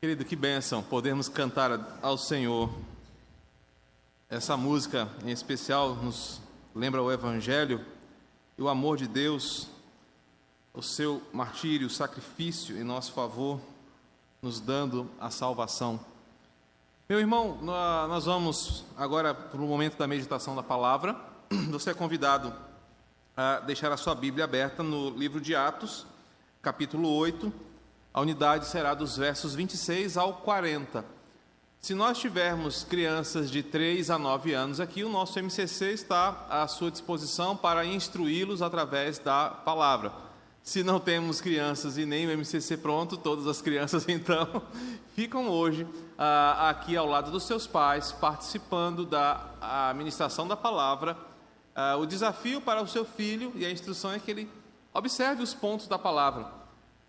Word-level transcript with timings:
Querido, 0.00 0.24
que 0.24 0.36
bênção 0.36 0.80
podermos 0.80 1.28
cantar 1.28 1.98
ao 2.00 2.16
Senhor. 2.16 2.70
Essa 4.30 4.56
música 4.56 5.08
em 5.24 5.30
especial 5.30 5.96
nos 5.96 6.40
lembra 6.72 7.02
o 7.02 7.10
Evangelho 7.10 7.84
e 8.56 8.62
o 8.62 8.68
amor 8.68 8.96
de 8.96 9.08
Deus, 9.08 9.66
o 10.72 10.80
seu 10.80 11.20
martírio, 11.32 11.88
o 11.88 11.90
sacrifício 11.90 12.78
em 12.78 12.84
nosso 12.84 13.10
favor, 13.10 13.60
nos 14.40 14.60
dando 14.60 15.10
a 15.18 15.30
salvação. 15.30 15.98
Meu 17.08 17.18
irmão, 17.18 17.58
nós 17.60 18.24
vamos 18.24 18.84
agora 18.96 19.34
para 19.34 19.60
o 19.60 19.66
momento 19.66 19.98
da 19.98 20.06
meditação 20.06 20.54
da 20.54 20.62
palavra. 20.62 21.16
Você 21.72 21.90
é 21.90 21.94
convidado 21.94 22.54
a 23.36 23.58
deixar 23.58 23.90
a 23.90 23.96
sua 23.96 24.14
Bíblia 24.14 24.44
aberta 24.44 24.80
no 24.80 25.10
livro 25.10 25.40
de 25.40 25.56
Atos, 25.56 26.06
capítulo 26.62 27.08
8 27.08 27.66
a 28.18 28.20
unidade 28.20 28.66
será 28.66 28.94
dos 28.94 29.16
versos 29.16 29.54
26 29.54 30.16
ao 30.16 30.34
40. 30.34 31.04
Se 31.78 31.94
nós 31.94 32.18
tivermos 32.18 32.82
crianças 32.82 33.48
de 33.48 33.62
3 33.62 34.10
a 34.10 34.18
9 34.18 34.52
anos 34.54 34.80
aqui, 34.80 35.04
o 35.04 35.08
nosso 35.08 35.38
MCC 35.38 35.92
está 35.92 36.44
à 36.50 36.66
sua 36.66 36.90
disposição 36.90 37.56
para 37.56 37.84
instruí-los 37.84 38.60
através 38.60 39.20
da 39.20 39.50
palavra. 39.50 40.10
Se 40.64 40.82
não 40.82 40.98
temos 40.98 41.40
crianças 41.40 41.96
e 41.96 42.04
nem 42.04 42.26
o 42.26 42.36
MCC 42.36 42.78
pronto, 42.78 43.16
todas 43.16 43.46
as 43.46 43.62
crianças 43.62 44.04
então 44.10 44.62
ficam 45.14 45.48
hoje 45.48 45.86
ah, 46.18 46.70
aqui 46.70 46.96
ao 46.96 47.06
lado 47.06 47.30
dos 47.30 47.44
seus 47.44 47.68
pais, 47.68 48.10
participando 48.10 49.06
da 49.06 49.94
ministração 49.96 50.48
da 50.48 50.56
palavra. 50.56 51.16
Ah, 51.72 51.94
o 51.96 52.04
desafio 52.04 52.60
para 52.60 52.82
o 52.82 52.88
seu 52.88 53.04
filho 53.04 53.52
e 53.54 53.64
a 53.64 53.70
instrução 53.70 54.10
é 54.10 54.18
que 54.18 54.28
ele 54.28 54.50
observe 54.92 55.40
os 55.40 55.54
pontos 55.54 55.86
da 55.86 55.96
palavra 55.96 56.57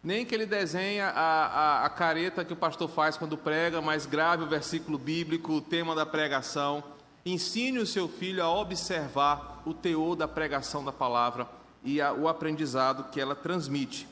nem 0.04 0.26
que 0.26 0.34
ele 0.34 0.46
desenhe 0.46 1.02
a, 1.02 1.10
a, 1.10 1.86
a, 1.86 1.90
careta 1.90 2.46
que 2.46 2.54
o 2.54 2.58
pastor 2.58 2.90
faz 2.90 3.18
quando 3.18 3.38
prega, 3.38 3.82
mas 3.82 4.06
grave 4.06 4.44
o 4.44 4.48
versículo 4.48 4.98
bíblico, 4.98 5.54
o 5.54 5.62
tema 5.62 5.94
da 5.94 6.06
pregação. 6.06 6.84
Ensine 7.26 7.80
o 7.80 7.86
seu 7.86 8.08
filho 8.08 8.42
a 8.42 8.50
observar 8.50 9.62
o 9.66 9.74
teor 9.74 10.16
da 10.16 10.28
pregação 10.28 10.84
da 10.84 10.92
palavra 10.92 11.48
e 11.84 12.00
a, 12.00 12.14
o 12.14 12.30
aprendizado 12.30 13.12
que 13.12 13.20
ela 13.20 13.36
transmite. 13.36 14.08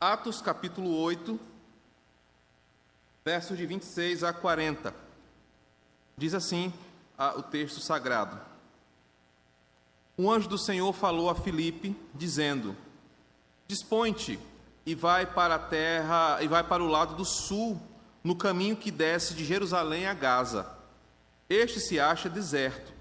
Atos 0.00 0.40
capítulo 0.40 0.96
8, 0.98 1.38
versos 3.24 3.58
de 3.58 3.66
26 3.66 4.24
a 4.24 4.32
40. 4.32 4.94
Diz 6.16 6.32
assim 6.32 6.72
o 7.36 7.42
texto 7.42 7.80
sagrado: 7.80 8.40
Um 10.16 10.30
anjo 10.30 10.48
do 10.48 10.56
Senhor 10.56 10.94
falou 10.94 11.28
a 11.28 11.34
Filipe, 11.34 11.94
dizendo: 12.14 12.74
Dispõe-te 13.68 14.38
e 14.86 14.94
vai 14.94 15.26
para 15.26 15.56
a 15.56 15.58
terra 15.58 16.38
e 16.40 16.46
vai 16.46 16.62
para 16.62 16.82
o 16.82 16.86
lado 16.86 17.16
do 17.16 17.24
sul, 17.24 17.78
no 18.22 18.36
caminho 18.36 18.76
que 18.76 18.92
desce 18.92 19.34
de 19.34 19.44
Jerusalém 19.44 20.06
a 20.06 20.14
Gaza. 20.14 20.70
Este 21.50 21.80
se 21.80 21.98
acha 21.98 22.28
deserto. 22.28 22.92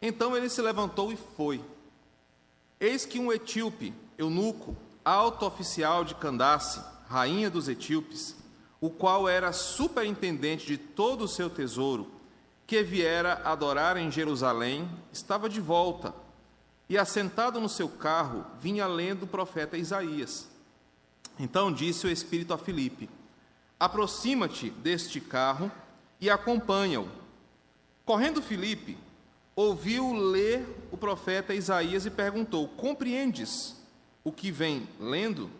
Então 0.00 0.36
ele 0.36 0.48
se 0.48 0.62
levantou 0.62 1.12
e 1.12 1.16
foi. 1.16 1.60
Eis 2.78 3.04
que 3.04 3.18
um 3.18 3.32
etíope, 3.32 3.92
eunuco, 4.16 4.76
alto 5.04 5.44
oficial 5.44 6.04
de 6.04 6.14
Candace, 6.14 6.80
rainha 7.08 7.50
dos 7.50 7.68
etíopes, 7.68 8.36
o 8.80 8.88
qual 8.88 9.28
era 9.28 9.52
superintendente 9.52 10.66
de 10.66 10.78
todo 10.78 11.24
o 11.24 11.28
seu 11.28 11.50
tesouro, 11.50 12.12
que 12.64 12.82
viera 12.82 13.40
adorar 13.44 13.96
em 13.96 14.10
Jerusalém, 14.10 14.88
estava 15.12 15.48
de 15.48 15.60
volta, 15.60 16.14
e 16.88 16.96
assentado 16.96 17.60
no 17.60 17.68
seu 17.68 17.88
carro, 17.88 18.46
vinha 18.60 18.86
lendo 18.86 19.24
o 19.24 19.26
profeta 19.26 19.76
Isaías. 19.76 20.48
Então 21.38 21.72
disse 21.72 22.06
o 22.06 22.10
Espírito 22.10 22.52
a 22.52 22.58
Filipe: 22.58 23.08
Aproxima-te 23.78 24.70
deste 24.70 25.20
carro 25.20 25.70
e 26.20 26.28
acompanha-o. 26.28 27.08
Correndo 28.04 28.42
Filipe, 28.42 28.98
ouviu 29.54 30.12
ler 30.12 30.66
o 30.90 30.96
profeta 30.96 31.54
Isaías 31.54 32.04
e 32.06 32.10
perguntou: 32.10 32.66
Compreendes 32.68 33.76
o 34.24 34.32
que 34.32 34.50
vem 34.50 34.88
lendo? 34.98 35.50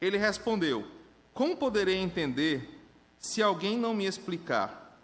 Ele 0.00 0.16
respondeu: 0.16 0.86
Como 1.34 1.56
poderei 1.56 1.96
entender 1.96 2.78
se 3.18 3.42
alguém 3.42 3.76
não 3.76 3.92
me 3.92 4.06
explicar? 4.06 4.96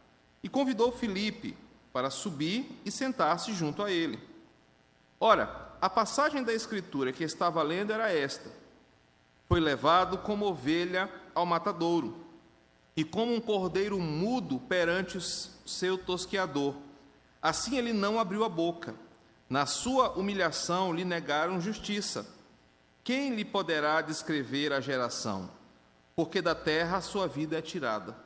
E 0.43 0.49
convidou 0.49 0.93
Filipe 0.93 1.56
para 1.93 2.11
subir 2.11 2.81
e 2.84 2.91
sentar-se 2.91 3.53
junto 3.53 3.83
a 3.83 3.91
ele. 3.91 4.21
Ora, 5.19 5.77
a 5.81 5.91
passagem 5.91 6.44
da 6.44 6.53
Escritura 6.53 7.12
que 7.12 7.25
estava 7.25 7.62
lendo 7.62 7.93
era 7.93 8.12
esta 8.12 8.66
foi 9.49 9.61
levado 9.61 10.19
como 10.19 10.47
ovelha 10.47 11.11
ao 11.34 11.47
matadouro, 11.47 12.17
e 12.97 13.05
como 13.05 13.34
um 13.34 13.41
cordeiro 13.41 13.99
mudo 13.99 14.59
perante 14.59 15.19
o 15.19 15.21
seu 15.21 15.99
tosqueador. 15.99 16.75
Assim 17.43 17.77
ele 17.77 17.93
não 17.93 18.19
abriu 18.19 18.43
a 18.43 18.49
boca. 18.49 18.95
Na 19.49 19.67
sua 19.67 20.12
humilhação 20.12 20.93
lhe 20.93 21.05
negaram 21.05 21.61
justiça. 21.61 22.27
Quem 23.05 23.35
lhe 23.35 23.45
poderá 23.45 24.01
descrever 24.01 24.73
a 24.73 24.81
geração? 24.81 25.49
Porque 26.17 26.41
da 26.43 26.55
terra 26.55 26.97
a 26.97 27.03
sua 27.03 27.29
vida 27.29 27.59
é 27.59 27.62
tirada. 27.62 28.17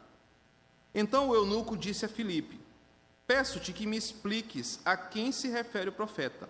Então 0.94 1.28
o 1.28 1.34
eunuco 1.34 1.76
disse 1.76 2.06
a 2.06 2.08
Filipe: 2.08 2.58
Peço-te 3.26 3.72
que 3.72 3.86
me 3.86 3.96
expliques 3.96 4.80
a 4.84 4.96
quem 4.96 5.32
se 5.32 5.48
refere 5.48 5.90
o 5.90 5.92
profeta. 5.92 6.48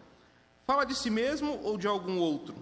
Fala 0.66 0.84
de 0.84 0.94
si 0.94 1.10
mesmo 1.10 1.58
ou 1.64 1.76
de 1.76 1.88
algum 1.88 2.18
outro? 2.18 2.54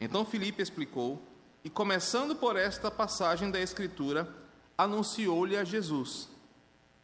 Então 0.00 0.24
Filipe 0.24 0.62
explicou 0.62 1.22
e, 1.64 1.70
começando 1.70 2.36
por 2.36 2.56
esta 2.56 2.90
passagem 2.90 3.50
da 3.50 3.60
Escritura, 3.60 4.28
anunciou-lhe 4.76 5.56
a 5.56 5.64
Jesus. 5.64 6.28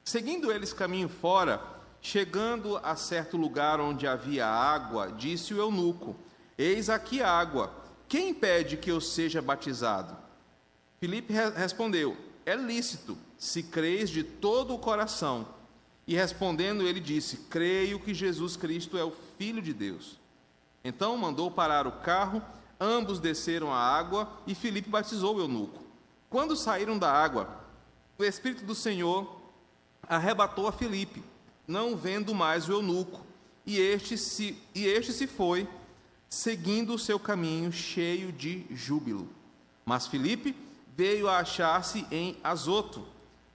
Seguindo 0.05 0.53
eles 0.53 0.73
caminho 0.73 1.09
fora, 1.09 1.61
chegando 2.01 2.77
a 2.79 2.95
certo 2.95 3.37
lugar 3.37 3.81
onde 3.81 4.07
havia 4.07 4.47
água, 4.47 5.11
disse 5.11 5.55
o 5.55 5.59
eunuco: 5.59 6.15
Eis 6.57 6.89
aqui 6.89 7.23
água, 7.23 7.75
quem 8.07 8.31
impede 8.31 8.77
que 8.77 8.91
eu 8.91 9.01
seja 9.01 9.43
batizado? 9.43 10.17
Filipe 11.01 11.33
respondeu: 11.33 12.17
É 12.47 12.55
lícito, 12.55 13.19
se 13.39 13.63
creis 13.63 14.11
de 14.11 14.23
todo 14.23 14.75
o 14.75 14.79
coração. 14.79 15.49
E 16.07 16.15
respondendo, 16.15 16.87
ele 16.87 17.01
disse: 17.01 17.39
Creio 17.49 17.99
que 17.99 18.15
Jesus 18.15 18.57
Cristo 18.57 18.99
é 18.99 19.05
o 19.05 19.13
Filho 19.39 19.63
de 19.63 19.73
Deus. 19.73 20.19
Então 20.85 21.17
mandou 21.17 21.51
parar 21.51 21.87
o 21.87 21.93
carro 21.93 22.43
Ambos 22.81 23.19
desceram 23.19 23.73
à 23.73 23.79
água 23.79 24.29
e 24.47 24.55
Filipe 24.55 24.89
batizou 24.89 25.37
o 25.37 25.41
eunuco. 25.41 25.83
Quando 26.29 26.57
saíram 26.57 26.99
da 26.99 27.11
água, 27.11 27.49
o 28.19 28.25
Espírito 28.25 28.65
do 28.65 28.75
Senhor 28.75 29.41
arrebatou 30.09 30.67
a 30.67 30.73
Filipe, 30.73 31.23
não 31.67 31.97
vendo 31.97 32.35
mais 32.35 32.69
o 32.69 32.73
eunuco, 32.73 33.21
e 33.65 33.79
este 33.79 34.19
se, 34.19 34.61
e 34.75 34.87
este 34.87 35.13
se 35.13 35.27
foi, 35.27 35.69
seguindo 36.29 36.95
o 36.95 36.99
seu 36.99 37.19
caminho 37.19 37.73
cheio 37.73 38.33
de 38.33 38.67
júbilo. 38.71 39.29
Mas 39.85 40.07
Filipe 40.07 40.57
veio 40.97 41.29
a 41.29 41.39
achar-se 41.39 42.07
em 42.11 42.37
Azoto, 42.43 43.07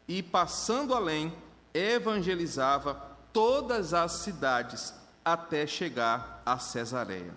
e 0.07 0.24
passando 0.24 0.94
além, 0.94 1.34
evangelizava 1.74 2.96
todas 3.31 3.94
as 3.94 4.13
cidades 4.13 4.94
até 5.24 5.68
chegar 5.68 6.41
a 6.46 6.57
Cesareia. 6.57 7.34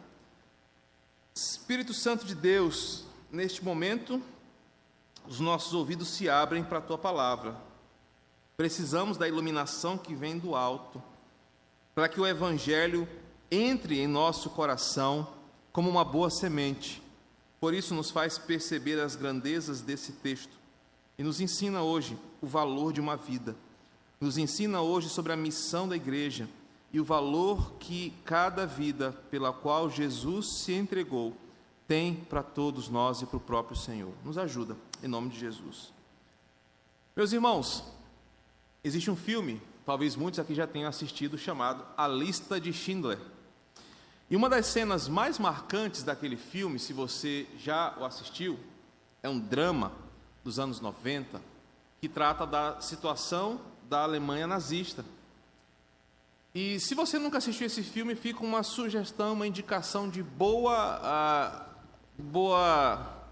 Espírito 1.35 1.95
Santo 1.95 2.27
de 2.27 2.35
Deus, 2.35 3.05
neste 3.31 3.65
momento, 3.65 4.23
os 5.27 5.41
nossos 5.41 5.73
ouvidos 5.73 6.09
se 6.09 6.29
abrem 6.29 6.63
para 6.63 6.79
a 6.79 6.83
tua 6.83 6.99
palavra. 6.99 7.57
Precisamos 8.55 9.17
da 9.17 9.27
iluminação 9.27 9.97
que 9.97 10.15
vem 10.15 10.39
do 10.39 10.55
alto, 10.55 11.03
para 11.95 12.07
que 12.09 12.21
o 12.21 12.27
Evangelho 12.27 13.09
entre 13.51 13.99
em 13.99 14.07
nosso 14.07 14.51
coração 14.51 15.27
como 15.73 15.89
uma 15.89 16.05
boa 16.05 16.29
semente. 16.29 17.03
Por 17.59 17.73
isso, 17.73 17.95
nos 17.95 18.11
faz 18.11 18.37
perceber 18.37 19.01
as 19.01 19.17
grandezas 19.17 19.81
desse 19.81 20.13
texto 20.13 20.57
e 21.17 21.23
nos 21.23 21.41
ensina 21.41 21.83
hoje 21.83 22.19
o 22.43 22.47
valor 22.47 22.93
de 22.93 23.01
uma 23.01 23.17
vida. 23.17 23.57
Nos 24.21 24.37
ensina 24.37 24.83
hoje 24.83 25.09
sobre 25.09 25.33
a 25.33 25.37
missão 25.37 25.89
da 25.89 25.97
igreja 25.97 26.47
e 26.93 27.01
o 27.01 27.05
valor 27.05 27.73
que 27.79 28.13
cada 28.25 28.67
vida 28.67 29.13
pela 29.31 29.53
qual 29.53 29.89
Jesus 29.89 30.47
se 30.47 30.75
entregou 30.75 31.35
tem 31.89 32.15
para 32.15 32.43
todos 32.43 32.89
nós 32.89 33.23
e 33.23 33.27
para 33.27 33.37
o 33.37 33.41
próprio 33.41 33.77
Senhor. 33.77 34.13
Nos 34.25 34.37
ajuda, 34.37 34.77
em 35.03 35.09
nome 35.09 35.31
de 35.31 35.39
Jesus. 35.39 35.93
Meus 37.17 37.33
irmãos, 37.33 37.83
existe 38.85 39.11
um 39.11 39.17
filme, 39.17 39.61
talvez 39.87 40.17
muitos 40.17 40.39
aqui 40.39 40.55
já 40.55 40.67
tenham 40.67 40.89
assistido, 40.89 41.39
chamado 41.39 41.85
A 41.97 42.07
Lista 42.07 42.61
de 42.61 42.73
Schindler. 42.73 43.19
E 44.31 44.37
uma 44.37 44.49
das 44.49 44.67
cenas 44.67 45.09
mais 45.09 45.39
marcantes 45.39 46.03
daquele 46.03 46.37
filme, 46.37 46.79
se 46.79 46.93
você 46.93 47.47
já 47.59 47.95
o 47.99 48.05
assistiu, 48.05 48.59
é 49.23 49.29
um 49.29 49.39
drama 49.39 49.93
dos 50.45 50.59
anos 50.59 50.81
90 50.81 51.41
que 52.01 52.09
trata 52.09 52.47
da 52.47 52.81
situação 52.81 53.61
da 53.89 54.03
Alemanha 54.03 54.47
nazista 54.47 55.05
e 56.55 56.79
se 56.79 56.95
você 56.95 57.19
nunca 57.19 57.39
assistiu 57.39 57.67
esse 57.67 57.83
filme, 57.83 58.15
fica 58.15 58.45
uma 58.45 58.63
sugestão, 58.63 59.33
uma 59.33 59.47
indicação 59.47 60.09
de 60.09 60.23
boa, 60.23 61.01
uh, 61.01 62.23
boa 62.23 63.23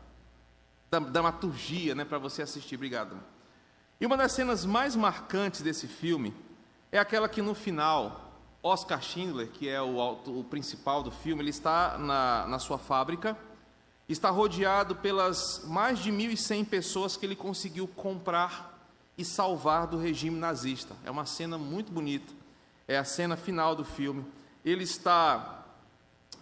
dramaturgia, 1.13 1.95
né, 1.95 2.05
para 2.05 2.19
você 2.19 2.43
assistir. 2.43 2.77
Obrigado. 2.77 3.21
E 4.01 4.07
uma 4.07 4.17
das 4.17 4.33
cenas 4.33 4.65
mais 4.65 4.97
marcantes 4.97 5.61
desse 5.61 5.87
filme 5.87 6.35
é 6.91 6.99
aquela 6.99 7.29
que 7.29 7.43
no 7.43 7.55
final, 7.55 8.33
Oscar 8.63 9.03
Schindler, 9.03 9.49
que 9.49 9.69
é 9.69 9.83
o, 9.83 9.99
o 10.27 10.45
principal 10.45 11.03
do 11.03 11.11
filme, 11.11 11.43
ele 11.43 11.51
está 11.51 11.99
na, 11.99 12.47
na 12.47 12.59
sua 12.59 12.79
fábrica, 12.79 13.37
está 14.09 14.31
rodeado 14.31 14.97
pelas 14.97 15.63
mais 15.67 15.99
de 15.99 16.11
1.100 16.11 16.65
pessoas 16.65 17.17
que 17.19 17.27
ele 17.27 17.37
conseguiu 17.37 17.87
comprar 17.87 18.89
e 19.17 19.25
salvar 19.25 19.87
do 19.87 19.99
regime 19.99 20.39
nazista. 20.39 20.97
É 21.05 21.11
uma 21.11 21.27
cena 21.27 21.59
muito 21.59 21.93
bonita, 21.93 22.33
é 22.91 22.99
a 22.99 23.05
cena 23.05 23.37
final 23.37 23.77
do 23.77 23.85
filme. 23.85 24.27
Ele 24.65 24.83
está 24.83 25.65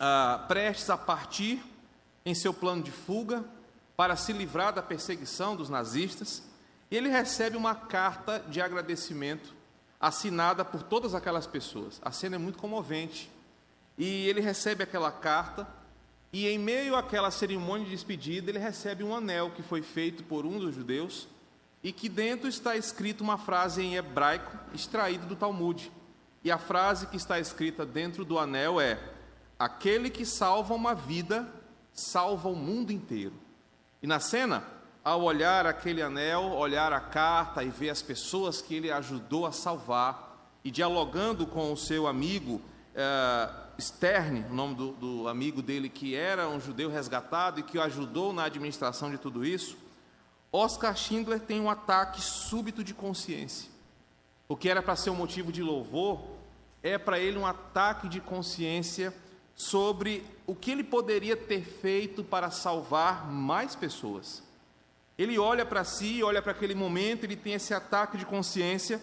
ah, 0.01 0.47
prestes 0.49 0.89
a 0.89 0.97
partir 0.97 1.63
em 2.25 2.35
seu 2.35 2.55
plano 2.55 2.83
de 2.83 2.91
fuga 2.91 3.45
para 3.95 4.17
se 4.17 4.33
livrar 4.33 4.73
da 4.73 4.83
perseguição 4.83 5.55
dos 5.55 5.69
nazistas, 5.69 6.43
e 6.91 6.97
ele 6.97 7.11
recebe 7.11 7.55
uma 7.55 7.75
carta 7.75 8.43
de 8.49 8.63
agradecimento 8.63 9.55
assinada 10.01 10.65
por 10.65 10.83
todas 10.83 11.15
aquelas 11.15 11.47
pessoas. 11.47 12.01
A 12.03 12.11
cena 12.13 12.37
é 12.37 12.39
muito 12.39 12.59
comovente. 12.59 13.31
E 13.99 14.27
ele 14.27 14.41
recebe 14.41 14.83
aquela 14.83 15.13
carta, 15.13 15.69
e 16.33 16.49
em 16.49 16.59
meio 16.59 16.97
àquela 16.97 17.31
cerimônia 17.31 17.85
de 17.85 17.91
despedida, 17.91 18.51
ele 18.51 18.59
recebe 18.59 19.05
um 19.05 19.15
anel 19.15 19.51
que 19.51 19.63
foi 19.63 19.83
feito 19.83 20.25
por 20.25 20.47
um 20.47 20.59
dos 20.59 20.75
judeus 20.75 21.29
e 21.83 21.93
que 21.93 22.09
dentro 22.09 22.49
está 22.49 22.75
escrito 22.75 23.21
uma 23.21 23.37
frase 23.37 23.83
em 23.83 23.97
hebraico 23.97 24.57
extraída 24.73 25.27
do 25.27 25.37
Talmud. 25.37 25.93
E 26.49 26.51
a 26.51 26.57
frase 26.57 27.07
que 27.09 27.19
está 27.19 27.39
escrita 27.39 27.85
dentro 27.85 28.25
do 28.25 28.39
anel 28.39 28.81
é: 28.81 28.99
Aquele 29.59 30.09
que 30.09 30.25
salva 30.25 30.73
uma 30.73 30.95
vida 30.95 31.47
salva 31.93 32.49
o 32.49 32.57
mundo 32.57 32.91
inteiro. 32.91 33.35
E 34.03 34.07
na 34.07 34.19
cena, 34.19 34.65
ao 35.05 35.25
olhar 35.25 35.67
aquele 35.67 36.01
anel, 36.01 36.53
olhar 36.53 36.91
a 36.91 37.01
carta 37.01 37.63
e 37.63 37.69
ver 37.69 37.91
as 37.91 38.01
pessoas 38.01 38.63
que 38.63 38.75
ele 38.75 38.91
ajudou 38.91 39.45
a 39.45 39.53
salvar, 39.53 40.49
e 40.65 40.71
dialogando 40.71 41.47
com 41.47 41.71
o 41.71 41.77
seu 41.77 42.07
amigo 42.07 42.63
eh, 42.95 43.51
Stern, 43.79 44.47
o 44.51 44.55
nome 44.55 44.75
do, 44.75 44.93
do 44.93 45.29
amigo 45.29 45.61
dele, 45.61 45.91
que 45.91 46.15
era 46.15 46.49
um 46.49 46.59
judeu 46.59 46.89
resgatado 46.89 47.61
e 47.61 47.63
que 47.63 47.77
o 47.77 47.83
ajudou 47.83 48.33
na 48.33 48.45
administração 48.45 49.11
de 49.11 49.19
tudo 49.19 49.45
isso, 49.45 49.77
Oscar 50.51 50.97
Schindler 50.97 51.41
tem 51.41 51.61
um 51.61 51.69
ataque 51.69 52.23
súbito 52.23 52.83
de 52.83 52.95
consciência. 52.95 53.69
O 54.49 54.57
que 54.57 54.71
era 54.71 54.81
para 54.81 54.97
ser 54.97 55.11
um 55.11 55.15
motivo 55.15 55.53
de 55.53 55.63
louvor 55.63 56.38
é 56.89 56.99
para 56.99 57.19
ele 57.19 57.39
um 57.39 57.47
ataque 57.47 58.09
de 58.09 58.21
consciência 58.21 59.15
sobre 59.55 60.25
o 60.47 60.55
que 60.55 60.71
ele 60.71 60.85
poderia 60.85 61.37
ter 61.37 61.63
feito 61.63 62.23
para 62.23 62.51
salvar 62.51 63.31
mais 63.31 63.75
pessoas. 63.75 64.43
Ele 65.19 65.37
olha 65.37 65.67
para 65.67 65.83
si, 65.83 66.23
olha 66.23 66.41
para 66.41 66.53
aquele 66.53 66.75
momento, 66.75 67.25
ele 67.25 67.35
tem 67.35 67.55
esse 67.55 67.75
ataque 67.75 68.17
de 68.17 68.25
consciência 68.25 69.01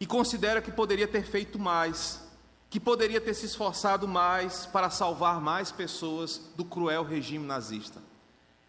e 0.00 0.06
considera 0.06 0.60
que 0.60 0.72
poderia 0.72 1.06
ter 1.06 1.24
feito 1.24 1.58
mais, 1.58 2.20
que 2.68 2.80
poderia 2.80 3.20
ter 3.20 3.32
se 3.34 3.46
esforçado 3.46 4.08
mais 4.08 4.66
para 4.66 4.90
salvar 4.90 5.40
mais 5.40 5.70
pessoas 5.70 6.40
do 6.56 6.64
cruel 6.64 7.04
regime 7.04 7.46
nazista. 7.46 8.02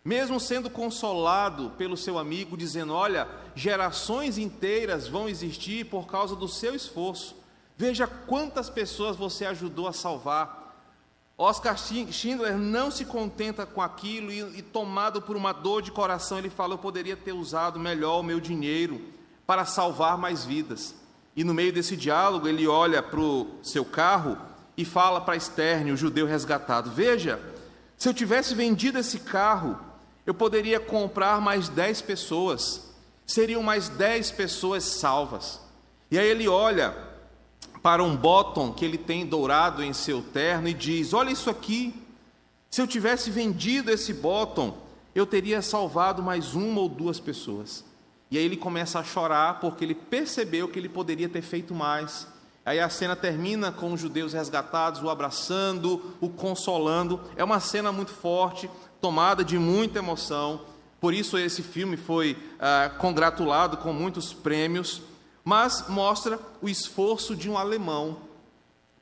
Mesmo 0.05 0.39
sendo 0.39 0.69
consolado 0.69 1.71
pelo 1.71 1.97
seu 1.97 2.17
amigo, 2.17 2.55
dizendo: 2.55 2.93
Olha, 2.93 3.27
gerações 3.53 4.37
inteiras 4.37 5.07
vão 5.07 5.27
existir 5.27 5.85
por 5.87 6.07
causa 6.07 6.35
do 6.35 6.47
seu 6.47 6.73
esforço. 6.73 7.38
Veja 7.79 8.05
quantas 8.05 8.69
pessoas 8.69 9.15
você 9.15 9.45
ajudou 9.45 9.87
a 9.87 9.93
salvar. 9.93 10.75
Oscar 11.37 11.77
Schindler 11.77 12.57
não 12.57 12.91
se 12.91 13.05
contenta 13.05 13.65
com 13.65 13.81
aquilo 13.81 14.29
e, 14.33 14.41
e, 14.59 14.61
tomado 14.61 15.21
por 15.21 15.37
uma 15.37 15.53
dor 15.53 15.81
de 15.81 15.89
coração, 15.89 16.37
ele 16.37 16.49
fala: 16.49 16.73
Eu 16.73 16.77
poderia 16.77 17.15
ter 17.15 17.31
usado 17.31 17.79
melhor 17.79 18.19
o 18.19 18.23
meu 18.23 18.41
dinheiro 18.41 18.99
para 19.47 19.63
salvar 19.63 20.17
mais 20.17 20.43
vidas. 20.43 20.93
E 21.33 21.45
no 21.45 21.53
meio 21.53 21.71
desse 21.71 21.95
diálogo, 21.95 22.49
ele 22.49 22.67
olha 22.67 23.01
para 23.01 23.21
o 23.21 23.47
seu 23.63 23.85
carro 23.85 24.37
e 24.75 24.83
fala 24.83 25.21
para 25.21 25.39
Stern, 25.39 25.93
o 25.93 25.95
judeu 25.95 26.25
resgatado: 26.25 26.91
Veja, 26.91 27.39
se 27.97 28.09
eu 28.09 28.13
tivesse 28.13 28.53
vendido 28.53 28.99
esse 28.99 29.19
carro, 29.19 29.79
eu 30.25 30.33
poderia 30.33 30.81
comprar 30.81 31.39
mais 31.39 31.69
dez 31.69 32.01
pessoas, 32.01 32.93
seriam 33.25 33.63
mais 33.63 33.87
dez 33.87 34.31
pessoas 34.31 34.83
salvas. 34.83 35.61
E 36.11 36.19
aí 36.19 36.27
ele 36.27 36.45
olha 36.45 37.07
para 37.81 38.03
um 38.03 38.15
bottom 38.15 38.71
que 38.71 38.83
ele 38.83 38.97
tem 38.97 39.25
dourado 39.25 39.83
em 39.83 39.93
seu 39.93 40.21
terno 40.21 40.67
e 40.67 40.73
diz: 40.73 41.13
Olha 41.13 41.31
isso 41.31 41.49
aqui, 41.49 41.93
se 42.69 42.81
eu 42.81 42.87
tivesse 42.87 43.31
vendido 43.31 43.89
esse 43.91 44.13
bottom, 44.13 44.77
eu 45.15 45.25
teria 45.25 45.61
salvado 45.61 46.21
mais 46.21 46.53
uma 46.53 46.81
ou 46.81 46.89
duas 46.89 47.19
pessoas. 47.19 47.83
E 48.31 48.37
aí 48.37 48.43
ele 48.45 48.57
começa 48.57 48.99
a 48.99 49.03
chorar 49.03 49.59
porque 49.59 49.83
ele 49.83 49.95
percebeu 49.95 50.67
que 50.67 50.77
ele 50.77 50.89
poderia 50.89 51.27
ter 51.27 51.41
feito 51.41 51.73
mais. 51.73 52.27
Aí 52.63 52.79
a 52.79 52.89
cena 52.89 53.15
termina 53.15 53.71
com 53.71 53.91
os 53.91 53.99
judeus 53.99 54.33
resgatados, 54.33 55.01
o 55.01 55.09
abraçando, 55.09 56.15
o 56.21 56.29
consolando. 56.29 57.19
É 57.35 57.43
uma 57.43 57.59
cena 57.59 57.91
muito 57.91 58.11
forte, 58.11 58.69
tomada 59.01 59.43
de 59.43 59.57
muita 59.57 59.97
emoção. 59.97 60.61
Por 61.01 61.13
isso 61.13 61.37
esse 61.37 61.63
filme 61.63 61.97
foi 61.97 62.37
ah, 62.59 62.91
congratulado 62.99 63.77
com 63.77 63.91
muitos 63.91 64.33
prêmios 64.33 65.01
mas 65.43 65.87
mostra 65.87 66.39
o 66.61 66.69
esforço 66.69 67.35
de 67.35 67.49
um 67.49 67.57
alemão 67.57 68.17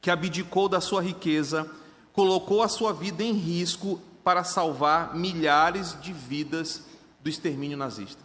que 0.01 0.12
abdicou 0.12 0.69
da 0.69 0.80
sua 0.80 1.01
riqueza, 1.01 1.69
colocou 2.13 2.63
a 2.63 2.68
sua 2.68 2.94
vida 2.94 3.24
em 3.24 3.34
risco 3.34 4.01
para 4.24 4.44
salvar 4.44 5.16
milhares 5.16 6.00
de 6.01 6.13
vidas 6.13 6.84
do 7.22 7.30
extermínio 7.30 7.78
nazista. 7.78 8.22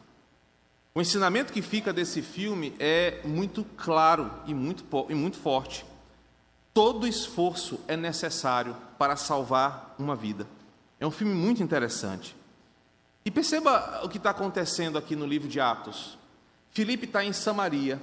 O 0.94 1.00
ensinamento 1.00 1.52
que 1.52 1.62
fica 1.62 1.92
desse 1.92 2.20
filme 2.20 2.74
é 2.78 3.20
muito 3.24 3.64
claro 3.76 4.30
e 4.46 4.52
muito, 4.52 4.84
e 5.08 5.14
muito 5.14 5.38
forte. 5.38 5.86
Todo 6.74 7.06
esforço 7.06 7.80
é 7.88 7.96
necessário 7.96 8.76
para 8.98 9.16
salvar 9.16 9.94
uma 9.98 10.14
vida. 10.14 10.46
É 11.00 11.06
um 11.06 11.10
filme 11.10 11.34
muito 11.34 11.62
interessante. 11.62 12.36
E 13.24 13.30
perceba 13.30 14.00
o 14.04 14.08
que 14.08 14.18
está 14.18 14.30
acontecendo 14.30 14.98
aqui 14.98 15.16
no 15.16 15.26
livro 15.26 15.48
de 15.48 15.60
Atos. 15.60 16.18
Filipe 16.72 17.04
está 17.04 17.22
em 17.22 17.34
Samaria. 17.34 18.00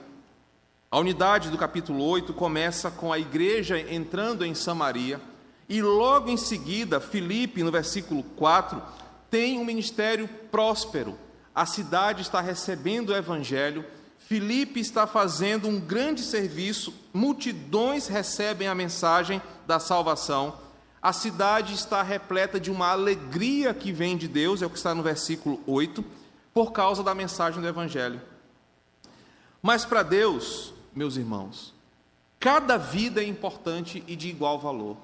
A 0.91 0.99
unidade 0.99 1.49
do 1.49 1.57
capítulo 1.57 2.03
8 2.03 2.35
começa 2.35 2.91
com 2.91 3.11
a 3.11 3.17
igreja 3.17 3.79
entrando 3.79 4.45
em 4.45 4.53
Samaria, 4.53 5.19
e 5.67 5.81
logo 5.81 6.29
em 6.29 6.37
seguida, 6.37 6.99
Filipe, 6.99 7.63
no 7.63 7.71
versículo 7.71 8.21
4, 8.21 8.79
tem 9.27 9.57
um 9.57 9.65
ministério 9.65 10.29
próspero. 10.51 11.17
A 11.53 11.65
cidade 11.65 12.21
está 12.21 12.41
recebendo 12.41 13.09
o 13.09 13.15
evangelho, 13.15 13.83
Filipe 14.19 14.79
está 14.79 15.07
fazendo 15.07 15.67
um 15.67 15.79
grande 15.79 16.21
serviço, 16.21 16.93
multidões 17.11 18.07
recebem 18.07 18.67
a 18.67 18.75
mensagem 18.75 19.41
da 19.65 19.79
salvação. 19.79 20.59
A 21.01 21.11
cidade 21.11 21.73
está 21.73 22.03
repleta 22.03 22.59
de 22.59 22.69
uma 22.69 22.89
alegria 22.89 23.73
que 23.73 23.91
vem 23.91 24.15
de 24.15 24.27
Deus, 24.27 24.61
é 24.61 24.67
o 24.67 24.69
que 24.69 24.77
está 24.77 24.93
no 24.93 25.01
versículo 25.01 25.59
8, 25.65 26.05
por 26.53 26.71
causa 26.71 27.01
da 27.01 27.15
mensagem 27.15 27.59
do 27.59 27.67
evangelho. 27.67 28.21
Mas 29.61 29.85
para 29.85 30.03
Deus, 30.03 30.73
meus 30.95 31.17
irmãos, 31.17 31.73
cada 32.39 32.77
vida 32.77 33.21
é 33.21 33.27
importante 33.27 34.03
e 34.07 34.15
de 34.15 34.29
igual 34.29 34.59
valor. 34.59 34.97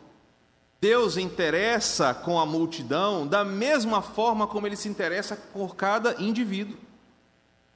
Deus 0.80 1.18
interessa 1.18 2.14
com 2.14 2.40
a 2.40 2.46
multidão 2.46 3.26
da 3.26 3.44
mesma 3.44 4.02
forma 4.02 4.46
como 4.46 4.68
ele 4.68 4.76
se 4.76 4.88
interessa 4.88 5.36
por 5.36 5.76
cada 5.76 6.22
indivíduo. 6.22 6.78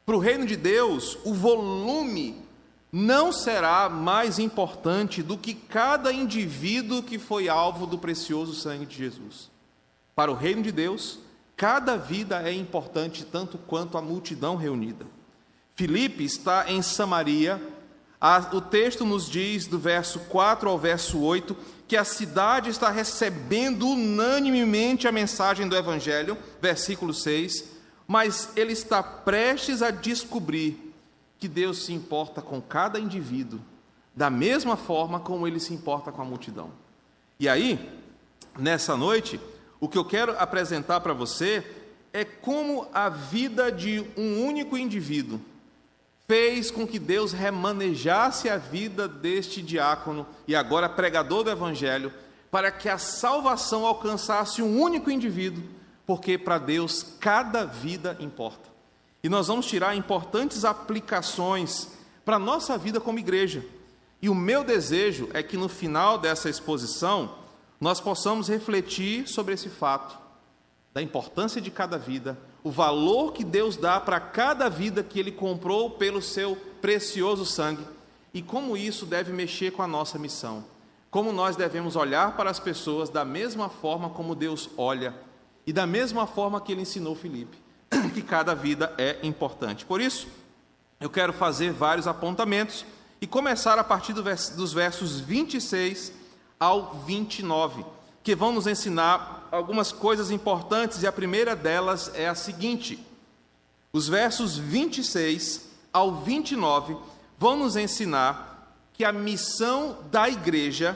Para 0.05 0.15
o 0.15 0.19
reino 0.19 0.45
de 0.45 0.55
Deus, 0.55 1.17
o 1.23 1.33
volume 1.33 2.41
não 2.91 3.31
será 3.31 3.89
mais 3.89 4.39
importante 4.39 5.21
do 5.21 5.37
que 5.37 5.53
cada 5.53 6.11
indivíduo 6.11 7.03
que 7.03 7.19
foi 7.19 7.47
alvo 7.47 7.85
do 7.85 7.97
precioso 7.97 8.53
sangue 8.53 8.85
de 8.85 8.97
Jesus. 8.97 9.51
Para 10.15 10.31
o 10.31 10.35
reino 10.35 10.61
de 10.61 10.71
Deus, 10.71 11.19
cada 11.55 11.95
vida 11.95 12.41
é 12.41 12.51
importante 12.51 13.23
tanto 13.23 13.57
quanto 13.57 13.97
a 13.97 14.01
multidão 14.01 14.55
reunida. 14.55 15.05
Filipe 15.79 16.25
está 16.25 16.69
em 16.69 16.81
Samaria. 16.81 17.57
O 18.51 18.59
texto 18.59 19.05
nos 19.05 19.29
diz, 19.29 19.65
do 19.65 19.79
verso 19.79 20.19
4 20.27 20.69
ao 20.69 20.77
verso 20.77 21.21
8, 21.21 21.55
que 21.87 21.95
a 21.95 22.03
cidade 22.03 22.69
está 22.69 22.89
recebendo 22.89 23.87
unanimemente 23.87 25.07
a 25.07 25.11
mensagem 25.13 25.69
do 25.69 25.77
Evangelho, 25.77 26.37
versículo 26.61 27.13
6, 27.13 27.63
mas 28.05 28.49
ele 28.57 28.73
está 28.73 29.01
prestes 29.01 29.81
a 29.81 29.89
descobrir 29.89 30.93
que 31.39 31.47
Deus 31.47 31.85
se 31.85 31.93
importa 31.93 32.41
com 32.41 32.61
cada 32.61 32.99
indivíduo, 32.99 33.61
da 34.13 34.29
mesma 34.29 34.75
forma 34.75 35.21
como 35.21 35.47
ele 35.47 35.61
se 35.61 35.73
importa 35.73 36.11
com 36.11 36.21
a 36.21 36.25
multidão. 36.25 36.71
E 37.39 37.47
aí, 37.47 37.79
nessa 38.57 38.97
noite, 38.97 39.39
o 39.79 39.87
que 39.87 39.97
eu 39.97 40.03
quero 40.03 40.37
apresentar 40.37 40.99
para 40.99 41.13
você 41.13 41.65
é 42.11 42.25
como 42.25 42.85
a 42.93 43.07
vida 43.07 43.71
de 43.71 44.05
um 44.17 44.45
único 44.45 44.77
indivíduo 44.77 45.39
fez 46.29 46.69
com 46.69 46.85
que 46.85 46.99
Deus 46.99 47.31
remanejasse 47.31 48.49
a 48.49 48.55
vida 48.55 49.07
deste 49.07 49.63
diácono 49.63 50.27
e 50.47 50.55
agora 50.55 50.87
pregador 50.87 51.43
do 51.43 51.49
Evangelho, 51.49 52.13
para 52.51 52.71
que 52.71 52.87
a 52.87 52.99
salvação 52.99 53.83
alcançasse 53.83 54.61
um 54.61 54.79
único 54.79 55.09
indivíduo, 55.09 55.63
porque 56.05 56.37
para 56.37 56.59
Deus 56.59 57.15
cada 57.19 57.65
vida 57.65 58.15
importa. 58.19 58.69
E 59.23 59.27
nós 59.27 59.47
vamos 59.47 59.65
tirar 59.65 59.95
importantes 59.95 60.63
aplicações 60.63 61.87
para 62.23 62.35
a 62.35 62.39
nossa 62.39 62.77
vida 62.77 62.99
como 63.01 63.17
igreja. 63.17 63.65
E 64.21 64.29
o 64.29 64.35
meu 64.35 64.63
desejo 64.63 65.29
é 65.33 65.41
que 65.41 65.57
no 65.57 65.67
final 65.67 66.19
dessa 66.19 66.47
exposição 66.47 67.39
nós 67.81 67.99
possamos 67.99 68.47
refletir 68.47 69.27
sobre 69.27 69.55
esse 69.55 69.67
fato, 69.67 70.15
da 70.93 71.01
importância 71.01 71.59
de 71.59 71.71
cada 71.71 71.97
vida, 71.97 72.37
o 72.63 72.71
valor 72.71 73.33
que 73.33 73.43
Deus 73.43 73.77
dá 73.77 73.99
para 73.99 74.19
cada 74.19 74.69
vida 74.69 75.03
que 75.03 75.19
Ele 75.19 75.31
comprou 75.31 75.91
pelo 75.91 76.21
seu 76.21 76.55
precioso 76.81 77.45
sangue 77.45 77.85
e 78.33 78.41
como 78.41 78.77
isso 78.77 79.05
deve 79.05 79.31
mexer 79.31 79.71
com 79.71 79.81
a 79.81 79.87
nossa 79.87 80.19
missão. 80.19 80.63
Como 81.09 81.33
nós 81.33 81.55
devemos 81.55 81.95
olhar 81.95 82.35
para 82.35 82.49
as 82.49 82.59
pessoas 82.59 83.09
da 83.09 83.25
mesma 83.25 83.69
forma 83.69 84.09
como 84.09 84.35
Deus 84.35 84.69
olha 84.77 85.15
e 85.65 85.73
da 85.73 85.87
mesma 85.87 86.27
forma 86.27 86.61
que 86.61 86.71
Ele 86.71 86.81
ensinou 86.81 87.15
Filipe, 87.15 87.57
que 88.13 88.21
cada 88.21 88.53
vida 88.53 88.93
é 88.97 89.17
importante. 89.23 89.85
Por 89.85 90.01
isso, 90.01 90.27
eu 90.99 91.09
quero 91.09 91.33
fazer 91.33 91.71
vários 91.71 92.07
apontamentos 92.07 92.85
e 93.21 93.27
começar 93.27 93.79
a 93.79 93.83
partir 93.83 94.13
do 94.13 94.21
dos 94.23 94.73
versos 94.73 95.19
26 95.19 96.13
ao 96.59 96.93
29, 97.05 97.85
que 98.29 98.35
vão 98.35 98.51
nos 98.51 98.67
ensinar 98.67 99.47
algumas 99.51 99.91
coisas 99.91 100.29
importantes, 100.29 101.01
e 101.01 101.07
a 101.07 101.11
primeira 101.11 101.55
delas 101.55 102.11
é 102.13 102.29
a 102.29 102.35
seguinte: 102.35 103.03
os 103.91 104.07
versos 104.07 104.55
26 104.55 105.67
ao 105.91 106.17
29 106.17 106.95
vão 107.39 107.57
nos 107.57 107.75
ensinar 107.75 108.71
que 108.93 109.03
a 109.03 109.11
missão 109.11 109.97
da 110.11 110.29
igreja 110.29 110.95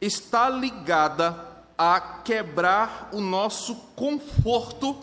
está 0.00 0.48
ligada 0.48 1.46
a 1.76 2.00
quebrar 2.00 3.08
o 3.12 3.20
nosso 3.20 3.74
conforto 3.96 4.96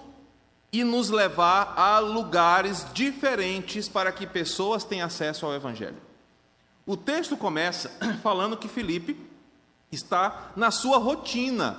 e 0.71 0.81
nos 0.81 1.09
levar 1.09 1.73
a 1.75 1.99
lugares 1.99 2.85
diferentes 2.93 3.89
para 3.89 4.13
que 4.13 4.25
pessoas 4.25 4.85
tenham 4.85 5.07
acesso 5.07 5.45
ao 5.45 5.53
Evangelho. 5.53 6.01
O 6.85 6.95
texto 6.95 7.35
começa 7.35 7.91
falando 8.23 8.55
que 8.55 8.69
Filipe 8.69 9.34
está 9.91 10.51
na 10.55 10.71
sua 10.71 10.97
rotina. 10.97 11.77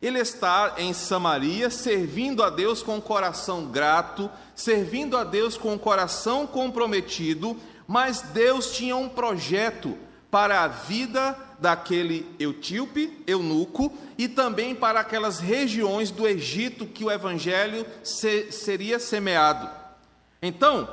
Ele 0.00 0.18
está 0.18 0.74
em 0.76 0.92
Samaria, 0.92 1.70
servindo 1.70 2.42
a 2.42 2.50
Deus 2.50 2.82
com 2.82 2.98
o 2.98 3.02
coração 3.02 3.66
grato, 3.66 4.30
servindo 4.54 5.16
a 5.16 5.24
Deus 5.24 5.56
com 5.56 5.74
o 5.74 5.78
coração 5.78 6.46
comprometido, 6.46 7.56
mas 7.86 8.20
Deus 8.20 8.72
tinha 8.72 8.96
um 8.96 9.08
projeto 9.08 9.96
para 10.30 10.62
a 10.62 10.68
vida 10.68 11.38
daquele 11.58 12.26
etíope, 12.38 13.22
eunuco, 13.26 13.92
e 14.18 14.28
também 14.28 14.74
para 14.74 15.00
aquelas 15.00 15.38
regiões 15.38 16.10
do 16.10 16.26
Egito 16.26 16.86
que 16.86 17.04
o 17.04 17.10
evangelho 17.10 17.86
se, 18.02 18.50
seria 18.52 18.98
semeado. 18.98 19.70
Então, 20.42 20.88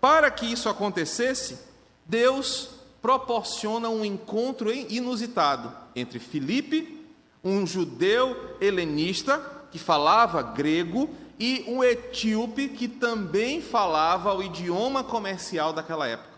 para 0.00 0.30
que 0.30 0.46
isso 0.46 0.68
acontecesse, 0.68 1.58
Deus 2.06 2.68
proporciona 3.02 3.88
um 3.88 4.04
encontro 4.04 4.72
inusitado 4.72 5.72
entre 5.94 6.20
Filipe, 6.20 7.04
um 7.42 7.66
judeu 7.66 8.56
helenista 8.60 9.44
que 9.70 9.78
falava 9.78 10.40
grego, 10.40 11.10
e 11.42 11.64
um 11.66 11.82
etíope 11.82 12.68
que 12.68 12.86
também 12.86 13.60
falava 13.60 14.32
o 14.32 14.44
idioma 14.44 15.02
comercial 15.02 15.72
daquela 15.72 16.06
época. 16.06 16.30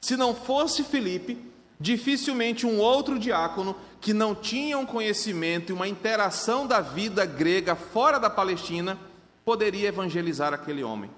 Se 0.00 0.16
não 0.16 0.36
fosse 0.36 0.84
Filipe, 0.84 1.36
dificilmente 1.80 2.64
um 2.64 2.78
outro 2.78 3.18
diácono 3.18 3.74
que 4.00 4.14
não 4.14 4.36
tinha 4.36 4.78
um 4.78 4.86
conhecimento 4.86 5.70
e 5.70 5.72
uma 5.72 5.88
interação 5.88 6.64
da 6.64 6.80
vida 6.80 7.26
grega 7.26 7.74
fora 7.74 8.20
da 8.20 8.30
Palestina 8.30 8.96
poderia 9.44 9.88
evangelizar 9.88 10.54
aquele 10.54 10.84
homem. 10.84 11.10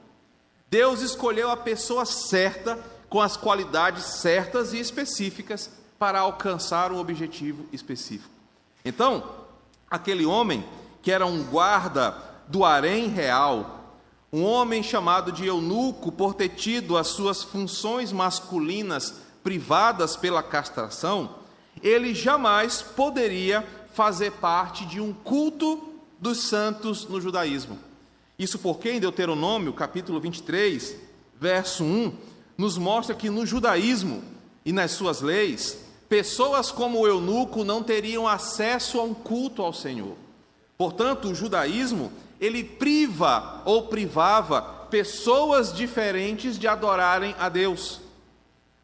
Deus 0.70 1.02
escolheu 1.02 1.50
a 1.50 1.56
pessoa 1.56 2.06
certa 2.06 2.78
com 3.08 3.20
as 3.20 3.36
qualidades 3.36 4.04
certas 4.04 4.72
e 4.72 4.78
específicas 4.78 5.70
para 5.98 6.20
alcançar 6.20 6.92
um 6.92 6.98
objetivo 6.98 7.66
específico. 7.72 8.30
Então, 8.84 9.24
aquele 9.90 10.24
homem 10.24 10.64
que 11.02 11.10
era 11.10 11.26
um 11.26 11.42
guarda 11.44 12.14
do 12.46 12.64
harém 12.64 13.08
real, 13.08 13.96
um 14.32 14.44
homem 14.44 14.82
chamado 14.82 15.32
de 15.32 15.46
eunuco 15.46 16.12
por 16.12 16.34
ter 16.34 16.50
tido 16.50 16.96
as 16.96 17.08
suas 17.08 17.42
funções 17.42 18.12
masculinas 18.12 19.14
privadas 19.42 20.16
pela 20.16 20.42
castração, 20.42 21.36
ele 21.82 22.14
jamais 22.14 22.82
poderia 22.82 23.66
fazer 23.94 24.32
parte 24.32 24.84
de 24.84 25.00
um 25.00 25.12
culto 25.12 25.94
dos 26.20 26.42
santos 26.44 27.06
no 27.06 27.20
judaísmo. 27.20 27.78
Isso 28.38 28.58
porque 28.58 28.90
em 28.90 29.00
Deuteronômio, 29.00 29.72
capítulo 29.72 30.20
23, 30.20 30.96
verso 31.40 31.84
1, 31.84 32.12
nos 32.58 32.76
mostra 32.76 33.14
que 33.14 33.30
no 33.30 33.46
judaísmo 33.46 34.22
e 34.64 34.72
nas 34.72 34.90
suas 34.90 35.20
leis, 35.20 35.78
pessoas 36.08 36.72
como 36.72 36.98
o 36.98 37.06
eunuco 37.06 37.62
não 37.62 37.84
teriam 37.84 38.26
acesso 38.26 38.98
a 38.98 39.04
um 39.04 39.14
culto 39.14 39.62
ao 39.62 39.72
Senhor. 39.72 40.16
Portanto, 40.76 41.28
o 41.28 41.34
judaísmo, 41.34 42.12
ele 42.40 42.64
priva 42.64 43.62
ou 43.64 43.86
privava 43.86 44.60
pessoas 44.90 45.72
diferentes 45.72 46.58
de 46.58 46.66
adorarem 46.66 47.34
a 47.38 47.48
Deus. 47.48 48.00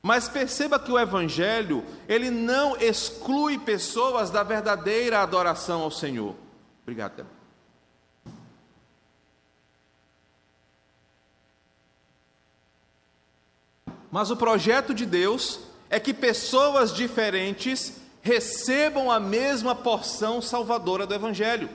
Mas 0.00 0.28
perceba 0.28 0.78
que 0.78 0.93
o 0.93 0.99
evangelho, 0.99 1.83
ele 2.09 2.31
não 2.31 2.76
exclui 2.76 3.59
pessoas 3.59 4.31
da 4.31 4.43
verdadeira 4.43 5.21
adoração 5.21 5.83
ao 5.83 5.90
Senhor. 5.90 6.35
Obrigado. 6.83 7.26
Mas 14.14 14.30
o 14.30 14.37
projeto 14.37 14.94
de 14.94 15.04
Deus 15.04 15.59
é 15.90 15.99
que 15.99 16.14
pessoas 16.14 16.94
diferentes 16.94 17.94
recebam 18.23 19.11
a 19.11 19.18
mesma 19.18 19.75
porção 19.75 20.40
salvadora 20.40 21.04
do 21.04 21.12
Evangelho. 21.12 21.68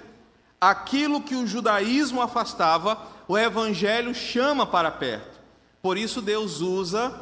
Aquilo 0.62 1.19
que 1.19 1.36
o 1.36 1.46
judaísmo 1.46 2.22
afastava, 2.22 2.98
o 3.27 3.38
Evangelho 3.38 4.15
chama 4.15 4.65
para 4.65 4.89
perto. 4.89 5.38
Por 5.81 5.98
isso, 5.98 6.22
Deus 6.22 6.62
usa 6.62 7.13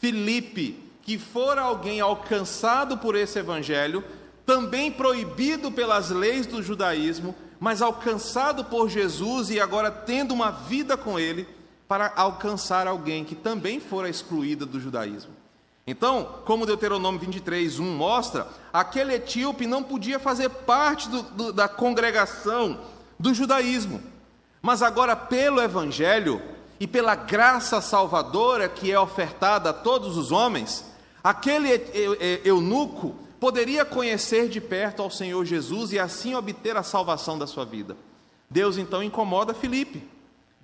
Filipe, 0.00 0.82
que 1.04 1.18
fora 1.18 1.62
alguém 1.62 2.00
alcançado 2.00 2.98
por 2.98 3.14
esse 3.14 3.38
Evangelho, 3.38 4.02
também 4.44 4.90
proibido 4.90 5.70
pelas 5.70 6.10
leis 6.10 6.48
do 6.48 6.60
judaísmo, 6.60 7.32
mas 7.60 7.80
alcançado 7.80 8.64
por 8.64 8.88
Jesus 8.88 9.50
e 9.50 9.60
agora 9.60 9.92
tendo 9.92 10.34
uma 10.34 10.50
vida 10.50 10.96
com 10.96 11.16
ele 11.16 11.46
para 11.94 12.12
alcançar 12.16 12.88
alguém 12.88 13.24
que 13.24 13.36
também 13.36 13.78
fora 13.78 14.08
excluída 14.08 14.66
do 14.66 14.80
judaísmo. 14.80 15.30
Então, 15.86 16.40
como 16.44 16.66
Deuteronômio 16.66 17.20
23, 17.20 17.78
1 17.78 17.84
mostra, 17.84 18.48
aquele 18.72 19.14
etíope 19.14 19.64
não 19.64 19.80
podia 19.80 20.18
fazer 20.18 20.48
parte 20.48 21.08
do, 21.08 21.22
do, 21.22 21.52
da 21.52 21.68
congregação 21.68 22.80
do 23.16 23.32
judaísmo, 23.32 24.02
mas 24.60 24.82
agora, 24.82 25.14
pelo 25.14 25.62
Evangelho 25.62 26.42
e 26.80 26.86
pela 26.88 27.14
graça 27.14 27.80
salvadora 27.80 28.68
que 28.68 28.90
é 28.90 28.98
ofertada 28.98 29.70
a 29.70 29.72
todos 29.72 30.16
os 30.16 30.32
homens, 30.32 30.84
aquele 31.22 31.68
eunuco 32.44 33.14
poderia 33.38 33.84
conhecer 33.84 34.48
de 34.48 34.60
perto 34.60 35.00
ao 35.00 35.12
Senhor 35.12 35.44
Jesus 35.44 35.92
e 35.92 35.98
assim 36.00 36.34
obter 36.34 36.76
a 36.76 36.82
salvação 36.82 37.38
da 37.38 37.46
sua 37.46 37.64
vida. 37.64 37.96
Deus 38.50 38.78
então 38.78 39.00
incomoda 39.00 39.54
Filipe 39.54 40.12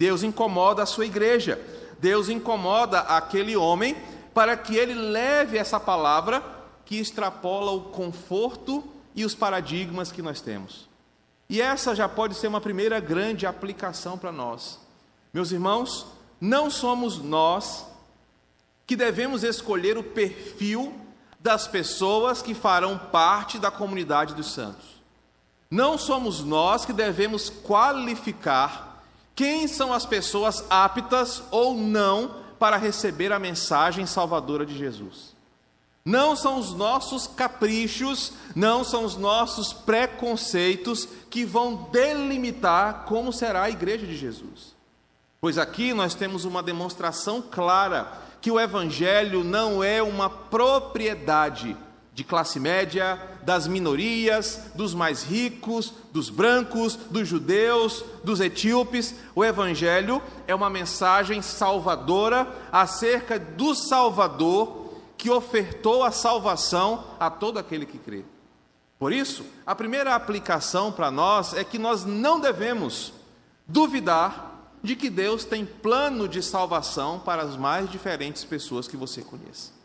Deus 0.00 0.22
incomoda 0.22 0.82
a 0.82 0.86
sua 0.86 1.04
igreja, 1.04 1.60
Deus 1.98 2.30
incomoda 2.30 3.00
aquele 3.00 3.54
homem 3.54 3.94
para 4.32 4.56
que 4.56 4.74
ele 4.74 4.94
leve 4.94 5.58
essa 5.58 5.78
palavra 5.78 6.42
que 6.86 6.96
extrapola 6.96 7.70
o 7.72 7.82
conforto 7.82 8.82
e 9.14 9.26
os 9.26 9.34
paradigmas 9.34 10.10
que 10.10 10.22
nós 10.22 10.40
temos. 10.40 10.88
E 11.50 11.60
essa 11.60 11.94
já 11.94 12.08
pode 12.08 12.34
ser 12.34 12.46
uma 12.46 12.62
primeira 12.62 12.98
grande 12.98 13.44
aplicação 13.44 14.16
para 14.16 14.32
nós. 14.32 14.80
Meus 15.34 15.52
irmãos, 15.52 16.06
não 16.40 16.70
somos 16.70 17.18
nós 17.18 17.84
que 18.86 18.96
devemos 18.96 19.44
escolher 19.44 19.98
o 19.98 20.02
perfil 20.02 20.94
das 21.38 21.68
pessoas 21.68 22.40
que 22.40 22.54
farão 22.54 22.96
parte 22.96 23.58
da 23.58 23.70
comunidade 23.70 24.32
dos 24.34 24.50
santos. 24.50 24.86
Não 25.70 25.98
somos 25.98 26.42
nós 26.42 26.86
que 26.86 26.92
devemos 26.94 27.50
qualificar 27.50 28.89
quem 29.40 29.66
são 29.66 29.90
as 29.90 30.04
pessoas 30.04 30.62
aptas 30.68 31.42
ou 31.50 31.74
não 31.74 32.34
para 32.58 32.76
receber 32.76 33.32
a 33.32 33.38
mensagem 33.38 34.04
salvadora 34.04 34.66
de 34.66 34.76
Jesus? 34.76 35.34
Não 36.04 36.36
são 36.36 36.58
os 36.58 36.74
nossos 36.74 37.26
caprichos, 37.26 38.34
não 38.54 38.84
são 38.84 39.02
os 39.02 39.16
nossos 39.16 39.72
preconceitos 39.72 41.08
que 41.30 41.46
vão 41.46 41.88
delimitar 41.90 43.06
como 43.06 43.32
será 43.32 43.62
a 43.62 43.70
igreja 43.70 44.06
de 44.06 44.14
Jesus. 44.14 44.76
Pois 45.40 45.56
aqui 45.56 45.94
nós 45.94 46.14
temos 46.14 46.44
uma 46.44 46.62
demonstração 46.62 47.40
clara 47.40 48.12
que 48.42 48.50
o 48.50 48.60
Evangelho 48.60 49.42
não 49.42 49.82
é 49.82 50.02
uma 50.02 50.28
propriedade 50.28 51.74
de 52.20 52.24
classe 52.24 52.60
média, 52.60 53.18
das 53.40 53.66
minorias, 53.66 54.64
dos 54.74 54.92
mais 54.92 55.22
ricos, 55.22 55.90
dos 56.12 56.28
brancos, 56.28 56.94
dos 56.94 57.26
judeus, 57.26 58.04
dos 58.22 58.40
etíopes. 58.40 59.14
O 59.34 59.42
Evangelho 59.42 60.22
é 60.46 60.54
uma 60.54 60.68
mensagem 60.68 61.40
salvadora 61.40 62.46
acerca 62.70 63.38
do 63.38 63.74
Salvador 63.74 64.92
que 65.16 65.30
ofertou 65.30 66.04
a 66.04 66.10
salvação 66.10 67.04
a 67.18 67.30
todo 67.30 67.58
aquele 67.58 67.86
que 67.86 67.96
crê. 67.96 68.22
Por 68.98 69.14
isso, 69.14 69.42
a 69.64 69.74
primeira 69.74 70.14
aplicação 70.14 70.92
para 70.92 71.10
nós 71.10 71.54
é 71.54 71.64
que 71.64 71.78
nós 71.78 72.04
não 72.04 72.38
devemos 72.38 73.14
duvidar 73.66 74.74
de 74.82 74.94
que 74.94 75.08
Deus 75.08 75.46
tem 75.46 75.64
plano 75.64 76.28
de 76.28 76.42
salvação 76.42 77.18
para 77.18 77.40
as 77.40 77.56
mais 77.56 77.90
diferentes 77.90 78.44
pessoas 78.44 78.86
que 78.86 78.96
você 78.98 79.22
conhece. 79.22 79.79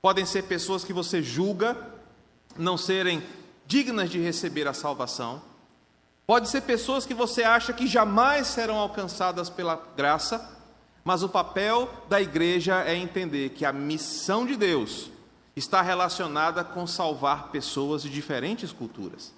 Podem 0.00 0.24
ser 0.24 0.42
pessoas 0.44 0.84
que 0.84 0.92
você 0.92 1.22
julga 1.22 1.76
não 2.56 2.76
serem 2.76 3.22
dignas 3.66 4.10
de 4.10 4.18
receber 4.18 4.66
a 4.68 4.72
salvação. 4.72 5.42
Pode 6.26 6.48
ser 6.48 6.62
pessoas 6.62 7.06
que 7.06 7.14
você 7.14 7.42
acha 7.42 7.72
que 7.72 7.86
jamais 7.86 8.46
serão 8.46 8.78
alcançadas 8.78 9.48
pela 9.48 9.80
graça, 9.96 10.56
mas 11.04 11.22
o 11.22 11.28
papel 11.28 11.88
da 12.08 12.20
igreja 12.20 12.82
é 12.82 12.96
entender 12.96 13.50
que 13.50 13.64
a 13.64 13.72
missão 13.72 14.44
de 14.44 14.56
Deus 14.56 15.10
está 15.54 15.80
relacionada 15.80 16.64
com 16.64 16.86
salvar 16.86 17.48
pessoas 17.50 18.02
de 18.02 18.10
diferentes 18.10 18.72
culturas. 18.72 19.32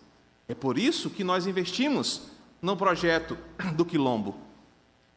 É 0.48 0.54
por 0.54 0.78
isso 0.78 1.10
que 1.10 1.22
nós 1.22 1.46
investimos 1.46 2.22
no 2.60 2.76
projeto 2.76 3.36
do 3.74 3.84
Quilombo. 3.84 4.34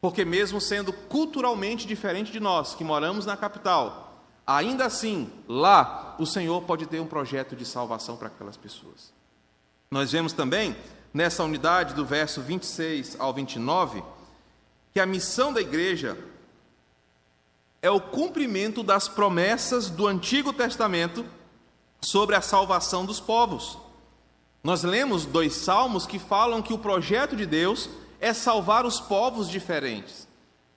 Porque, 0.00 0.24
mesmo 0.24 0.60
sendo 0.60 0.92
culturalmente 0.92 1.86
diferente 1.86 2.30
de 2.32 2.40
nós, 2.40 2.74
que 2.74 2.84
moramos 2.84 3.24
na 3.24 3.36
capital, 3.36 4.01
ainda 4.46 4.86
assim, 4.86 5.30
lá, 5.48 6.16
o 6.18 6.26
Senhor 6.26 6.62
pode 6.62 6.86
ter 6.86 7.00
um 7.00 7.06
projeto 7.06 7.54
de 7.54 7.64
salvação 7.64 8.16
para 8.16 8.28
aquelas 8.28 8.56
pessoas. 8.56 9.12
Nós 9.90 10.12
vemos 10.12 10.32
também, 10.32 10.76
nessa 11.12 11.44
unidade 11.44 11.94
do 11.94 12.04
verso 12.04 12.40
26 12.40 13.16
ao 13.18 13.32
29, 13.32 14.02
que 14.92 15.00
a 15.00 15.06
missão 15.06 15.52
da 15.52 15.60
igreja 15.60 16.18
é 17.80 17.90
o 17.90 18.00
cumprimento 18.00 18.82
das 18.82 19.08
promessas 19.08 19.90
do 19.90 20.06
Antigo 20.06 20.52
Testamento 20.52 21.26
sobre 22.00 22.36
a 22.36 22.40
salvação 22.40 23.04
dos 23.04 23.20
povos. 23.20 23.78
Nós 24.62 24.84
lemos 24.84 25.24
dois 25.24 25.54
salmos 25.54 26.06
que 26.06 26.18
falam 26.18 26.62
que 26.62 26.72
o 26.72 26.78
projeto 26.78 27.34
de 27.34 27.44
Deus 27.44 27.88
é 28.20 28.32
salvar 28.32 28.86
os 28.86 29.00
povos 29.00 29.48
diferentes. 29.48 30.28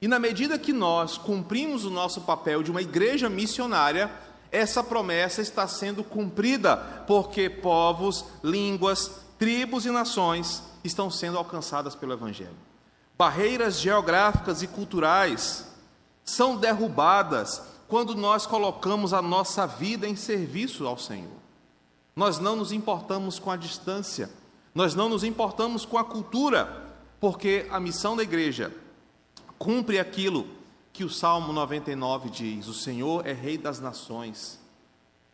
E 0.01 0.07
na 0.07 0.19
medida 0.19 0.59
que 0.59 0.73
nós 0.73 1.17
cumprimos 1.17 1.85
o 1.85 1.89
nosso 1.89 2.21
papel 2.21 2.61
de 2.61 2.71
uma 2.71 2.81
igreja 2.81 3.29
missionária, 3.29 4.11
essa 4.51 4.83
promessa 4.83 5.41
está 5.41 5.67
sendo 5.67 6.03
cumprida, 6.03 6.77
porque 7.07 7.49
povos, 7.49 8.25
línguas, 8.43 9.11
tribos 9.37 9.85
e 9.85 9.91
nações 9.91 10.63
estão 10.83 11.09
sendo 11.09 11.37
alcançadas 11.37 11.95
pelo 11.95 12.13
Evangelho. 12.13 12.55
Barreiras 13.17 13.79
geográficas 13.79 14.61
e 14.61 14.67
culturais 14.67 15.65
são 16.23 16.57
derrubadas 16.57 17.61
quando 17.87 18.15
nós 18.15 18.45
colocamos 18.45 19.13
a 19.13 19.21
nossa 19.21 19.65
vida 19.65 20.07
em 20.07 20.15
serviço 20.15 20.85
ao 20.85 20.97
Senhor. 20.97 21.37
Nós 22.15 22.39
não 22.39 22.55
nos 22.55 22.71
importamos 22.71 23.39
com 23.39 23.51
a 23.51 23.57
distância, 23.57 24.29
nós 24.73 24.95
não 24.95 25.09
nos 25.09 25.23
importamos 25.23 25.85
com 25.85 25.97
a 25.97 26.03
cultura, 26.03 26.93
porque 27.19 27.67
a 27.69 27.79
missão 27.79 28.15
da 28.15 28.23
igreja 28.23 28.71
cumpre 29.57 29.99
aquilo 29.99 30.47
que 30.91 31.03
o 31.03 31.09
Salmo 31.09 31.51
99 31.51 32.29
diz: 32.29 32.67
O 32.67 32.73
Senhor 32.73 33.25
é 33.27 33.33
Rei 33.33 33.57
das 33.57 33.79
nações. 33.79 34.59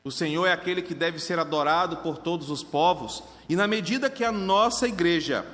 O 0.03 0.11
Senhor 0.11 0.47
é 0.47 0.51
aquele 0.51 0.81
que 0.81 0.95
deve 0.95 1.19
ser 1.19 1.37
adorado 1.37 1.97
por 1.97 2.17
todos 2.17 2.49
os 2.49 2.63
povos, 2.63 3.21
e 3.47 3.55
na 3.55 3.67
medida 3.67 4.09
que 4.09 4.23
a 4.23 4.31
nossa 4.31 4.87
igreja 4.87 5.45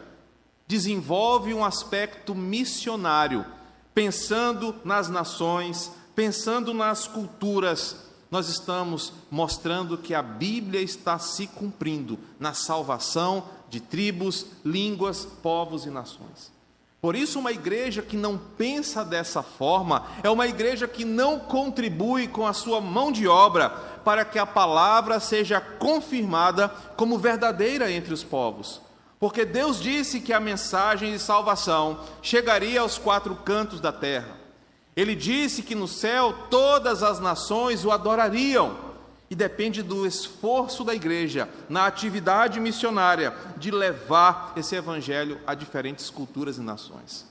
desenvolve 0.66 1.54
um 1.54 1.66
aspecto 1.66 2.34
missionário, 2.34 3.46
pensando 3.94 4.76
nas 4.86 5.10
nações, 5.10 5.92
pensando 6.16 6.74
nas 6.74 7.08
culturas, 7.08 8.08
nós 8.30 8.50
estamos 8.50 9.14
mostrando 9.30 9.98
que 9.98 10.14
a 10.14 10.22
Bíblia 10.22 10.82
está 10.82 11.18
se 11.20 11.48
cumprindo 11.48 12.20
na 12.40 12.54
salvação 12.54 13.46
de 13.70 13.80
tribos, 13.80 14.46
línguas, 14.64 15.26
povos 15.26 15.86
e 15.86 15.90
nações. 15.90 16.52
Por 17.08 17.16
isso, 17.16 17.40
uma 17.40 17.54
igreja 17.54 18.02
que 18.02 18.18
não 18.18 18.38
pensa 18.38 19.06
dessa 19.06 19.42
forma 19.42 20.06
é 20.22 20.30
uma 20.30 20.46
igreja 20.46 20.90
que 20.90 21.06
não 21.06 21.40
contribui 21.40 22.28
com 22.28 22.46
a 22.46 22.52
sua 22.52 22.82
mão 22.82 23.14
de 23.14 23.26
obra 23.26 23.70
para 24.04 24.26
que 24.26 24.38
a 24.38 24.46
palavra 24.46 25.18
seja 25.22 25.62
confirmada 25.62 26.68
como 26.98 27.18
verdadeira 27.18 27.90
entre 27.90 28.14
os 28.14 28.26
povos. 28.26 28.82
Porque 29.22 29.46
Deus 29.46 29.80
disse 29.80 30.20
que 30.20 30.34
a 30.34 30.40
mensagem 30.42 31.14
de 31.14 31.20
salvação 31.20 32.02
chegaria 32.22 32.82
aos 32.82 32.98
quatro 32.98 33.34
cantos 33.38 33.80
da 33.80 33.94
terra. 33.94 34.36
Ele 34.94 35.16
disse 35.16 35.64
que 35.64 35.76
no 35.76 35.88
céu 35.88 36.36
todas 36.50 37.04
as 37.04 37.22
nações 37.22 37.86
o 37.86 37.92
adorariam. 37.92 38.87
E 39.30 39.36
depende 39.36 39.84
do 39.84 40.06
esforço 40.06 40.84
da 40.84 40.96
igreja 40.96 41.50
na 41.68 41.86
atividade 41.86 42.60
missionária 42.60 43.36
de 43.58 43.72
levar 43.72 44.54
esse 44.56 44.76
evangelho 44.76 45.40
a 45.46 45.54
diferentes 45.54 46.10
culturas 46.10 46.58
e 46.58 46.62
nações. 46.62 47.26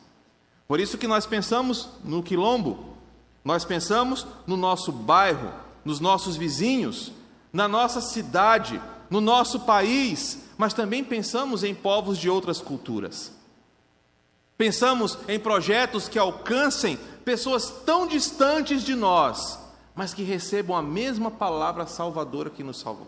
Por 0.68 0.78
isso 0.78 0.98
que 0.98 1.06
nós 1.06 1.24
pensamos 1.24 1.88
no 2.04 2.22
quilombo, 2.22 2.96
nós 3.44 3.64
pensamos 3.64 4.26
no 4.46 4.56
nosso 4.56 4.92
bairro, 4.92 5.52
nos 5.84 6.00
nossos 6.00 6.36
vizinhos, 6.36 7.12
na 7.52 7.68
nossa 7.68 8.00
cidade, 8.00 8.80
no 9.08 9.20
nosso 9.20 9.60
país, 9.60 10.38
mas 10.58 10.74
também 10.74 11.02
pensamos 11.04 11.62
em 11.62 11.74
povos 11.74 12.18
de 12.18 12.28
outras 12.28 12.60
culturas. 12.60 13.32
Pensamos 14.58 15.18
em 15.28 15.38
projetos 15.38 16.08
que 16.08 16.18
alcancem 16.18 16.98
pessoas 17.24 17.70
tão 17.84 18.06
distantes 18.06 18.82
de 18.82 18.94
nós 18.94 19.65
mas 19.96 20.12
que 20.12 20.22
recebam 20.22 20.76
a 20.76 20.82
mesma 20.82 21.30
palavra 21.30 21.86
salvadora 21.86 22.50
que 22.50 22.62
nos 22.62 22.78
salvou. 22.78 23.06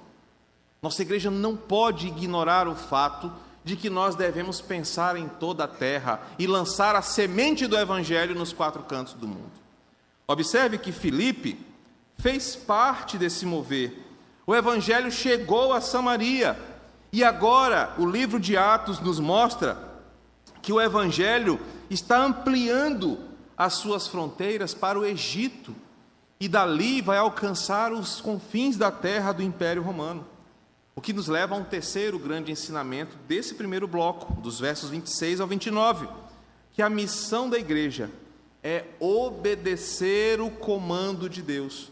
Nossa 0.80 1.02
igreja 1.02 1.30
não 1.30 1.54
pode 1.54 2.06
ignorar 2.08 2.66
o 2.66 2.74
fato 2.74 3.30
de 3.62 3.76
que 3.76 3.90
nós 3.90 4.14
devemos 4.14 4.62
pensar 4.62 5.16
em 5.16 5.28
toda 5.28 5.64
a 5.64 5.68
terra 5.68 6.22
e 6.38 6.46
lançar 6.46 6.96
a 6.96 7.02
semente 7.02 7.66
do 7.66 7.76
evangelho 7.76 8.34
nos 8.34 8.54
quatro 8.54 8.82
cantos 8.84 9.12
do 9.12 9.28
mundo. 9.28 9.52
Observe 10.26 10.78
que 10.78 10.90
Filipe 10.90 11.60
fez 12.16 12.56
parte 12.56 13.18
desse 13.18 13.44
mover. 13.44 14.06
O 14.46 14.54
evangelho 14.54 15.12
chegou 15.12 15.74
a 15.74 15.82
Samaria 15.82 16.58
e 17.12 17.22
agora 17.22 17.94
o 17.98 18.06
livro 18.06 18.40
de 18.40 18.56
Atos 18.56 18.98
nos 18.98 19.20
mostra 19.20 19.76
que 20.62 20.72
o 20.72 20.80
evangelho 20.80 21.60
está 21.90 22.24
ampliando 22.24 23.18
as 23.56 23.74
suas 23.74 24.06
fronteiras 24.06 24.72
para 24.72 24.98
o 24.98 25.04
Egito 25.04 25.74
e 26.40 26.48
dali 26.48 27.00
vai 27.00 27.18
alcançar 27.18 27.92
os 27.92 28.20
confins 28.20 28.76
da 28.76 28.90
terra 28.90 29.32
do 29.32 29.42
Império 29.42 29.82
Romano. 29.82 30.26
O 30.94 31.00
que 31.00 31.12
nos 31.12 31.28
leva 31.28 31.54
a 31.54 31.58
um 31.58 31.64
terceiro 31.64 32.18
grande 32.18 32.50
ensinamento 32.50 33.16
desse 33.26 33.54
primeiro 33.54 33.86
bloco, 33.86 34.40
dos 34.40 34.58
versos 34.58 34.90
26 34.90 35.40
ao 35.40 35.46
29, 35.46 36.08
que 36.72 36.82
a 36.82 36.90
missão 36.90 37.48
da 37.48 37.58
igreja 37.58 38.10
é 38.62 38.84
obedecer 38.98 40.40
o 40.40 40.50
comando 40.50 41.28
de 41.28 41.40
Deus, 41.40 41.90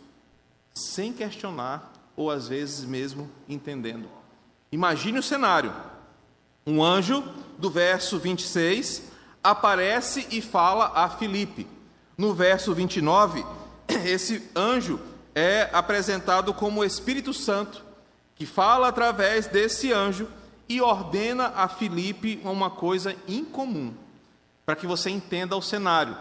sem 0.75 1.13
questionar 1.13 1.93
ou 2.17 2.31
às 2.31 2.49
vezes 2.49 2.85
mesmo 2.85 3.31
entendendo. 3.49 4.09
Imagine 4.73 5.21
o 5.21 5.23
cenário: 5.23 5.73
um 6.67 6.83
anjo, 6.83 7.23
do 7.59 7.71
verso 7.71 8.19
26, 8.19 9.03
aparece 9.43 10.27
e 10.31 10.41
fala 10.41 10.93
a 10.95 11.09
Filipe. 11.09 11.67
No 12.19 12.35
verso 12.35 12.75
29, 12.75 13.45
esse 14.05 14.43
anjo 14.55 15.01
é 15.35 15.69
apresentado 15.73 16.53
como 16.55 16.81
o 16.81 16.85
Espírito 16.85 17.33
Santo, 17.33 17.85
que 18.35 18.47
fala 18.47 18.89
através 18.89 19.47
desse 19.47 19.93
anjo 19.93 20.29
e 20.69 20.81
ordena 20.81 21.53
a 21.55 21.69
Filipe 21.69 22.41
uma 22.43 22.71
coisa 22.71 23.15
incomum, 23.29 23.93
para 24.65 24.77
que 24.77 24.87
você 24.87 25.11
entenda 25.11 25.57
o 25.57 25.63
cenário. 25.63 26.17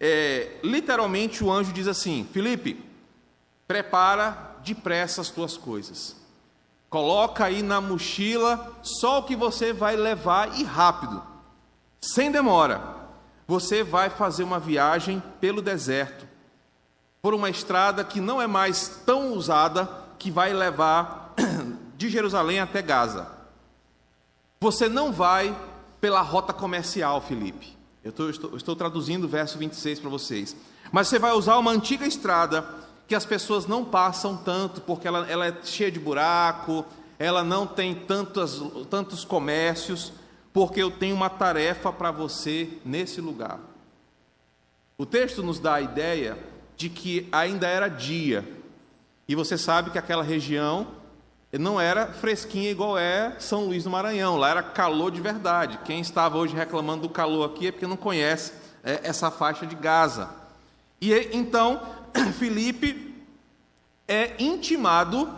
É, 0.00 0.56
literalmente 0.62 1.42
o 1.44 1.52
anjo 1.52 1.72
diz 1.72 1.86
assim: 1.86 2.28
Filipe, 2.32 2.82
prepara 3.66 4.56
depressa 4.64 5.20
as 5.20 5.30
tuas 5.30 5.56
coisas. 5.56 6.16
Coloca 6.88 7.44
aí 7.44 7.62
na 7.62 7.80
mochila 7.80 8.72
só 8.82 9.18
o 9.18 9.22
que 9.24 9.34
você 9.34 9.72
vai 9.72 9.96
levar 9.96 10.58
e 10.58 10.64
rápido, 10.64 11.22
sem 12.00 12.30
demora. 12.30 12.94
Você 13.46 13.82
vai 13.82 14.08
fazer 14.08 14.42
uma 14.42 14.58
viagem 14.58 15.22
pelo 15.40 15.60
deserto 15.60 16.33
por 17.24 17.32
uma 17.32 17.48
estrada 17.48 18.04
que 18.04 18.20
não 18.20 18.38
é 18.38 18.46
mais 18.46 19.00
tão 19.06 19.32
usada, 19.32 19.88
que 20.18 20.30
vai 20.30 20.52
levar 20.52 21.34
de 21.96 22.10
Jerusalém 22.10 22.60
até 22.60 22.82
Gaza. 22.82 23.26
Você 24.60 24.90
não 24.90 25.10
vai 25.10 25.56
pela 26.02 26.20
rota 26.20 26.52
comercial, 26.52 27.22
Felipe. 27.22 27.74
Eu 28.04 28.10
estou, 28.10 28.28
estou, 28.28 28.56
estou 28.58 28.76
traduzindo 28.76 29.24
o 29.24 29.28
verso 29.28 29.56
26 29.56 30.00
para 30.00 30.10
vocês. 30.10 30.54
Mas 30.92 31.08
você 31.08 31.18
vai 31.18 31.32
usar 31.32 31.56
uma 31.56 31.70
antiga 31.70 32.06
estrada 32.06 32.62
que 33.08 33.14
as 33.14 33.24
pessoas 33.24 33.66
não 33.66 33.86
passam 33.86 34.36
tanto, 34.36 34.82
porque 34.82 35.08
ela, 35.08 35.26
ela 35.26 35.46
é 35.46 35.56
cheia 35.64 35.90
de 35.90 35.98
buraco, 35.98 36.84
ela 37.18 37.42
não 37.42 37.66
tem 37.66 37.94
tantos, 37.94 38.62
tantos 38.90 39.24
comércios, 39.24 40.12
porque 40.52 40.82
eu 40.82 40.90
tenho 40.90 41.16
uma 41.16 41.30
tarefa 41.30 41.90
para 41.90 42.10
você 42.10 42.68
nesse 42.84 43.22
lugar. 43.22 43.58
O 44.98 45.06
texto 45.06 45.42
nos 45.42 45.58
dá 45.58 45.76
a 45.76 45.80
ideia 45.80 46.52
de 46.76 46.88
que 46.88 47.28
ainda 47.30 47.66
era 47.66 47.88
dia, 47.88 48.46
e 49.26 49.34
você 49.34 49.56
sabe 49.56 49.90
que 49.90 49.98
aquela 49.98 50.22
região 50.22 50.86
não 51.58 51.80
era 51.80 52.08
fresquinha 52.08 52.70
igual 52.70 52.98
é 52.98 53.36
São 53.38 53.66
Luís 53.66 53.84
do 53.84 53.90
Maranhão, 53.90 54.36
lá 54.36 54.50
era 54.50 54.62
calor 54.62 55.10
de 55.10 55.20
verdade. 55.20 55.78
Quem 55.84 56.00
estava 56.00 56.36
hoje 56.36 56.54
reclamando 56.54 57.02
do 57.02 57.08
calor 57.08 57.50
aqui 57.50 57.68
é 57.68 57.72
porque 57.72 57.86
não 57.86 57.96
conhece 57.96 58.52
é, 58.82 59.00
essa 59.04 59.30
faixa 59.30 59.64
de 59.64 59.74
Gaza. 59.76 60.28
E 61.00 61.12
então, 61.32 61.80
Filipe 62.38 63.14
é 64.06 64.34
intimado 64.38 65.32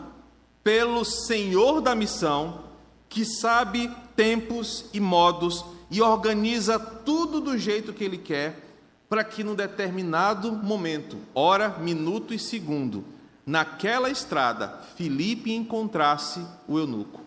pelo 0.64 1.04
Senhor 1.04 1.80
da 1.80 1.94
missão, 1.94 2.64
que 3.08 3.24
sabe 3.24 3.90
tempos 4.16 4.86
e 4.92 4.98
modos 4.98 5.64
e 5.90 6.02
organiza 6.02 6.78
tudo 6.78 7.40
do 7.40 7.56
jeito 7.56 7.92
que 7.92 8.02
ele 8.02 8.18
quer, 8.18 8.65
para 9.08 9.22
que 9.22 9.44
num 9.44 9.54
determinado 9.54 10.52
momento, 10.52 11.18
hora, 11.34 11.70
minuto 11.78 12.34
e 12.34 12.38
segundo, 12.38 13.04
naquela 13.44 14.10
estrada, 14.10 14.80
Filipe 14.96 15.52
encontrasse 15.52 16.44
o 16.66 16.78
eunuco. 16.78 17.20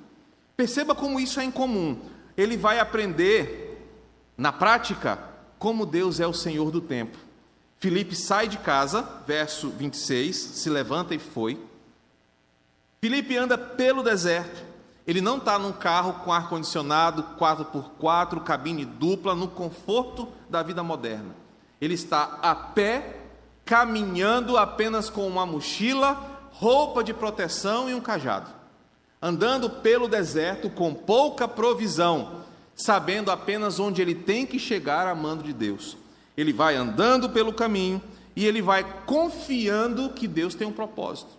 Perceba 0.58 0.94
como 0.94 1.20
isso 1.20 1.40
é 1.40 1.44
incomum. 1.44 1.98
Ele 2.36 2.58
vai 2.58 2.80
aprender, 2.80 3.88
na 4.38 4.52
prática, 4.52 5.20
como 5.58 5.86
Deus 5.86 6.20
é 6.20 6.28
o 6.28 6.34
Senhor 6.34 6.70
do 6.72 6.82
tempo. 6.82 7.18
Filipe 7.80 8.14
sai 8.14 8.50
de 8.50 8.58
casa, 8.58 9.08
verso 9.26 9.70
26, 9.70 10.36
se 10.36 10.70
levanta 10.70 11.16
e 11.16 11.20
foi. 11.20 11.58
Filipe 13.02 13.38
anda 13.38 13.58
pelo 13.58 14.04
deserto. 14.04 14.68
Ele 15.08 15.22
não 15.22 15.38
está 15.38 15.58
num 15.58 15.72
carro 15.72 16.14
com 16.26 16.34
ar-condicionado, 16.34 17.24
4x4, 17.40 18.44
cabine 18.44 18.84
dupla, 18.84 19.34
no 19.34 19.48
conforto 19.48 20.28
da 20.50 20.62
vida 20.62 20.84
moderna. 20.84 21.34
Ele 21.82 21.94
está 21.94 22.40
a 22.42 22.54
pé 22.54 23.18
caminhando 23.66 24.58
apenas 24.58 25.10
com 25.10 25.28
uma 25.28 25.46
mochila, 25.46 26.50
roupa 26.52 27.04
de 27.04 27.14
proteção 27.14 27.90
e 27.90 27.94
um 27.94 28.02
cajado, 28.02 28.50
andando 29.22 29.70
pelo 29.70 30.08
deserto 30.08 30.70
com 30.70 30.94
pouca 30.94 31.48
provisão, 31.48 32.44
sabendo 32.76 33.30
apenas 33.30 33.80
onde 33.80 34.02
ele 34.02 34.16
tem 34.16 34.46
que 34.46 34.58
chegar 34.58 35.08
a 35.08 35.14
mando 35.14 35.44
de 35.44 35.54
Deus. 35.54 35.96
Ele 36.36 36.52
vai 36.52 36.76
andando 36.76 37.30
pelo 37.30 37.54
caminho 37.54 38.02
e 38.36 38.46
ele 38.46 38.62
vai 38.62 38.84
confiando 39.06 40.10
que 40.10 40.28
Deus 40.28 40.56
tem 40.56 40.68
um 40.68 40.72
propósito. 40.72 41.30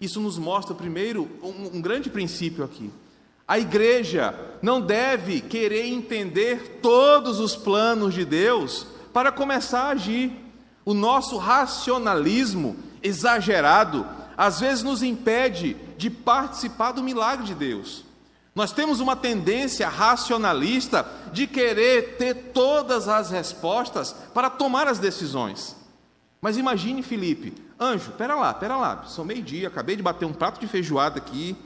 Isso 0.00 0.20
nos 0.20 0.38
mostra, 0.38 0.74
primeiro, 0.74 1.28
um, 1.42 1.78
um 1.78 1.80
grande 1.80 2.08
princípio 2.08 2.64
aqui. 2.64 2.90
A 3.48 3.58
igreja 3.58 4.34
não 4.62 4.80
deve 4.80 5.40
querer 5.40 5.86
entender 5.86 6.78
todos 6.80 7.40
os 7.40 7.56
planos 7.56 8.14
de 8.14 8.24
Deus 8.24 8.86
para 9.14 9.32
começar 9.32 9.84
a 9.84 9.90
agir. 9.90 10.32
O 10.84 10.92
nosso 10.92 11.38
racionalismo 11.38 12.76
exagerado 13.02 14.06
às 14.36 14.60
vezes 14.60 14.82
nos 14.82 15.02
impede 15.02 15.76
de 15.96 16.10
participar 16.10 16.92
do 16.92 17.02
milagre 17.02 17.46
de 17.46 17.54
Deus. 17.54 18.04
Nós 18.54 18.72
temos 18.72 19.00
uma 19.00 19.16
tendência 19.16 19.88
racionalista 19.88 21.06
de 21.32 21.46
querer 21.46 22.16
ter 22.16 22.34
todas 22.52 23.08
as 23.08 23.30
respostas 23.30 24.14
para 24.34 24.50
tomar 24.50 24.86
as 24.88 24.98
decisões. 24.98 25.76
Mas 26.40 26.56
imagine 26.56 27.02
Felipe, 27.02 27.54
anjo, 27.80 28.12
pera 28.12 28.34
lá, 28.34 28.52
pera 28.52 28.76
lá, 28.76 29.04
são 29.06 29.24
meio-dia, 29.24 29.68
acabei 29.68 29.96
de 29.96 30.02
bater 30.02 30.26
um 30.26 30.32
prato 30.32 30.60
de 30.60 30.66
feijoada 30.66 31.18
aqui. 31.18 31.56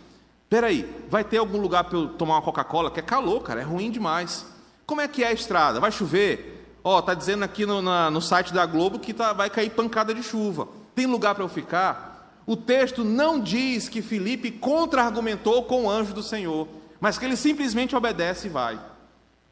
Pera 0.49 0.69
aí, 0.69 0.89
vai 1.11 1.25
ter 1.25 1.39
algum 1.39 1.59
lugar 1.59 1.85
para 1.85 1.99
eu 1.99 2.09
tomar 2.11 2.37
uma 2.37 2.43
Coca-Cola? 2.43 2.91
Que 2.91 3.01
é 3.01 3.03
calor, 3.03 3.43
cara, 3.43 3.61
é 3.61 3.65
ruim 3.65 3.91
demais. 3.91 4.47
Como 4.87 5.01
é 5.01 5.09
que 5.09 5.25
é 5.25 5.29
a 5.29 5.33
estrada? 5.33 5.81
Vai 5.81 5.91
chover? 5.91 6.58
Ó, 6.83 7.03
tá 7.03 7.15
dizendo 7.15 7.45
aqui 7.45 7.67
no, 7.67 7.83
na, 7.83 8.11
no 8.11 8.21
site 8.21 8.53
da 8.53 8.65
Globo 8.65 8.99
que 8.99 9.13
tá, 9.13 9.33
vai 9.33 9.51
cair 9.51 9.71
pancada 9.71 10.15
de 10.15 10.23
chuva. 10.23 10.69
Tem 10.95 11.07
lugar 11.07 11.35
para 11.35 11.45
eu 11.45 11.49
ficar? 11.49 12.43
O 12.47 12.57
texto 12.57 13.05
não 13.05 13.39
diz 13.39 13.89
que 13.89 14.01
Felipe 14.01 14.51
contra-argumentou 14.51 15.65
com 15.65 15.85
o 15.85 15.91
anjo 15.91 16.15
do 16.15 16.23
Senhor, 16.23 16.67
mas 17.01 17.19
que 17.19 17.25
ele 17.25 17.37
simplesmente 17.37 17.95
obedece 17.95 18.47
e 18.47 18.51
vai. 18.51 18.81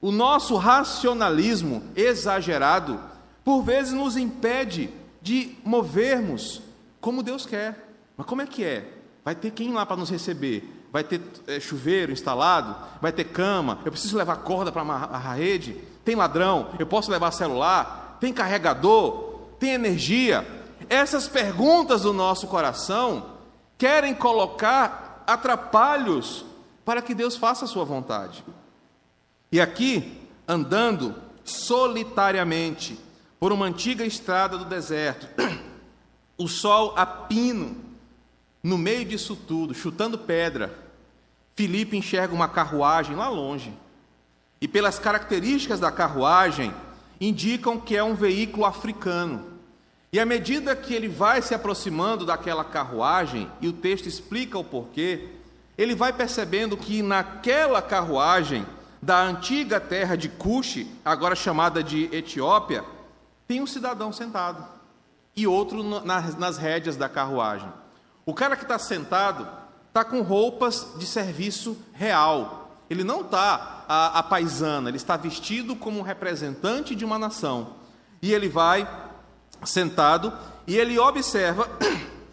O 0.01 0.11
nosso 0.11 0.57
racionalismo 0.57 1.83
exagerado, 1.95 3.01
por 3.45 3.63
vezes, 3.63 3.93
nos 3.93 4.17
impede 4.17 4.91
de 5.21 5.57
movermos 5.65 6.63
como 7.01 7.23
Deus 7.23 7.45
quer. 7.45 7.89
Mas 8.17 8.27
como 8.27 8.43
é 8.43 8.47
que 8.47 8.65
é? 8.65 8.89
Vai 9.25 9.35
ter 9.35 9.51
quem 9.51 9.73
lá 9.73 9.85
para 9.85 9.97
nos 9.97 10.11
receber? 10.11 10.76
Vai 10.97 11.05
ter 11.05 11.21
é, 11.47 11.61
chuveiro 11.61 12.11
instalado? 12.11 12.75
Vai 13.03 13.13
ter 13.13 13.25
cama? 13.25 13.81
Eu 13.85 13.93
preciso 13.93 14.17
levar 14.17 14.37
corda 14.37 14.73
para 14.73 14.81
amarrar 14.81 15.27
a 15.27 15.35
rede? 15.35 15.75
Tem 16.03 16.15
ladrão? 16.15 16.71
Eu 16.79 16.87
posso 16.87 17.11
levar 17.11 17.33
celular? 17.33 18.17
Tem 18.19 18.33
carregador? 18.33 19.41
Tem 19.61 19.73
energia? 19.73 20.47
Essas 20.89 21.29
perguntas 21.29 22.01
do 22.01 22.15
nosso 22.15 22.47
coração 22.47 23.27
querem 23.77 24.15
colocar 24.15 25.23
atrapalhos 25.27 26.47
para 26.83 27.03
que 27.03 27.15
Deus 27.15 27.37
faça 27.37 27.67
a 27.67 27.69
sua 27.69 27.85
vontade. 27.85 28.43
E 29.53 29.61
aqui, 29.61 30.19
andando 30.49 31.15
solitariamente 31.45 32.99
por 33.39 33.53
uma 33.53 33.67
antiga 33.67 34.03
estrada 34.03 34.57
do 34.57 34.65
deserto, 34.65 35.29
o 36.39 36.49
sol 36.49 36.95
a 36.97 37.05
pino, 37.05 37.77
no 38.63 38.79
meio 38.79 39.05
disso 39.05 39.37
tudo, 39.37 39.75
chutando 39.75 40.17
pedra, 40.17 40.86
Filipe 41.57 41.97
enxerga 41.97 42.35
uma 42.35 42.49
carruagem 42.49 43.17
lá 43.17 43.29
longe 43.29 43.73
e 44.61 44.69
pelas 44.69 44.99
características 44.99 45.81
da 45.81 45.91
carruagem, 45.91 46.73
indicam 47.21 47.79
que 47.79 47.97
é 47.97 48.03
um 48.03 48.15
veículo 48.15 48.65
africano. 48.65 49.55
E 50.13 50.21
à 50.21 50.25
medida 50.25 50.75
que 50.77 50.95
ele 50.95 51.09
vai 51.09 51.43
se 51.43 51.55
aproximando 51.55 52.25
daquela 52.25 52.65
carruagem, 52.65 53.51
e 53.61 53.69
o 53.69 53.73
texto 53.73 54.07
explica 54.07 54.59
o 54.59 54.65
porquê, 54.65 55.29
ele 55.77 55.95
vai 55.95 56.13
percebendo 56.13 56.77
que 56.77 57.03
naquela 57.03 57.83
carruagem 57.83 58.67
da 59.03 59.23
antiga 59.23 59.79
terra 59.79 60.17
de 60.17 60.29
Cuxi, 60.29 60.91
agora 61.05 61.35
chamada 61.35 61.83
de 61.83 62.09
Etiópia, 62.15 62.83
tem 63.47 63.61
um 63.61 63.67
cidadão 63.67 64.13
sentado 64.13 64.67
e 65.37 65.47
outro 65.47 65.83
nas 65.83 66.57
rédeas 66.57 66.97
da 66.97 67.09
carruagem. 67.09 67.71
O 68.25 68.33
cara 68.33 68.57
que 68.57 68.63
está 68.63 68.79
sentado 68.79 69.47
está 69.97 70.05
com 70.05 70.21
roupas 70.21 70.89
de 70.99 71.07
serviço 71.07 71.75
real, 71.95 72.83
ele 72.91 73.03
não 73.03 73.23
está 73.23 73.87
a, 73.89 74.19
a 74.19 74.23
paisana, 74.23 74.91
ele 74.91 74.99
está 74.99 75.17
vestido 75.17 75.75
como 75.75 75.99
um 75.99 76.03
representante 76.03 76.95
de 76.95 77.03
uma 77.03 77.19
nação. 77.19 77.77
E 78.21 78.31
ele 78.35 78.47
vai 78.47 78.87
sentado 79.65 80.31
e 80.67 80.77
ele 80.77 80.99
observa 80.99 81.67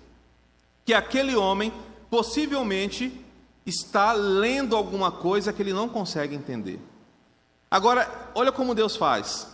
que 0.84 0.94
aquele 0.94 1.38
homem 1.38 1.72
possivelmente 2.10 3.18
está 3.66 4.12
lendo 4.12 4.76
alguma 4.76 5.10
coisa 5.10 5.54
que 5.54 5.62
ele 5.62 5.72
não 5.72 5.88
consegue 5.88 6.36
entender. 6.36 6.82
Agora, 7.72 8.30
olha 8.36 8.52
como 8.52 8.76
Deus 8.76 8.98
faz. 8.98 9.48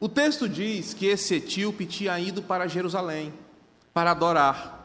O 0.00 0.08
texto 0.08 0.48
diz 0.48 0.94
que 0.94 1.06
esse 1.06 1.36
etíope 1.36 1.86
tinha 1.86 2.18
ido 2.18 2.42
para 2.42 2.66
Jerusalém 2.66 3.32
para 3.94 4.10
adorar. 4.10 4.81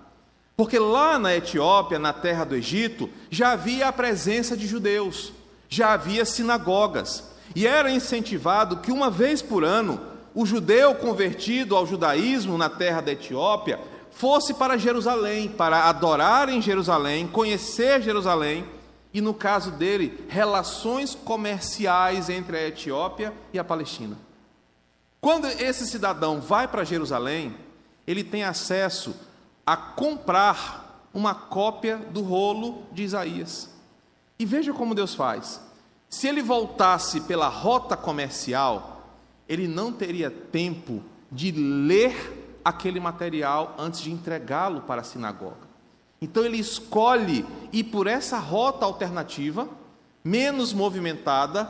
Porque 0.58 0.78
lá 0.78 1.18
na 1.18 1.34
Etiópia, 1.34 1.98
na 1.98 2.12
terra 2.12 2.44
do 2.44 2.56
Egito, 2.56 3.10
já 3.30 3.52
havia 3.52 3.88
a 3.88 3.94
presença 3.94 4.58
de 4.58 4.68
judeus 4.68 5.32
já 5.70 5.94
havia 5.94 6.26
sinagogas 6.26 7.24
e 7.56 7.68
era 7.68 7.92
incentivado 7.92 8.78
que 8.78 8.92
uma 8.92 9.10
vez 9.10 9.42
por 9.42 9.64
ano 9.64 10.00
o 10.34 10.46
judeu 10.46 10.96
convertido 10.96 11.76
ao 11.76 11.86
judaísmo 11.86 12.58
na 12.58 12.70
terra 12.70 13.02
da 13.02 13.12
Etiópia 13.12 13.80
fosse 14.12 14.54
para 14.54 14.78
Jerusalém, 14.78 15.50
para 15.50 15.86
adorar 15.86 16.50
em 16.50 16.62
Jerusalém, 16.62 17.28
conhecer 17.28 18.02
Jerusalém 18.02 18.66
e, 19.14 19.22
no 19.22 19.34
caso 19.34 19.72
dele, 19.72 20.26
relações 20.28 21.16
comerciais 21.16 22.30
entre 22.30 22.58
a 22.58 22.68
Etiópia 22.68 23.34
e 23.54 23.60
a 23.60 23.64
Palestina. 23.64 24.18
Quando 25.20 25.48
esse 25.48 25.88
cidadão 25.88 26.40
vai 26.40 26.68
para 26.68 26.84
Jerusalém, 26.84 27.56
ele 28.06 28.24
tem 28.24 28.44
acesso 28.44 29.16
a 29.68 29.76
comprar 29.76 31.10
uma 31.14 31.36
cópia 31.36 31.98
do 31.98 32.22
rolo 32.22 32.84
de 32.94 33.04
Isaías. 33.04 33.70
E 34.40 34.46
veja 34.46 34.72
como 34.72 34.96
Deus 34.96 35.14
faz. 35.14 35.60
Se 36.10 36.26
ele 36.26 36.42
voltasse 36.42 37.20
pela 37.22 37.50
rota 37.50 37.98
comercial, 37.98 39.06
ele 39.48 39.68
não 39.68 39.92
teria 39.92 40.32
tempo 40.32 41.04
de 41.30 41.52
ler 41.52 42.60
aquele 42.64 42.98
material 43.00 43.76
antes 43.78 44.00
de 44.00 44.10
entregá-lo 44.10 44.82
para 44.82 45.02
a 45.02 45.04
sinagoga. 45.04 45.68
Então 46.22 46.46
ele 46.46 46.58
escolhe 46.58 47.46
ir 47.74 47.84
por 47.86 48.08
essa 48.08 48.40
rota 48.40 48.86
alternativa, 48.86 49.68
menos 50.24 50.72
movimentada, 50.72 51.70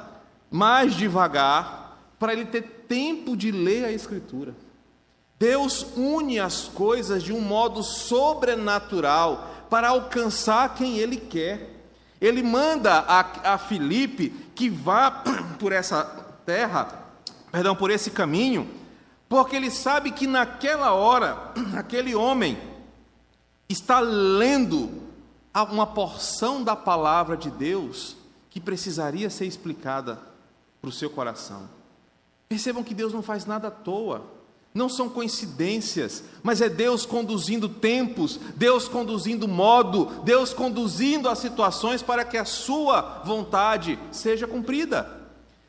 mais 0.51 0.93
devagar, 0.93 1.97
para 2.19 2.31
ele 2.31 2.45
ter 2.45 2.85
tempo 2.87 3.35
de 3.35 3.51
ler 3.51 3.85
a 3.85 3.91
Escritura. 3.91 4.53
Deus 5.39 5.85
une 5.95 6.39
as 6.39 6.63
coisas 6.63 7.21
de 7.21 7.31
um 7.31 7.41
modo 7.41 7.83
sobrenatural 7.83 9.47
para 9.69 9.89
alcançar 9.89 10.73
quem 10.73 10.97
Ele 10.97 11.17
quer. 11.17 11.75
Ele 12.19 12.41
manda 12.41 12.99
a, 12.99 13.53
a 13.53 13.57
Filipe 13.57 14.29
que 14.55 14.69
vá 14.69 15.11
por 15.59 15.71
essa 15.71 16.03
terra, 16.45 17.03
perdão, 17.51 17.75
por 17.75 17.91
esse 17.91 18.09
caminho, 18.09 18.67
porque 19.29 19.55
ele 19.55 19.69
sabe 19.69 20.11
que 20.11 20.25
naquela 20.25 20.93
hora, 20.93 21.51
aquele 21.77 22.15
homem 22.15 22.57
está 23.69 23.99
lendo 23.99 24.89
uma 25.71 25.85
porção 25.85 26.63
da 26.63 26.75
palavra 26.75 27.35
de 27.35 27.51
Deus 27.51 28.15
que 28.49 28.59
precisaria 28.59 29.29
ser 29.29 29.45
explicada 29.45 30.19
para 30.81 30.89
o 30.89 30.93
seu 30.93 31.09
coração. 31.09 31.69
Percebam 32.47 32.83
que 32.83 32.93
Deus 32.93 33.13
não 33.13 33.21
faz 33.21 33.45
nada 33.45 33.67
à 33.67 33.71
toa, 33.71 34.25
não 34.77 34.87
são 34.87 35.09
coincidências, 35.09 36.23
mas 36.43 36.61
é 36.61 36.69
Deus 36.69 37.05
conduzindo 37.05 37.67
tempos, 37.67 38.39
Deus 38.55 38.87
conduzindo 38.87 39.47
modo, 39.47 40.05
Deus 40.23 40.53
conduzindo 40.53 41.27
as 41.27 41.39
situações 41.39 42.01
para 42.01 42.23
que 42.23 42.37
a 42.37 42.45
sua 42.45 43.23
vontade 43.25 43.97
seja 44.11 44.47
cumprida. 44.47 45.09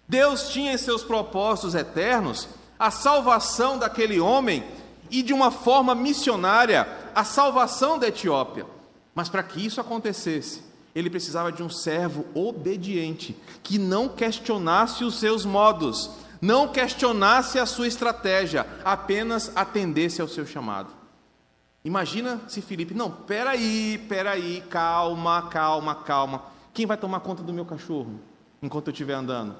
Deus 0.07 0.51
tinha 0.51 0.73
em 0.73 0.79
seus 0.79 1.03
propósitos 1.03 1.75
eternos 1.75 2.49
a 2.79 2.91
salvação 2.91 3.79
daquele 3.79 4.21
homem 4.21 4.63
e 5.11 5.23
de 5.23 5.33
uma 5.33 5.51
forma 5.51 5.95
missionária 5.95 6.87
a 7.15 7.25
salvação 7.25 7.99
da 7.99 8.09
Etiópia. 8.09 8.67
Mas 9.15 9.29
para 9.29 9.43
que 9.43 9.65
isso 9.65 9.81
acontecesse, 9.81 10.63
ele 10.95 11.11
precisava 11.11 11.51
de 11.51 11.63
um 11.63 11.71
servo 11.71 12.25
obediente, 12.35 13.37
que 13.63 13.79
não 13.79 14.09
questionasse 14.09 15.03
os 15.03 15.19
seus 15.19 15.45
modos, 15.45 16.11
não 16.41 16.69
questionasse 16.69 17.59
a 17.59 17.67
sua 17.67 17.89
estratégia, 17.89 18.67
apenas 18.85 19.53
atendesse 19.57 20.21
ao 20.21 20.29
seu 20.29 20.47
chamado. 20.47 20.91
Imagina 21.85 22.41
se 22.49 22.61
Felipe, 22.61 22.95
não, 22.95 23.11
peraí, 23.11 23.99
peraí, 24.09 24.63
calma, 24.69 25.49
calma, 25.49 25.95
calma. 25.95 26.43
Quem 26.75 26.87
vai 26.87 26.97
tomar 26.97 27.21
conta 27.21 27.43
do 27.43 27.53
meu 27.53 27.65
cachorro 27.65 28.21
enquanto 28.63 28.89
eu 28.89 28.93
estiver 28.93 29.15
andando? 29.15 29.57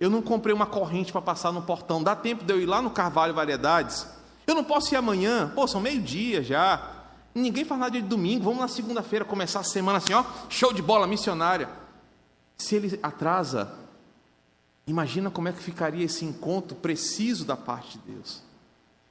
Eu 0.00 0.10
não 0.10 0.20
comprei 0.20 0.54
uma 0.54 0.66
corrente 0.66 1.12
para 1.12 1.22
passar 1.22 1.52
no 1.52 1.62
portão. 1.62 2.02
Dá 2.02 2.16
tempo 2.16 2.44
de 2.44 2.52
eu 2.52 2.60
ir 2.60 2.66
lá 2.66 2.82
no 2.82 2.90
Carvalho 2.90 3.32
Variedades? 3.32 4.06
Eu 4.46 4.54
não 4.54 4.64
posso 4.64 4.92
ir 4.92 4.96
amanhã. 4.96 5.52
Pô, 5.54 5.66
são 5.68 5.80
meio-dia 5.80 6.42
já. 6.42 6.90
Ninguém 7.32 7.64
faz 7.64 7.80
nada 7.80 7.92
de 7.92 8.02
domingo. 8.02 8.42
Vamos 8.42 8.60
na 8.60 8.68
segunda-feira 8.68 9.24
começar 9.24 9.60
a 9.60 9.64
semana 9.64 9.98
assim, 9.98 10.12
ó. 10.12 10.24
Show 10.48 10.72
de 10.72 10.82
bola 10.82 11.06
missionária. 11.06 11.68
Se 12.58 12.74
ele 12.74 12.98
atrasa, 13.00 13.72
imagina 14.86 15.30
como 15.30 15.48
é 15.48 15.52
que 15.52 15.62
ficaria 15.62 16.04
esse 16.04 16.24
encontro 16.24 16.76
preciso 16.76 17.44
da 17.44 17.56
parte 17.56 17.98
de 17.98 18.12
Deus. 18.12 18.42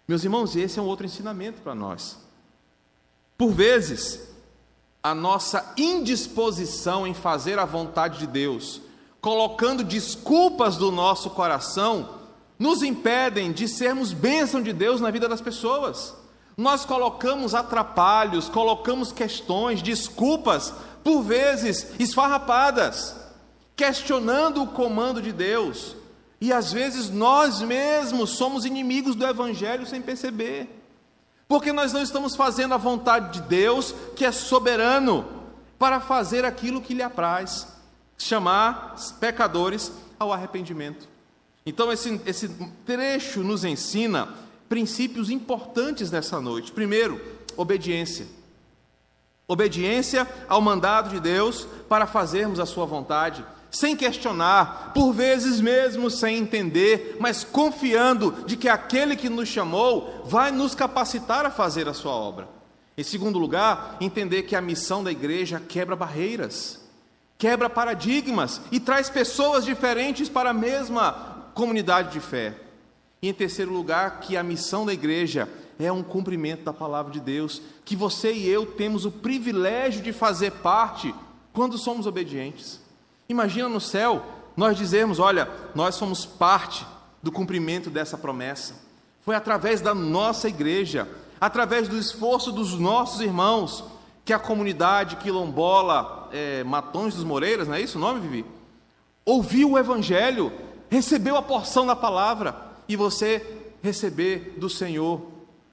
Meus 0.08 0.24
irmãos, 0.24 0.56
esse 0.56 0.80
é 0.80 0.82
um 0.82 0.86
outro 0.86 1.06
ensinamento 1.06 1.62
para 1.62 1.76
nós. 1.76 2.18
Por 3.38 3.52
vezes, 3.52 4.20
a 5.02 5.16
nossa 5.16 5.74
indisposição 5.78 7.08
em 7.08 7.14
fazer 7.14 7.58
a 7.58 7.66
vontade 7.66 8.20
de 8.20 8.28
Deus 8.28 8.82
colocando 9.22 9.84
desculpas 9.84 10.76
do 10.76 10.92
nosso 10.92 11.30
coração, 11.30 12.10
nos 12.58 12.82
impedem 12.82 13.52
de 13.52 13.68
sermos 13.68 14.12
bênção 14.12 14.62
de 14.62 14.74
Deus 14.74 15.00
na 15.00 15.12
vida 15.12 15.30
das 15.30 15.40
pessoas. 15.40 16.16
Nós 16.58 16.84
colocamos 16.84 17.54
atrapalhos, 17.54 18.50
colocamos 18.50 19.12
questões, 19.12 19.82
desculpas, 19.82 20.74
por 21.04 21.22
vezes 21.22 21.88
esfarrapadas, 22.00 23.16
questionando 23.82 24.62
o 24.62 24.68
comando 24.68 25.20
de 25.20 25.32
Deus. 25.32 25.96
E 26.40 26.54
às 26.54 26.72
vezes 26.72 27.10
nós 27.10 27.62
mesmos 27.64 28.30
somos 28.30 28.64
inimigos 28.64 29.16
do 29.16 29.26
Evangelho 29.26 29.88
sem 29.88 30.00
perceber, 30.00 30.70
porque 31.48 31.74
nós 31.74 31.92
não 31.92 32.04
estamos 32.04 32.36
fazendo 32.36 32.76
a 32.76 32.78
vontade 32.78 33.40
de 33.40 33.48
Deus, 33.48 33.96
que 34.16 34.24
é 34.24 34.32
soberano, 34.32 35.26
para 35.80 36.00
fazer 36.00 36.46
aquilo 36.46 36.80
que 36.80 36.94
lhe 36.94 37.02
apraz 37.02 37.70
chamar 38.20 38.96
pecadores 39.20 39.92
ao 40.20 40.32
arrependimento. 40.32 41.10
Então, 41.66 41.92
esse, 41.92 42.22
esse 42.28 42.50
trecho 42.86 43.42
nos 43.42 43.66
ensina 43.66 44.30
princípios 44.70 45.32
importantes 45.32 46.12
nessa 46.12 46.40
noite. 46.40 46.72
Primeiro, 46.72 47.20
obediência. 47.58 48.28
Obediência 49.48 50.28
ao 50.48 50.62
mandado 50.62 51.10
de 51.10 51.20
Deus 51.20 51.68
para 51.90 52.06
fazermos 52.06 52.60
a 52.60 52.66
sua 52.68 52.86
vontade, 52.86 53.44
sem 53.72 53.96
questionar, 53.96 54.92
por 54.94 55.14
vezes 55.14 55.60
mesmo 55.62 56.10
sem 56.12 56.38
entender, 56.38 57.16
mas 57.20 57.44
confiando 57.44 58.44
de 58.46 58.56
que 58.56 58.70
aquele 58.70 59.16
que 59.16 59.30
nos 59.30 59.48
chamou 59.48 60.24
vai 60.26 60.52
nos 60.52 60.76
capacitar 60.76 61.46
a 61.46 61.50
fazer 61.50 61.88
a 61.88 61.94
sua 61.94 62.12
obra. 62.12 62.48
Em 62.98 63.04
segundo 63.04 63.40
lugar, 63.40 63.98
entender 64.00 64.44
que 64.44 64.56
a 64.56 64.62
missão 64.62 65.04
da 65.04 65.12
igreja 65.12 65.60
quebra 65.66 65.96
barreiras 65.96 66.82
quebra 67.42 67.68
paradigmas 67.68 68.62
e 68.72 68.80
traz 68.80 69.10
pessoas 69.10 69.66
diferentes 69.66 70.30
para 70.30 70.52
a 70.52 70.54
mesma 70.54 71.50
comunidade 71.56 72.12
de 72.12 72.20
fé. 72.20 72.56
E 73.20 73.28
em 73.28 73.34
terceiro 73.34 73.74
lugar, 73.74 74.20
que 74.20 74.38
a 74.38 74.44
missão 74.44 74.86
da 74.86 74.94
igreja 74.94 75.50
é 75.80 75.92
um 75.92 76.04
cumprimento 76.04 76.64
da 76.64 76.72
palavra 76.72 77.12
de 77.12 77.20
Deus, 77.20 77.60
que 77.84 77.96
você 77.96 78.32
e 78.32 78.48
eu 78.48 78.68
temos 78.68 79.06
o 79.06 79.12
privilégio 79.12 80.04
de 80.04 80.14
fazer 80.14 80.52
parte 80.52 81.16
quando 81.52 81.80
somos 81.80 82.06
obedientes. 82.06 82.80
Imagina 83.32 83.70
no 83.70 83.80
céu 83.80 84.26
nós 84.58 84.78
dizermos: 84.78 85.18
olha, 85.18 85.50
nós 85.74 85.96
somos 85.96 86.26
parte 86.26 86.86
do 87.24 87.32
cumprimento 87.32 87.90
dessa 87.90 88.18
promessa. 88.18 88.76
Foi 89.22 89.36
através 89.36 89.80
da 89.80 89.96
nossa 89.96 90.50
igreja, 90.50 91.08
através 91.40 91.88
do 91.88 91.98
esforço 91.98 92.52
dos 92.52 92.78
nossos 92.78 93.22
irmãos, 93.22 93.86
que 94.26 94.34
a 94.34 94.40
comunidade 94.40 95.16
quilombola 95.16 96.30
é, 96.34 96.64
Matões 96.66 97.16
dos 97.16 97.24
Moreiras, 97.24 97.70
não 97.70 97.76
é 97.76 97.82
isso 97.82 97.98
o 97.98 98.02
nome, 98.02 98.20
Vivi? 98.20 98.46
Ouviu 99.24 99.72
o 99.72 99.80
Evangelho, 99.80 100.52
recebeu 100.90 101.38
a 101.38 101.42
porção 101.42 101.86
da 101.86 101.96
palavra, 101.96 102.56
e 102.90 102.98
você 102.98 103.46
receber 103.82 104.56
do 104.58 104.70
Senhor 104.70 105.22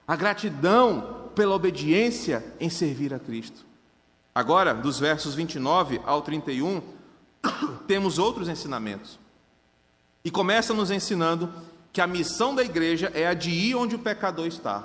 a 0.06 0.14
gratidão 0.14 1.30
pela 1.34 1.56
obediência 1.56 2.44
em 2.60 2.70
servir 2.70 3.12
a 3.12 3.18
Cristo. 3.18 3.66
Agora, 4.34 4.72
dos 4.72 5.00
versos 5.00 5.34
29 5.34 6.00
ao 6.06 6.22
31, 6.22 6.80
temos 7.86 8.18
outros 8.18 8.48
ensinamentos. 8.48 9.18
E 10.24 10.30
começa 10.30 10.74
nos 10.74 10.90
ensinando 10.90 11.52
que 11.92 12.00
a 12.00 12.06
missão 12.06 12.54
da 12.54 12.62
igreja 12.62 13.10
é 13.14 13.26
a 13.26 13.34
de 13.34 13.50
ir 13.50 13.74
onde 13.74 13.94
o 13.94 13.98
pecador 13.98 14.46
está. 14.46 14.84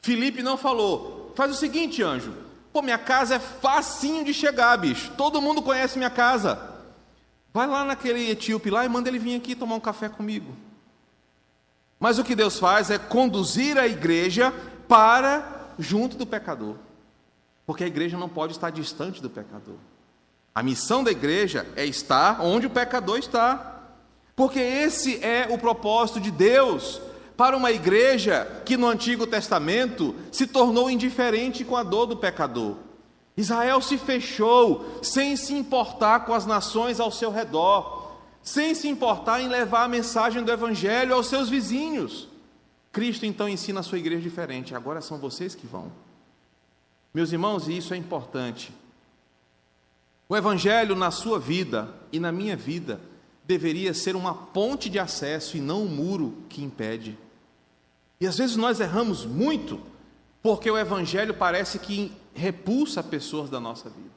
Filipe 0.00 0.42
não 0.42 0.56
falou, 0.56 1.32
faz 1.34 1.50
o 1.50 1.54
seguinte, 1.54 2.02
anjo, 2.02 2.32
Pô, 2.72 2.82
minha 2.82 2.98
casa 2.98 3.36
é 3.36 3.38
facinho 3.38 4.24
de 4.24 4.34
chegar, 4.34 4.76
bicho. 4.76 5.12
Todo 5.16 5.40
mundo 5.40 5.62
conhece 5.62 5.98
minha 5.98 6.10
casa. 6.10 6.76
Vai 7.52 7.66
lá 7.66 7.84
naquele 7.84 8.30
etíope 8.30 8.70
lá 8.70 8.84
e 8.84 8.88
manda 8.88 9.08
ele 9.08 9.18
vir 9.18 9.36
aqui 9.36 9.54
tomar 9.54 9.74
um 9.74 9.80
café 9.80 10.08
comigo. 10.08 10.54
Mas 11.98 12.18
o 12.18 12.24
que 12.24 12.36
Deus 12.36 12.58
faz 12.58 12.90
é 12.90 12.98
conduzir 12.98 13.78
a 13.78 13.86
igreja 13.86 14.52
para 14.86 15.72
junto 15.78 16.16
do 16.16 16.26
pecador. 16.26 16.76
Porque 17.66 17.84
a 17.84 17.86
igreja 17.86 18.16
não 18.16 18.28
pode 18.28 18.52
estar 18.52 18.70
distante 18.70 19.20
do 19.20 19.30
pecador. 19.30 19.76
A 20.58 20.62
missão 20.64 21.04
da 21.04 21.12
igreja 21.12 21.64
é 21.76 21.86
estar 21.86 22.40
onde 22.40 22.66
o 22.66 22.70
pecador 22.70 23.16
está. 23.16 23.80
Porque 24.34 24.58
esse 24.58 25.24
é 25.24 25.46
o 25.48 25.56
propósito 25.56 26.20
de 26.20 26.32
Deus 26.32 27.00
para 27.36 27.56
uma 27.56 27.70
igreja 27.70 28.60
que 28.64 28.76
no 28.76 28.88
Antigo 28.88 29.24
Testamento 29.24 30.16
se 30.32 30.48
tornou 30.48 30.90
indiferente 30.90 31.64
com 31.64 31.76
a 31.76 31.84
dor 31.84 32.06
do 32.06 32.16
pecador. 32.16 32.74
Israel 33.36 33.80
se 33.80 33.96
fechou 33.96 34.98
sem 35.00 35.36
se 35.36 35.54
importar 35.54 36.24
com 36.26 36.34
as 36.34 36.44
nações 36.44 36.98
ao 36.98 37.12
seu 37.12 37.30
redor, 37.30 38.16
sem 38.42 38.74
se 38.74 38.88
importar 38.88 39.40
em 39.40 39.46
levar 39.46 39.84
a 39.84 39.88
mensagem 39.88 40.42
do 40.42 40.50
Evangelho 40.50 41.14
aos 41.14 41.28
seus 41.28 41.48
vizinhos. 41.48 42.26
Cristo 42.90 43.24
então 43.24 43.48
ensina 43.48 43.78
a 43.78 43.84
sua 43.84 43.98
igreja 43.98 44.22
diferente, 44.22 44.74
agora 44.74 45.00
são 45.00 45.18
vocês 45.18 45.54
que 45.54 45.68
vão. 45.68 45.92
Meus 47.14 47.30
irmãos, 47.30 47.68
e 47.68 47.76
isso 47.76 47.94
é 47.94 47.96
importante. 47.96 48.72
O 50.28 50.36
Evangelho 50.36 50.94
na 50.94 51.10
sua 51.10 51.38
vida 51.38 51.88
e 52.12 52.20
na 52.20 52.30
minha 52.30 52.56
vida 52.56 53.00
deveria 53.44 53.94
ser 53.94 54.14
uma 54.14 54.34
ponte 54.34 54.90
de 54.90 54.98
acesso 54.98 55.56
e 55.56 55.60
não 55.60 55.84
um 55.84 55.88
muro 55.88 56.42
que 56.50 56.62
impede. 56.62 57.18
E 58.20 58.26
às 58.26 58.36
vezes 58.36 58.56
nós 58.56 58.78
erramos 58.78 59.24
muito 59.24 59.80
porque 60.42 60.70
o 60.70 60.76
Evangelho 60.76 61.32
parece 61.32 61.78
que 61.78 62.12
repulsa 62.34 63.02
pessoas 63.02 63.48
da 63.48 63.58
nossa 63.58 63.88
vida, 63.88 64.10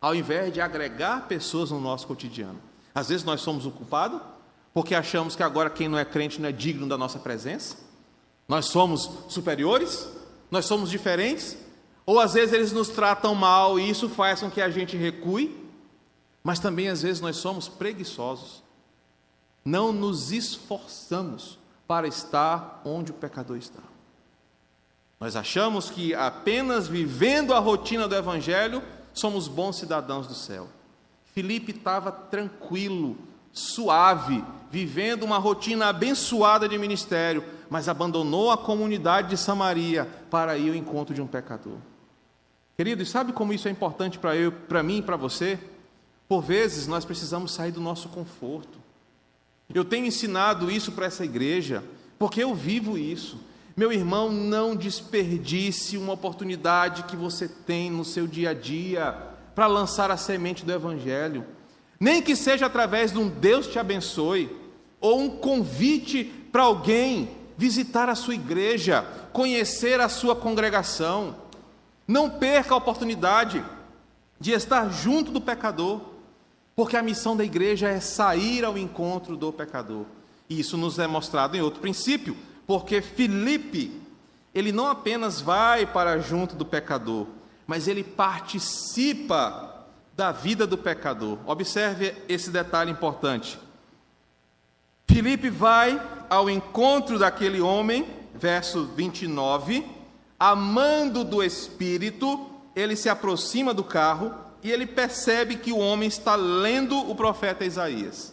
ao 0.00 0.14
invés 0.14 0.52
de 0.52 0.60
agregar 0.60 1.26
pessoas 1.26 1.70
no 1.70 1.80
nosso 1.80 2.06
cotidiano. 2.06 2.60
Às 2.94 3.08
vezes 3.08 3.24
nós 3.24 3.40
somos 3.40 3.64
o 3.64 3.70
culpado 3.70 4.20
porque 4.74 4.94
achamos 4.94 5.34
que 5.34 5.42
agora 5.42 5.70
quem 5.70 5.88
não 5.88 5.98
é 5.98 6.04
crente 6.04 6.40
não 6.40 6.48
é 6.48 6.52
digno 6.52 6.86
da 6.86 6.98
nossa 6.98 7.18
presença, 7.18 7.76
nós 8.46 8.66
somos 8.66 9.10
superiores, 9.28 10.08
nós 10.50 10.66
somos 10.66 10.90
diferentes, 10.90 11.56
ou 12.04 12.18
às 12.18 12.34
vezes 12.34 12.52
eles 12.52 12.72
nos 12.72 12.88
tratam 12.88 13.34
mal 13.34 13.78
e 13.78 13.88
isso 13.88 14.08
faz 14.08 14.40
com 14.40 14.50
que 14.50 14.60
a 14.60 14.70
gente 14.70 14.96
recue, 14.96 15.56
mas 16.42 16.58
também 16.58 16.88
às 16.88 17.02
vezes 17.02 17.20
nós 17.20 17.36
somos 17.36 17.68
preguiçosos, 17.68 18.62
não 19.64 19.92
nos 19.92 20.32
esforçamos 20.32 21.58
para 21.86 22.08
estar 22.08 22.80
onde 22.84 23.10
o 23.10 23.14
pecador 23.14 23.56
está. 23.56 23.82
Nós 25.18 25.36
achamos 25.36 25.90
que 25.90 26.14
apenas 26.14 26.88
vivendo 26.88 27.52
a 27.52 27.58
rotina 27.58 28.08
do 28.08 28.14
Evangelho 28.14 28.82
somos 29.12 29.48
bons 29.48 29.76
cidadãos 29.76 30.26
do 30.26 30.34
céu. 30.34 30.68
Filipe 31.34 31.72
estava 31.72 32.10
tranquilo, 32.10 33.18
suave, 33.52 34.42
vivendo 34.70 35.24
uma 35.24 35.36
rotina 35.36 35.88
abençoada 35.88 36.68
de 36.68 36.78
ministério, 36.78 37.44
mas 37.68 37.88
abandonou 37.88 38.50
a 38.50 38.56
comunidade 38.56 39.28
de 39.28 39.36
Samaria 39.36 40.08
para 40.30 40.56
ir 40.56 40.70
ao 40.70 40.74
encontro 40.74 41.14
de 41.14 41.20
um 41.20 41.26
pecador. 41.26 41.76
Querido, 42.80 43.04
sabe 43.04 43.34
como 43.34 43.52
isso 43.52 43.68
é 43.68 43.70
importante 43.70 44.18
para 44.18 44.34
eu, 44.34 44.50
para 44.50 44.82
mim 44.82 45.00
e 45.00 45.02
para 45.02 45.14
você? 45.14 45.58
Por 46.26 46.40
vezes 46.40 46.86
nós 46.86 47.04
precisamos 47.04 47.52
sair 47.52 47.72
do 47.72 47.78
nosso 47.78 48.08
conforto. 48.08 48.78
Eu 49.74 49.84
tenho 49.84 50.06
ensinado 50.06 50.70
isso 50.70 50.90
para 50.92 51.04
essa 51.04 51.22
igreja, 51.22 51.84
porque 52.18 52.42
eu 52.42 52.54
vivo 52.54 52.96
isso. 52.96 53.38
Meu 53.76 53.92
irmão, 53.92 54.32
não 54.32 54.74
desperdice 54.74 55.98
uma 55.98 56.14
oportunidade 56.14 57.02
que 57.02 57.16
você 57.16 57.46
tem 57.48 57.90
no 57.90 58.02
seu 58.02 58.26
dia 58.26 58.48
a 58.48 58.54
dia 58.54 59.14
para 59.54 59.66
lançar 59.66 60.10
a 60.10 60.16
semente 60.16 60.64
do 60.64 60.72
Evangelho. 60.72 61.44
Nem 62.00 62.22
que 62.22 62.34
seja 62.34 62.64
através 62.64 63.12
de 63.12 63.18
um 63.18 63.28
Deus 63.28 63.66
te 63.66 63.78
abençoe, 63.78 64.48
ou 64.98 65.20
um 65.20 65.28
convite 65.28 66.24
para 66.50 66.62
alguém 66.62 67.28
visitar 67.58 68.08
a 68.08 68.14
sua 68.14 68.36
igreja, 68.36 69.02
conhecer 69.34 70.00
a 70.00 70.08
sua 70.08 70.34
congregação. 70.34 71.49
Não 72.10 72.28
perca 72.28 72.74
a 72.74 72.76
oportunidade 72.76 73.64
de 74.40 74.50
estar 74.50 74.90
junto 74.90 75.30
do 75.30 75.40
pecador, 75.40 76.00
porque 76.74 76.96
a 76.96 77.02
missão 77.04 77.36
da 77.36 77.44
igreja 77.44 77.88
é 77.88 78.00
sair 78.00 78.64
ao 78.64 78.76
encontro 78.76 79.36
do 79.36 79.52
pecador. 79.52 80.06
E 80.48 80.58
isso 80.58 80.76
nos 80.76 80.98
é 80.98 81.06
mostrado 81.06 81.56
em 81.56 81.60
outro 81.60 81.80
princípio, 81.80 82.36
porque 82.66 83.00
Filipe, 83.00 84.02
ele 84.52 84.72
não 84.72 84.88
apenas 84.88 85.40
vai 85.40 85.86
para 85.86 86.18
junto 86.18 86.56
do 86.56 86.66
pecador, 86.66 87.28
mas 87.64 87.86
ele 87.86 88.02
participa 88.02 89.86
da 90.16 90.32
vida 90.32 90.66
do 90.66 90.76
pecador. 90.76 91.38
Observe 91.46 92.12
esse 92.28 92.50
detalhe 92.50 92.90
importante. 92.90 93.56
Filipe 95.08 95.48
vai 95.48 96.02
ao 96.28 96.50
encontro 96.50 97.20
daquele 97.20 97.60
homem, 97.60 98.04
verso 98.34 98.86
29, 98.96 99.99
amando 100.40 101.22
do 101.22 101.42
Espírito, 101.42 102.48
ele 102.74 102.96
se 102.96 103.10
aproxima 103.10 103.74
do 103.74 103.84
carro 103.84 104.34
e 104.62 104.72
ele 104.72 104.86
percebe 104.86 105.56
que 105.56 105.70
o 105.70 105.78
homem 105.78 106.08
está 106.08 106.34
lendo 106.34 106.98
o 106.98 107.14
profeta 107.14 107.62
Isaías. 107.62 108.32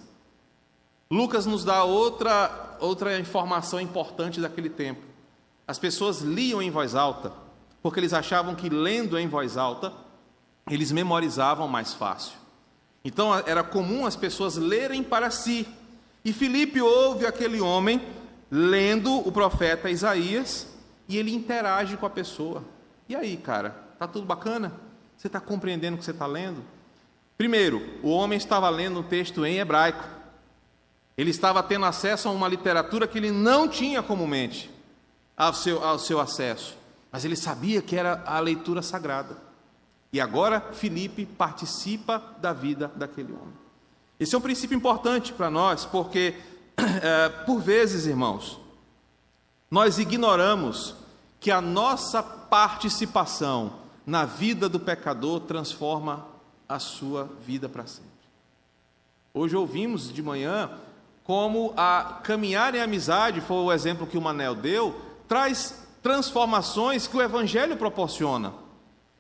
Lucas 1.12 1.46
nos 1.46 1.65
dá 1.65 1.84
outra, 1.84 2.78
outra 2.80 3.20
informação 3.20 3.82
importante 3.82 4.39
daquele 4.39 4.70
tempo. 4.70 5.02
As 5.67 5.78
pessoas 5.78 6.22
liam 6.22 6.62
em 6.62 6.72
voz 6.72 6.96
alta, 6.96 7.34
porque 7.84 8.00
eles 8.00 8.13
achavam 8.13 8.56
que 8.56 8.70
lendo 8.70 9.20
em 9.20 9.28
voz 9.28 9.58
alta, 9.58 9.91
eles 10.70 10.93
memorizavam 10.93 11.67
mais 11.67 11.93
fácil. 11.93 12.38
Então 13.04 13.34
era 13.46 13.63
comum 13.63 14.06
as 14.06 14.15
pessoas 14.15 14.56
lerem 14.56 15.04
para 15.04 15.30
si. 15.30 15.67
E 16.24 16.32
Filipe 16.32 16.82
ouve 16.82 17.26
aquele 17.26 17.60
homem 17.60 18.02
lendo 18.50 19.13
o 19.28 19.32
profeta 19.32 19.89
Isaías 19.89 20.77
e 21.08 21.17
ele 21.17 21.34
interage 21.34 21.98
com 21.98 22.06
a 22.06 22.10
pessoa. 22.10 22.63
E 23.08 23.15
aí, 23.15 23.38
cara, 23.38 23.70
tá 23.98 24.08
tudo 24.08 24.26
bacana? 24.26 24.74
Você 25.17 25.28
está 25.28 25.39
compreendendo 25.39 25.96
o 25.96 26.00
que 26.00 26.06
você 26.06 26.12
está 26.12 26.26
lendo? 26.26 26.63
Primeiro, 27.38 28.00
o 28.04 28.10
homem 28.10 28.38
estava 28.38 28.70
lendo 28.70 29.00
um 29.00 29.04
texto 29.04 29.46
em 29.46 29.60
hebraico. 29.60 30.04
Ele 31.17 31.32
estava 31.32 31.63
tendo 31.63 31.86
acesso 31.86 32.28
a 32.28 32.32
uma 32.32 32.48
literatura 32.48 33.08
que 33.08 33.17
ele 33.17 33.32
não 33.32 33.67
tinha 33.67 34.04
comumente 34.04 34.70
ao 35.36 35.54
seu, 35.54 35.84
ao 35.84 35.98
seu 35.98 36.20
acesso, 36.20 36.76
mas 37.12 37.26
ele 37.26 37.36
sabia 37.36 37.82
que 37.82 37.96
era 37.96 38.24
a 38.26 38.39
leitura 38.39 38.82
sagrada. 38.82 39.38
E 40.12 40.20
agora 40.20 40.62
Felipe 40.62 41.26
participa 41.26 42.24
da 42.39 42.54
vida 42.54 42.91
daquele 42.96 43.34
homem. 43.34 43.54
Esse 44.20 44.34
é 44.34 44.38
um 44.38 44.41
princípio 44.41 44.76
importante 44.76 45.32
para 45.32 45.50
nós, 45.50 45.86
porque, 45.86 46.36
é, 47.04 47.30
por 47.46 47.62
vezes, 47.62 48.08
irmãos, 48.08 48.60
nós 49.70 50.00
ignoramos 50.00 50.96
que 51.40 51.52
a 51.52 51.62
nossa 51.62 52.24
participação 52.24 53.74
na 54.06 54.26
vida 54.26 54.70
do 54.70 54.80
pecador 54.80 55.42
transforma 55.42 56.26
a 56.68 56.80
sua 56.80 57.30
vida 57.46 57.68
para 57.68 57.86
sempre. 57.86 58.10
Hoje 59.34 59.56
ouvimos 59.56 60.12
de 60.12 60.22
manhã 60.22 60.70
como 61.24 61.74
a 61.76 62.20
caminhar 62.24 62.74
em 62.74 62.82
amizade, 62.82 63.42
foi 63.42 63.58
o 63.58 63.72
exemplo 63.72 64.08
que 64.08 64.18
o 64.18 64.22
Manel 64.22 64.56
deu, 64.56 64.96
traz 65.28 65.86
transformações 66.02 67.06
que 67.06 67.18
o 67.18 67.22
Evangelho 67.22 67.76
proporciona. 67.76 68.54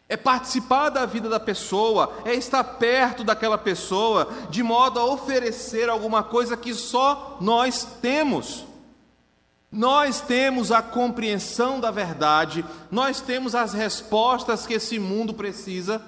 É 0.07 0.15
participar 0.15 0.89
da 0.89 1.05
vida 1.05 1.27
da 1.27 1.37
pessoa, 1.39 2.13
é 2.23 2.33
estar 2.33 2.63
perto 2.63 3.25
daquela 3.25 3.57
pessoa, 3.57 4.29
de 4.49 4.63
modo 4.63 4.97
a 4.97 5.05
oferecer 5.05 5.89
alguma 5.89 6.23
coisa 6.23 6.55
que 6.55 6.73
só 6.73 7.37
nós 7.41 7.85
temos. 8.01 8.63
Nós 9.71 10.21
temos 10.21 10.71
a 10.71 10.81
compreensão 10.81 11.79
da 11.79 11.91
verdade, 11.91 12.63
nós 12.89 13.19
temos 13.19 13.53
as 13.53 13.73
respostas 13.73 14.65
que 14.65 14.73
esse 14.73 14.97
mundo 14.97 15.33
precisa, 15.33 16.01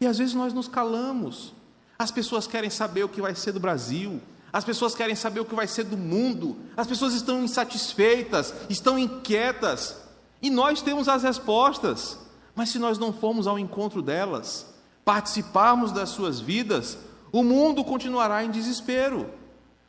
e 0.00 0.06
às 0.06 0.18
vezes 0.18 0.34
nós 0.34 0.52
nos 0.52 0.66
calamos. 0.66 1.52
As 1.98 2.10
pessoas 2.10 2.46
querem 2.46 2.70
saber 2.70 3.04
o 3.04 3.08
que 3.08 3.20
vai 3.20 3.34
ser 3.34 3.52
do 3.52 3.60
Brasil, 3.60 4.20
as 4.50 4.64
pessoas 4.64 4.94
querem 4.94 5.14
saber 5.14 5.40
o 5.40 5.44
que 5.44 5.54
vai 5.54 5.66
ser 5.66 5.84
do 5.84 5.96
mundo, 5.96 6.56
as 6.76 6.86
pessoas 6.86 7.12
estão 7.12 7.44
insatisfeitas, 7.44 8.54
estão 8.68 8.98
inquietas, 8.98 9.96
e 10.40 10.48
nós 10.48 10.80
temos 10.80 11.08
as 11.08 11.22
respostas, 11.22 12.18
mas 12.54 12.70
se 12.70 12.78
nós 12.78 12.98
não 12.98 13.12
formos 13.12 13.46
ao 13.46 13.58
encontro 13.58 14.00
delas, 14.00 14.66
participarmos 15.04 15.92
das 15.92 16.08
suas 16.08 16.40
vidas, 16.40 16.98
o 17.30 17.42
mundo 17.42 17.84
continuará 17.84 18.42
em 18.42 18.50
desespero. 18.50 19.30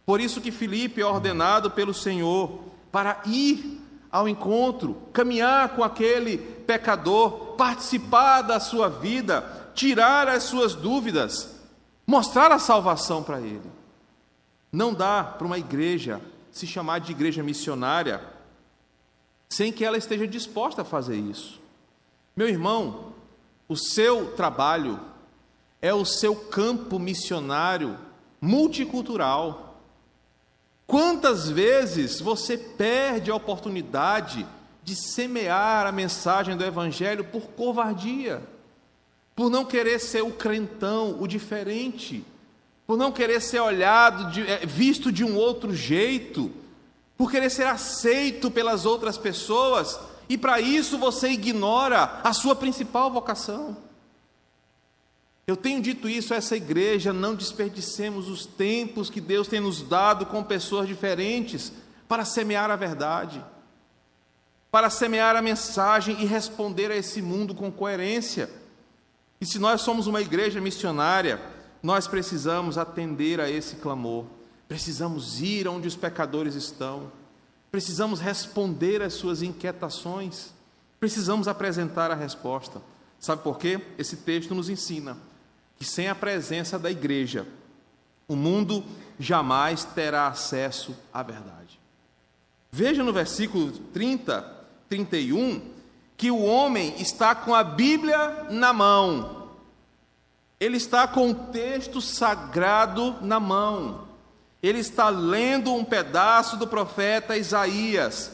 Por 0.05 0.19
isso 0.19 0.41
que 0.41 0.51
Filipe 0.51 1.01
é 1.01 1.05
ordenado 1.05 1.71
pelo 1.71 1.93
Senhor 1.93 2.72
para 2.93 3.23
ir 3.25 3.81
ao 4.11 4.29
encontro, 4.29 5.01
caminhar 5.11 5.69
com 5.69 5.83
aquele 5.83 6.37
pecador, 6.37 7.55
participar 7.55 8.43
da 8.43 8.59
sua 8.59 8.87
vida, 8.87 9.71
tirar 9.73 10.27
as 10.27 10.43
suas 10.43 10.75
dúvidas, 10.75 11.55
mostrar 12.05 12.51
a 12.51 12.59
salvação 12.59 13.23
para 13.23 13.41
ele. 13.41 13.69
Não 14.71 14.93
dá 14.93 15.23
para 15.23 15.47
uma 15.47 15.57
igreja 15.57 16.21
se 16.51 16.67
chamar 16.67 16.99
de 16.99 17.11
igreja 17.11 17.41
missionária 17.41 18.21
sem 19.49 19.71
que 19.71 19.83
ela 19.83 19.97
esteja 19.97 20.27
disposta 20.27 20.83
a 20.83 20.85
fazer 20.85 21.15
isso. 21.15 21.59
Meu 22.35 22.47
irmão, 22.47 23.13
o 23.67 23.75
seu 23.75 24.35
trabalho 24.35 24.99
é 25.81 25.91
o 25.91 26.05
seu 26.05 26.35
campo 26.35 26.99
missionário 26.99 27.97
multicultural. 28.39 29.72
Quantas 30.85 31.49
vezes 31.49 32.19
você 32.19 32.57
perde 32.57 33.31
a 33.31 33.35
oportunidade 33.35 34.45
de 34.83 34.95
semear 34.95 35.87
a 35.87 35.91
mensagem 35.91 36.57
do 36.57 36.63
Evangelho 36.63 37.23
por 37.23 37.43
covardia, 37.51 38.41
por 39.35 39.49
não 39.49 39.65
querer 39.65 39.99
ser 39.99 40.23
o 40.23 40.31
crentão, 40.31 41.17
o 41.19 41.27
diferente, 41.27 42.23
por 42.85 42.97
não 42.97 43.11
querer 43.11 43.41
ser 43.41 43.59
olhado, 43.61 44.39
eh, 44.41 44.65
visto 44.65 45.11
de 45.11 45.23
um 45.23 45.37
outro 45.37 45.73
jeito, 45.73 46.51
por 47.17 47.31
querer 47.31 47.49
ser 47.49 47.65
aceito 47.65 48.51
pelas 48.51 48.85
outras 48.85 49.17
pessoas, 49.17 49.97
e 50.27 50.37
para 50.37 50.59
isso 50.59 50.97
você 50.97 51.29
ignora 51.29 52.19
a 52.23 52.33
sua 52.33 52.55
principal 52.55 53.09
vocação. 53.09 53.77
Eu 55.45 55.57
tenho 55.57 55.81
dito 55.81 56.07
isso 56.07 56.33
a 56.33 56.37
essa 56.37 56.55
igreja, 56.55 57.11
não 57.11 57.35
desperdicemos 57.35 58.29
os 58.29 58.45
tempos 58.45 59.09
que 59.09 59.19
Deus 59.19 59.47
tem 59.47 59.59
nos 59.59 59.81
dado 59.81 60.25
com 60.25 60.41
pessoas 60.41 60.87
diferentes 60.87 61.73
para 62.07 62.23
semear 62.23 62.71
a 62.71 62.77
verdade, 62.77 63.43
para 64.71 64.89
semear 64.89 65.35
a 65.35 65.41
mensagem 65.41 66.21
e 66.21 66.25
responder 66.25 66.91
a 66.91 66.95
esse 66.95 67.21
mundo 67.21 67.53
com 67.53 67.69
coerência. 67.69 68.49
E 69.41 69.45
se 69.45 69.59
nós 69.59 69.81
somos 69.81 70.07
uma 70.07 70.21
igreja 70.21 70.61
missionária, 70.61 71.41
nós 71.81 72.07
precisamos 72.07 72.77
atender 72.77 73.41
a 73.41 73.49
esse 73.49 73.75
clamor, 73.75 74.25
precisamos 74.69 75.41
ir 75.41 75.67
onde 75.67 75.89
os 75.89 75.95
pecadores 75.97 76.55
estão, 76.55 77.11
precisamos 77.69 78.21
responder 78.21 79.01
às 79.01 79.13
suas 79.13 79.41
inquietações, 79.41 80.53
precisamos 81.01 81.49
apresentar 81.49 82.11
a 82.11 82.15
resposta. 82.15 82.81
Sabe 83.19 83.43
por 83.43 83.57
quê? 83.57 83.81
Esse 83.97 84.15
texto 84.17 84.55
nos 84.55 84.69
ensina 84.69 85.17
que 85.83 85.89
sem 85.89 86.07
a 86.07 86.15
presença 86.15 86.79
da 86.79 86.89
igreja, 86.89 87.45
o 88.25 88.37
mundo 88.37 88.85
jamais 89.19 89.83
terá 89.83 90.27
acesso 90.27 90.95
à 91.13 91.21
verdade. 91.21 91.77
Veja 92.71 93.03
no 93.03 93.11
versículo 93.11 93.69
30, 93.69 94.49
31, 94.87 95.61
que 96.15 96.31
o 96.31 96.41
homem 96.41 96.95
está 97.01 97.35
com 97.35 97.53
a 97.53 97.65
Bíblia 97.65 98.47
na 98.49 98.71
mão, 98.71 99.49
ele 100.57 100.77
está 100.77 101.05
com 101.05 101.31
o 101.31 101.35
texto 101.51 101.99
sagrado 101.99 103.17
na 103.19 103.37
mão, 103.37 104.07
Ele 104.61 104.79
está 104.79 105.09
lendo 105.09 105.73
um 105.73 105.83
pedaço 105.83 106.55
do 106.55 106.65
profeta 106.65 107.35
Isaías, 107.35 108.31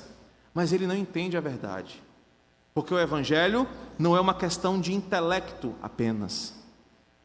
mas 0.53 0.71
ele 0.71 0.85
não 0.85 0.95
entende 0.95 1.35
a 1.35 1.41
verdade. 1.41 1.99
Porque 2.75 2.93
o 2.93 2.99
Evangelho 2.99 3.67
não 3.97 4.15
é 4.15 4.21
uma 4.21 4.35
questão 4.35 4.79
de 4.79 4.93
intelecto 4.93 5.73
apenas. 5.81 6.58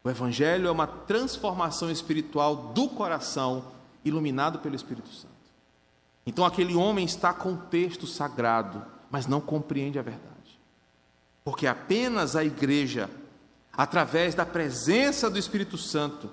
O 0.04 0.10
Evangelho 0.10 0.68
é 0.68 0.70
uma 0.70 0.86
transformação 0.86 1.90
espiritual 1.90 2.54
do 2.74 2.90
coração, 2.90 3.64
iluminado 4.04 4.58
pelo 4.58 4.76
Espírito 4.76 5.08
Santo. 5.08 5.32
Então 6.26 6.44
aquele 6.44 6.74
homem 6.74 7.06
está 7.06 7.32
com 7.32 7.54
o 7.54 7.56
texto 7.56 8.06
sagrado, 8.06 8.84
mas 9.10 9.26
não 9.26 9.40
compreende 9.40 9.98
a 9.98 10.02
verdade. 10.02 10.60
Porque 11.42 11.66
apenas 11.66 12.36
a 12.36 12.44
igreja, 12.44 13.08
através 13.72 14.34
da 14.34 14.44
presença 14.44 15.30
do 15.30 15.38
Espírito 15.38 15.78
Santo, 15.78 16.30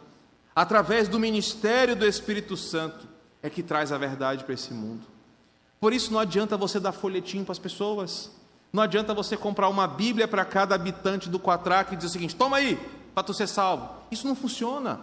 através 0.53 1.07
do 1.07 1.17
ministério 1.17 1.95
do 1.95 2.05
Espírito 2.05 2.57
Santo, 2.57 3.07
é 3.41 3.49
que 3.49 3.63
traz 3.63 3.93
a 3.93 3.97
verdade 3.97 4.43
para 4.43 4.53
esse 4.53 4.73
mundo. 4.73 5.07
Por 5.79 5.93
isso 5.93 6.11
não 6.11 6.19
adianta 6.19 6.57
você 6.57 6.77
dar 6.77 6.91
folhetim 6.91 7.45
para 7.45 7.53
as 7.53 7.59
pessoas, 7.59 8.31
não 8.71 8.83
adianta 8.83 9.13
você 9.13 9.37
comprar 9.37 9.69
uma 9.69 9.87
Bíblia 9.87 10.27
para 10.27 10.43
cada 10.43 10.75
habitante 10.75 11.29
do 11.29 11.39
Quatraque 11.39 11.93
e 11.93 11.97
dizer 11.97 12.07
o 12.07 12.11
seguinte: 12.11 12.35
toma 12.35 12.57
aí, 12.57 12.77
para 13.13 13.23
tu 13.23 13.33
ser 13.33 13.47
salvo. 13.47 13.89
Isso 14.09 14.27
não 14.27 14.35
funciona. 14.35 15.01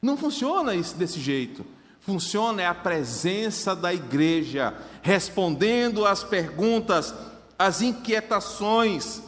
Não 0.00 0.16
funciona 0.16 0.74
isso 0.74 0.96
desse 0.96 1.20
jeito. 1.20 1.64
Funciona 2.00 2.62
é 2.62 2.66
a 2.66 2.74
presença 2.74 3.74
da 3.74 3.92
igreja, 3.92 4.74
respondendo 5.02 6.06
às 6.06 6.22
perguntas, 6.22 7.14
às 7.58 7.82
inquietações 7.82 9.22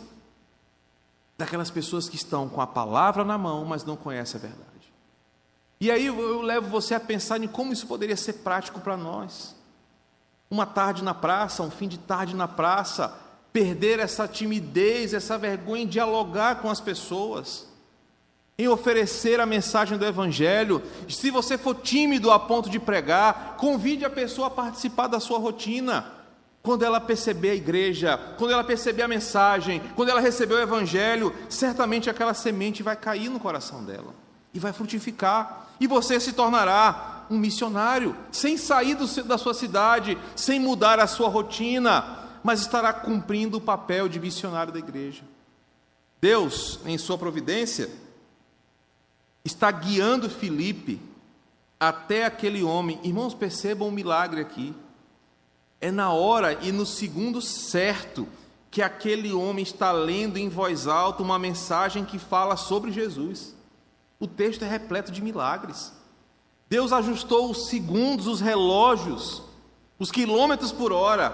daquelas 1.37 1.71
pessoas 1.71 2.09
que 2.09 2.17
estão 2.17 2.49
com 2.49 2.61
a 2.61 2.67
palavra 2.67 3.25
na 3.25 3.39
mão, 3.39 3.65
mas 3.65 3.85
não 3.85 3.97
conhecem 3.97 4.39
a 4.39 4.43
verdade. 4.43 4.69
E 5.81 5.91
aí 5.91 6.07
eu 6.07 6.43
levo 6.43 6.69
você 6.69 6.95
a 6.95 7.01
pensar 7.01 7.43
em 7.43 7.47
como 7.47 7.73
isso 7.73 7.87
poderia 7.87 8.17
ser 8.17 8.35
prático 8.35 8.81
para 8.81 8.97
nós. 8.97 9.55
Uma 10.51 10.67
tarde 10.67 11.05
na 11.05 11.15
praça, 11.15 11.63
um 11.63 11.71
fim 11.71 11.87
de 11.87 11.99
tarde 11.99 12.35
na 12.35 12.49
praça, 12.49 13.17
perder 13.53 14.01
essa 14.01 14.27
timidez, 14.27 15.15
essa 15.15 15.39
vergonha 15.39 15.85
em 15.85 15.87
dialogar 15.87 16.61
com 16.61 16.69
as 16.69 16.81
pessoas, 16.81 17.68
em 18.59 18.67
oferecer 18.67 19.39
a 19.39 19.47
mensagem 19.47 19.97
do 19.97 20.05
Evangelho. 20.05 20.83
Se 21.09 21.31
você 21.31 21.57
for 21.57 21.77
tímido 21.77 22.33
a 22.33 22.41
ponto 22.41 22.69
de 22.69 22.81
pregar, 22.81 23.55
convide 23.57 24.05
a 24.05 24.11
pessoa 24.11 24.49
a 24.49 24.51
participar 24.51 25.07
da 25.07 25.21
sua 25.21 25.39
rotina. 25.39 26.13
Quando 26.61 26.85
ela 26.85 27.01
perceber 27.01 27.51
a 27.51 27.55
igreja, 27.55 28.19
quando 28.37 28.51
ela 28.51 28.65
perceber 28.65 29.03
a 29.03 29.09
mensagem, 29.09 29.81
quando 29.95 30.09
ela 30.09 30.21
receber 30.21 30.55
o 30.55 30.61
Evangelho, 30.61 31.33
certamente 31.49 32.11
aquela 32.11 32.35
semente 32.35 32.83
vai 32.83 32.97
cair 32.97 33.29
no 33.29 33.39
coração 33.39 33.85
dela 33.85 34.13
e 34.53 34.59
vai 34.59 34.73
frutificar 34.73 35.69
e 35.79 35.87
você 35.87 36.19
se 36.19 36.33
tornará 36.33 37.27
um 37.31 37.39
missionário, 37.39 38.17
sem 38.33 38.57
sair 38.57 38.97
do, 38.97 39.07
da 39.23 39.39
sua 39.39 39.55
cidade, 39.55 40.19
sem 40.35 40.59
mudar 40.59 40.99
a 40.99 41.07
sua 41.07 41.29
rotina, 41.29 42.27
mas 42.43 42.61
estará 42.61 42.93
cumprindo 42.93 43.59
o 43.59 43.61
papel 43.61 44.09
de 44.09 44.19
missionário 44.19 44.73
da 44.73 44.79
igreja. 44.81 45.23
Deus, 46.21 46.81
em 46.85 46.99
sua 46.99 47.17
providência, 47.17 47.89
está 49.49 49.71
guiando 49.71 50.31
Filipe 50.31 51.01
até 51.81 52.25
aquele 52.25 52.63
homem. 52.63 53.01
Irmãos, 53.03 53.35
percebam 53.35 53.89
o 53.89 53.93
milagre 53.93 54.41
aqui. 54.41 54.75
É 55.81 55.91
na 55.91 56.13
hora 56.13 56.59
e 56.65 56.71
no 56.71 56.85
segundo 56.85 57.41
certo 57.41 58.29
que 58.71 58.83
aquele 58.83 59.33
homem 59.33 59.63
está 59.63 59.91
lendo 59.91 60.37
em 60.37 60.49
voz 60.49 60.87
alta 60.87 61.23
uma 61.23 61.39
mensagem 61.39 62.05
que 62.05 62.19
fala 62.19 62.57
sobre 62.57 62.93
Jesus. 62.93 63.55
O 64.21 64.27
texto 64.27 64.65
é 64.65 64.69
repleto 64.69 65.11
de 65.11 65.23
milagres. 65.23 65.93
Deus 66.69 66.93
ajustou 66.93 67.51
os 67.51 67.69
segundos, 67.69 68.27
os 68.27 68.41
relógios, 68.41 69.43
os 69.99 70.11
quilômetros 70.11 70.71
por 70.71 70.93
hora, 70.93 71.31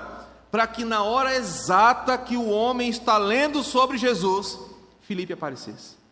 para 0.52 0.66
que 0.68 0.84
na 0.84 1.02
hora 1.02 1.34
exata 1.34 2.16
que 2.16 2.36
o 2.36 2.48
homem 2.48 2.88
está 2.88 3.18
lendo 3.18 3.64
sobre 3.64 3.98
Jesus, 3.98 4.56
Filipe 5.00 5.32
aparecesse. 5.32 6.03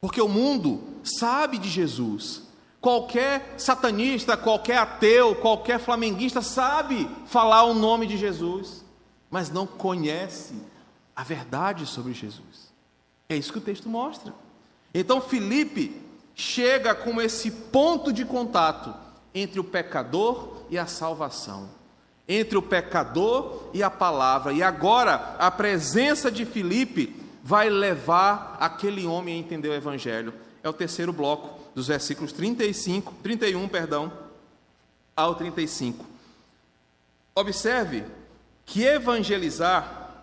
Porque 0.00 0.20
o 0.20 0.28
mundo 0.28 0.82
sabe 1.04 1.58
de 1.58 1.68
Jesus. 1.68 2.42
Qualquer 2.80 3.54
satanista, 3.58 4.36
qualquer 4.36 4.78
ateu, 4.78 5.34
qualquer 5.34 5.78
flamenguista 5.78 6.40
sabe 6.40 7.08
falar 7.26 7.64
o 7.64 7.74
nome 7.74 8.06
de 8.06 8.16
Jesus, 8.16 8.82
mas 9.30 9.50
não 9.50 9.66
conhece 9.66 10.54
a 11.14 11.22
verdade 11.22 11.84
sobre 11.84 12.14
Jesus. 12.14 12.72
É 13.28 13.36
isso 13.36 13.52
que 13.52 13.58
o 13.58 13.62
texto 13.62 13.88
mostra. 13.88 14.32
Então 14.94 15.20
Filipe 15.20 16.00
chega 16.34 16.94
com 16.94 17.20
esse 17.20 17.50
ponto 17.50 18.10
de 18.10 18.24
contato 18.24 18.94
entre 19.34 19.60
o 19.60 19.64
pecador 19.64 20.64
e 20.70 20.78
a 20.78 20.86
salvação, 20.86 21.68
entre 22.26 22.56
o 22.56 22.62
pecador 22.62 23.68
e 23.74 23.82
a 23.82 23.90
palavra. 23.90 24.54
E 24.54 24.62
agora 24.62 25.36
a 25.38 25.50
presença 25.50 26.30
de 26.30 26.46
Filipe 26.46 27.19
vai 27.42 27.68
levar 27.68 28.56
aquele 28.60 29.06
homem 29.06 29.34
a 29.34 29.38
entender 29.38 29.68
o 29.68 29.74
evangelho. 29.74 30.34
É 30.62 30.68
o 30.68 30.72
terceiro 30.72 31.12
bloco 31.12 31.58
dos 31.74 31.88
versículos 31.88 32.32
35, 32.32 33.14
31, 33.22 33.68
perdão, 33.68 34.12
ao 35.16 35.34
35. 35.34 36.04
Observe 37.34 38.04
que 38.66 38.84
evangelizar 38.84 40.22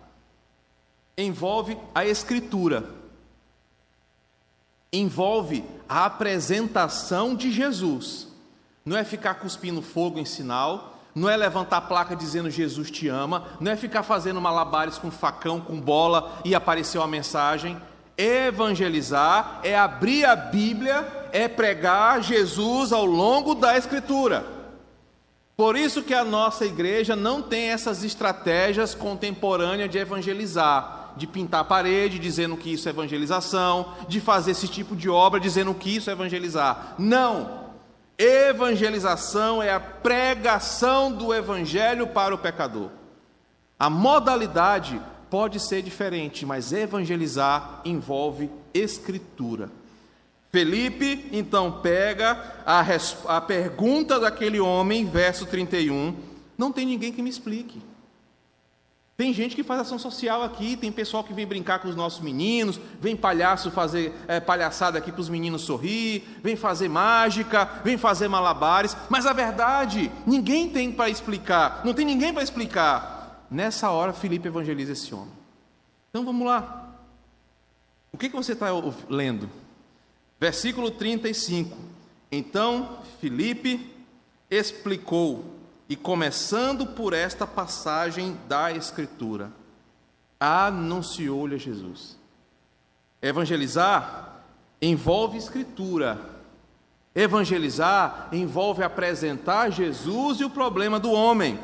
envolve 1.16 1.76
a 1.94 2.04
escritura 2.04 2.98
envolve 4.92 5.64
a 5.88 6.06
apresentação 6.06 7.34
de 7.34 7.50
Jesus. 7.50 8.28
Não 8.84 8.96
é 8.96 9.04
ficar 9.04 9.34
cuspindo 9.34 9.82
fogo 9.82 10.18
em 10.18 10.24
sinal, 10.24 10.97
não 11.18 11.28
é 11.28 11.36
levantar 11.36 11.82
placa 11.82 12.14
dizendo 12.14 12.50
Jesus 12.50 12.90
te 12.90 13.08
ama, 13.08 13.44
não 13.60 13.72
é 13.72 13.76
ficar 13.76 14.02
fazendo 14.02 14.40
malabares 14.40 14.98
com 14.98 15.10
facão, 15.10 15.60
com 15.60 15.80
bola 15.80 16.38
e 16.44 16.54
aparecer 16.54 16.98
uma 16.98 17.06
mensagem. 17.06 17.76
Evangelizar 18.16 19.60
é 19.62 19.76
abrir 19.76 20.24
a 20.24 20.36
Bíblia, 20.36 21.06
é 21.32 21.48
pregar 21.48 22.22
Jesus 22.22 22.92
ao 22.92 23.04
longo 23.04 23.54
da 23.54 23.76
Escritura. 23.76 24.44
Por 25.56 25.76
isso 25.76 26.02
que 26.02 26.14
a 26.14 26.24
nossa 26.24 26.64
igreja 26.64 27.16
não 27.16 27.42
tem 27.42 27.70
essas 27.70 28.04
estratégias 28.04 28.94
contemporâneas 28.94 29.90
de 29.90 29.98
evangelizar 29.98 30.96
de 31.16 31.26
pintar 31.26 31.62
a 31.62 31.64
parede 31.64 32.16
dizendo 32.16 32.56
que 32.56 32.72
isso 32.72 32.88
é 32.88 32.92
evangelização, 32.92 33.92
de 34.06 34.20
fazer 34.20 34.52
esse 34.52 34.68
tipo 34.68 34.94
de 34.94 35.10
obra 35.10 35.40
dizendo 35.40 35.74
que 35.74 35.96
isso 35.96 36.08
é 36.08 36.12
evangelizar. 36.12 36.94
Não! 36.96 37.57
Evangelização 38.18 39.62
é 39.62 39.72
a 39.72 39.78
pregação 39.78 41.12
do 41.12 41.32
evangelho 41.32 42.08
para 42.08 42.34
o 42.34 42.38
pecador. 42.38 42.90
A 43.78 43.88
modalidade 43.88 45.00
pode 45.30 45.60
ser 45.60 45.82
diferente, 45.82 46.44
mas 46.44 46.72
evangelizar 46.72 47.80
envolve 47.84 48.50
escritura. 48.74 49.70
Felipe 50.50 51.28
então 51.30 51.80
pega 51.80 52.62
a, 52.66 52.84
a 53.36 53.40
pergunta 53.40 54.18
daquele 54.18 54.58
homem, 54.58 55.04
verso 55.04 55.46
31. 55.46 56.16
Não 56.56 56.72
tem 56.72 56.86
ninguém 56.86 57.12
que 57.12 57.22
me 57.22 57.30
explique. 57.30 57.80
Tem 59.18 59.34
gente 59.34 59.56
que 59.56 59.64
faz 59.64 59.80
ação 59.80 59.98
social 59.98 60.44
aqui, 60.44 60.76
tem 60.76 60.92
pessoal 60.92 61.24
que 61.24 61.34
vem 61.34 61.44
brincar 61.44 61.80
com 61.80 61.88
os 61.88 61.96
nossos 61.96 62.20
meninos, 62.20 62.78
vem 63.00 63.16
palhaço 63.16 63.68
fazer 63.68 64.14
é, 64.28 64.38
palhaçada 64.38 64.96
aqui 64.96 65.10
para 65.10 65.20
os 65.20 65.28
meninos 65.28 65.62
sorrir, 65.62 66.22
vem 66.40 66.54
fazer 66.54 66.88
mágica, 66.88 67.64
vem 67.82 67.98
fazer 67.98 68.28
malabares, 68.28 68.96
mas 69.10 69.26
a 69.26 69.32
verdade, 69.32 70.08
ninguém 70.24 70.68
tem 70.70 70.92
para 70.92 71.10
explicar, 71.10 71.82
não 71.84 71.92
tem 71.92 72.06
ninguém 72.06 72.32
para 72.32 72.44
explicar. 72.44 73.44
Nessa 73.50 73.90
hora, 73.90 74.12
Felipe 74.12 74.46
evangeliza 74.46 74.92
esse 74.92 75.12
homem. 75.12 75.32
Então 76.10 76.24
vamos 76.24 76.46
lá. 76.46 76.94
O 78.12 78.16
que, 78.16 78.28
que 78.28 78.36
você 78.36 78.52
está 78.52 78.68
lendo? 79.10 79.50
Versículo 80.38 80.92
35. 80.92 81.76
Então 82.30 83.00
Felipe 83.20 83.84
explicou 84.48 85.57
e 85.88 85.96
começando 85.96 86.86
por 86.86 87.12
esta 87.12 87.46
passagem 87.46 88.36
da 88.46 88.70
Escritura, 88.70 89.50
anunciou-lhe 90.38 91.54
a 91.54 91.58
Jesus. 91.58 92.18
Evangelizar 93.22 94.42
envolve 94.80 95.38
Escritura. 95.38 96.20
Evangelizar 97.14 98.28
envolve 98.30 98.82
apresentar 98.82 99.70
Jesus 99.70 100.40
e 100.40 100.44
o 100.44 100.50
problema 100.50 101.00
do 101.00 101.10
homem. 101.10 101.58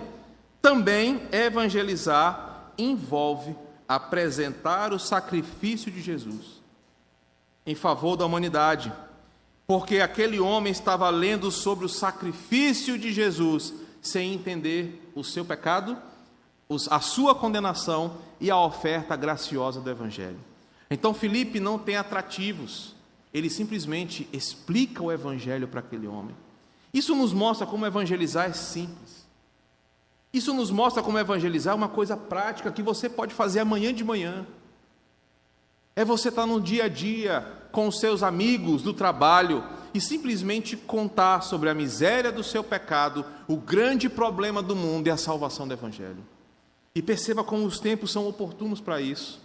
Também 0.62 1.29
evangelizar 1.31 2.72
envolve 2.79 3.55
apresentar 3.87 4.93
o 4.93 4.99
sacrifício 4.99 5.93
de 5.93 6.01
Jesus 6.01 6.64
em 7.66 7.75
favor 7.75 8.16
da 8.16 8.27
humanidade, 8.27 8.93
porque 9.66 10.01
aquele 10.01 10.39
homem 10.39 10.70
estava 10.70 11.09
lendo 11.09 11.51
sobre 11.51 11.85
o 11.85 11.89
sacrifício 11.89 12.99
de 12.99 13.12
Jesus 13.12 13.72
sem 14.05 14.35
entender 14.35 15.11
o 15.15 15.25
seu 15.25 15.45
pecado, 15.45 15.97
a 16.91 17.01
sua 17.01 17.35
condenação 17.35 18.19
e 18.41 18.51
a 18.51 18.61
oferta 18.61 19.17
graciosa 19.17 19.81
do 19.81 19.91
Evangelho. 19.91 20.39
Então 20.91 21.15
Felipe 21.15 21.59
não 21.59 21.79
tem 21.79 21.97
atrativos, 21.97 22.95
ele 23.33 23.49
simplesmente 23.49 24.29
explica 24.33 25.03
o 25.03 25.11
Evangelho 25.11 25.67
para 25.67 25.81
aquele 25.81 26.07
homem. 26.07 26.37
Isso 26.93 27.15
nos 27.17 27.33
mostra 27.33 27.67
como 27.67 27.85
evangelizar 27.85 28.49
é 28.49 28.53
simples. 28.53 29.25
Isso 30.33 30.53
nos 30.53 30.71
mostra 30.71 31.03
como 31.03 31.19
evangelizar 31.19 31.73
é 31.73 31.77
uma 31.77 31.89
coisa 31.89 32.17
prática 32.17 32.71
que 32.71 32.83
você 32.83 33.09
pode 33.09 33.35
fazer 33.35 33.61
amanhã 33.61 33.93
de 33.93 34.05
manhã. 34.05 34.47
É 35.97 36.05
você 36.05 36.29
estar 36.29 36.47
no 36.47 36.61
dia 36.61 36.85
a 36.85 36.89
dia 36.89 37.47
com 37.73 37.89
os 37.89 37.99
seus 37.99 38.23
amigos 38.23 38.83
do 38.83 38.93
trabalho 38.93 39.65
e 39.95 40.01
simplesmente 40.01 40.77
contar 40.77 41.43
sobre 41.43 41.71
a 41.71 41.75
miséria 41.75 42.33
do 42.33 42.43
seu 42.43 42.65
pecado, 42.65 43.25
o 43.47 43.57
grande 43.57 44.09
problema 44.09 44.61
do 44.61 44.75
mundo 44.75 45.07
e 45.07 45.11
a 45.11 45.17
salvação 45.17 45.69
do 45.69 45.73
Evangelho. 45.73 46.27
E 46.93 47.01
perceba 47.01 47.45
como 47.45 47.65
os 47.65 47.79
tempos 47.79 48.11
são 48.11 48.29
oportunos 48.29 48.81
para 48.81 49.01
isso. 49.01 49.41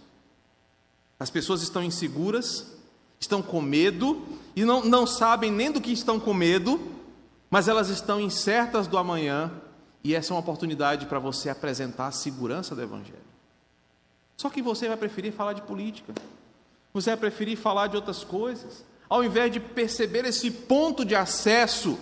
As 1.20 1.30
pessoas 1.30 1.62
estão 1.62 1.84
inseguras, 1.84 2.74
estão 3.20 3.40
com 3.40 3.60
medo 3.60 4.26
e 4.56 4.64
não, 4.64 4.84
não 4.84 5.06
sabem 5.06 5.52
nem 5.52 5.70
do 5.70 5.80
que 5.80 5.92
estão 5.92 6.18
com 6.18 6.34
medo, 6.34 6.80
mas 7.48 7.68
elas 7.68 7.88
estão 7.88 8.20
incertas 8.20 8.88
do 8.88 8.98
amanhã 8.98 9.52
e 10.02 10.14
essa 10.14 10.32
é 10.32 10.34
uma 10.34 10.40
oportunidade 10.40 11.06
para 11.06 11.18
você 11.20 11.48
apresentar 11.48 12.08
a 12.08 12.12
segurança 12.12 12.74
do 12.74 12.82
Evangelho. 12.82 13.18
Só 14.36 14.50
que 14.50 14.62
você 14.62 14.88
vai 14.88 14.96
preferir 14.96 15.32
falar 15.32 15.52
de 15.52 15.62
política, 15.62 16.12
você 16.92 17.10
vai 17.10 17.18
preferir 17.18 17.56
falar 17.56 17.86
de 17.86 17.96
outras 17.96 18.24
coisas, 18.24 18.84
ao 19.10 19.24
invés 19.24 19.52
de 19.52 19.58
perceber 19.58 20.24
esse 20.24 20.52
ponto 20.52 21.04
de 21.04 21.16
acesso 21.16 21.98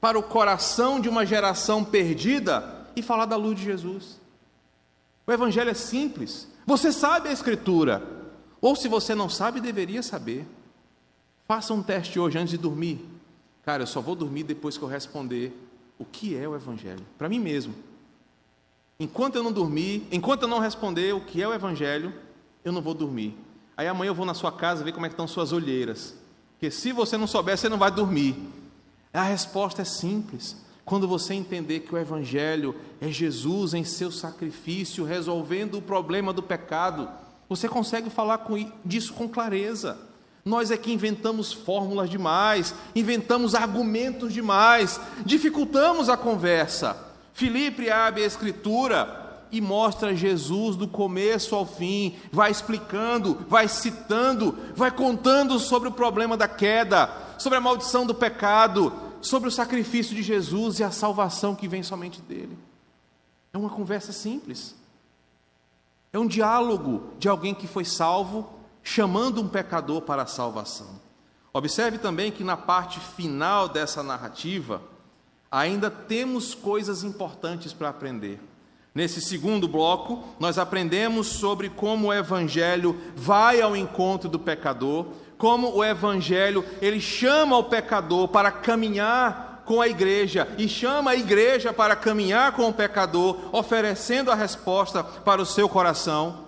para 0.00 0.16
o 0.16 0.22
coração 0.22 1.00
de 1.00 1.08
uma 1.08 1.26
geração 1.26 1.84
perdida 1.84 2.86
e 2.94 3.02
falar 3.02 3.26
da 3.26 3.34
luz 3.34 3.58
de 3.58 3.64
Jesus. 3.64 4.20
O 5.26 5.32
Evangelho 5.32 5.70
é 5.70 5.74
simples, 5.74 6.48
você 6.64 6.92
sabe 6.92 7.28
a 7.28 7.32
Escritura, 7.32 8.02
ou 8.60 8.76
se 8.76 8.86
você 8.86 9.12
não 9.12 9.28
sabe, 9.28 9.60
deveria 9.60 10.02
saber. 10.04 10.46
Faça 11.48 11.74
um 11.74 11.82
teste 11.82 12.20
hoje 12.20 12.38
antes 12.38 12.52
de 12.52 12.58
dormir. 12.58 13.04
Cara, 13.64 13.82
eu 13.82 13.86
só 13.86 14.00
vou 14.00 14.14
dormir 14.14 14.44
depois 14.44 14.78
que 14.78 14.84
eu 14.84 14.88
responder 14.88 15.52
o 15.98 16.04
que 16.04 16.36
é 16.36 16.48
o 16.48 16.54
Evangelho, 16.54 17.04
para 17.18 17.28
mim 17.28 17.40
mesmo. 17.40 17.74
Enquanto 19.00 19.34
eu 19.34 19.42
não 19.42 19.52
dormir, 19.52 20.06
enquanto 20.12 20.42
eu 20.42 20.48
não 20.48 20.60
responder 20.60 21.12
o 21.12 21.20
que 21.20 21.42
é 21.42 21.48
o 21.48 21.52
Evangelho, 21.52 22.14
eu 22.64 22.70
não 22.70 22.80
vou 22.80 22.94
dormir. 22.94 23.36
Aí 23.76 23.88
amanhã 23.88 24.10
eu 24.10 24.14
vou 24.14 24.26
na 24.26 24.34
sua 24.34 24.52
casa 24.52 24.84
ver 24.84 24.92
como 24.92 25.06
é 25.06 25.08
que 25.08 25.14
estão 25.14 25.26
suas 25.26 25.52
olheiras. 25.52 26.21
Porque 26.62 26.70
se 26.70 26.92
você 26.92 27.16
não 27.16 27.26
souber, 27.26 27.58
você 27.58 27.68
não 27.68 27.76
vai 27.76 27.90
dormir. 27.90 28.36
A 29.12 29.24
resposta 29.24 29.82
é 29.82 29.84
simples. 29.84 30.56
Quando 30.84 31.08
você 31.08 31.34
entender 31.34 31.80
que 31.80 31.92
o 31.92 31.98
Evangelho 31.98 32.76
é 33.00 33.08
Jesus 33.08 33.74
em 33.74 33.82
seu 33.82 34.12
sacrifício, 34.12 35.04
resolvendo 35.04 35.78
o 35.78 35.82
problema 35.82 36.32
do 36.32 36.40
pecado, 36.40 37.08
você 37.48 37.68
consegue 37.68 38.08
falar 38.10 38.38
com, 38.38 38.54
disso 38.84 39.12
com 39.12 39.28
clareza. 39.28 39.98
Nós 40.44 40.70
é 40.70 40.76
que 40.76 40.92
inventamos 40.92 41.52
fórmulas 41.52 42.08
demais, 42.08 42.72
inventamos 42.94 43.56
argumentos 43.56 44.32
demais, 44.32 45.00
dificultamos 45.26 46.08
a 46.08 46.16
conversa. 46.16 46.96
Filipe 47.32 47.90
abre 47.90 48.22
a 48.22 48.26
Escritura 48.26 49.21
e 49.52 49.60
mostra 49.60 50.16
Jesus 50.16 50.74
do 50.74 50.88
começo 50.88 51.54
ao 51.54 51.66
fim, 51.66 52.16
vai 52.32 52.50
explicando, 52.50 53.38
vai 53.46 53.68
citando, 53.68 54.58
vai 54.74 54.90
contando 54.90 55.58
sobre 55.60 55.90
o 55.90 55.92
problema 55.92 56.38
da 56.38 56.48
queda, 56.48 57.10
sobre 57.38 57.58
a 57.58 57.60
maldição 57.60 58.06
do 58.06 58.14
pecado, 58.14 58.90
sobre 59.20 59.50
o 59.50 59.52
sacrifício 59.52 60.16
de 60.16 60.22
Jesus 60.22 60.80
e 60.80 60.84
a 60.84 60.90
salvação 60.90 61.54
que 61.54 61.68
vem 61.68 61.82
somente 61.82 62.22
dele. 62.22 62.58
É 63.52 63.58
uma 63.58 63.68
conversa 63.68 64.10
simples. 64.10 64.74
É 66.10 66.18
um 66.18 66.26
diálogo 66.26 67.10
de 67.18 67.28
alguém 67.28 67.54
que 67.54 67.66
foi 67.66 67.84
salvo, 67.84 68.50
chamando 68.82 69.42
um 69.42 69.48
pecador 69.48 70.00
para 70.00 70.22
a 70.22 70.26
salvação. 70.26 71.00
Observe 71.52 71.98
também 71.98 72.32
que 72.32 72.42
na 72.42 72.56
parte 72.56 72.98
final 72.98 73.68
dessa 73.68 74.02
narrativa, 74.02 74.82
ainda 75.50 75.90
temos 75.90 76.54
coisas 76.54 77.04
importantes 77.04 77.74
para 77.74 77.90
aprender. 77.90 78.40
Nesse 78.94 79.22
segundo 79.22 79.66
bloco, 79.66 80.22
nós 80.38 80.58
aprendemos 80.58 81.28
sobre 81.28 81.70
como 81.70 82.08
o 82.08 82.12
evangelho 82.12 83.00
vai 83.16 83.60
ao 83.60 83.74
encontro 83.74 84.28
do 84.28 84.38
pecador, 84.38 85.06
como 85.38 85.74
o 85.74 85.84
evangelho, 85.84 86.64
ele 86.80 87.00
chama 87.00 87.56
o 87.56 87.64
pecador 87.64 88.28
para 88.28 88.52
caminhar 88.52 89.62
com 89.64 89.80
a 89.80 89.88
igreja 89.88 90.46
e 90.58 90.68
chama 90.68 91.12
a 91.12 91.16
igreja 91.16 91.72
para 91.72 91.96
caminhar 91.96 92.52
com 92.52 92.68
o 92.68 92.72
pecador, 92.72 93.38
oferecendo 93.50 94.30
a 94.30 94.34
resposta 94.34 95.02
para 95.02 95.40
o 95.40 95.46
seu 95.46 95.68
coração. 95.68 96.46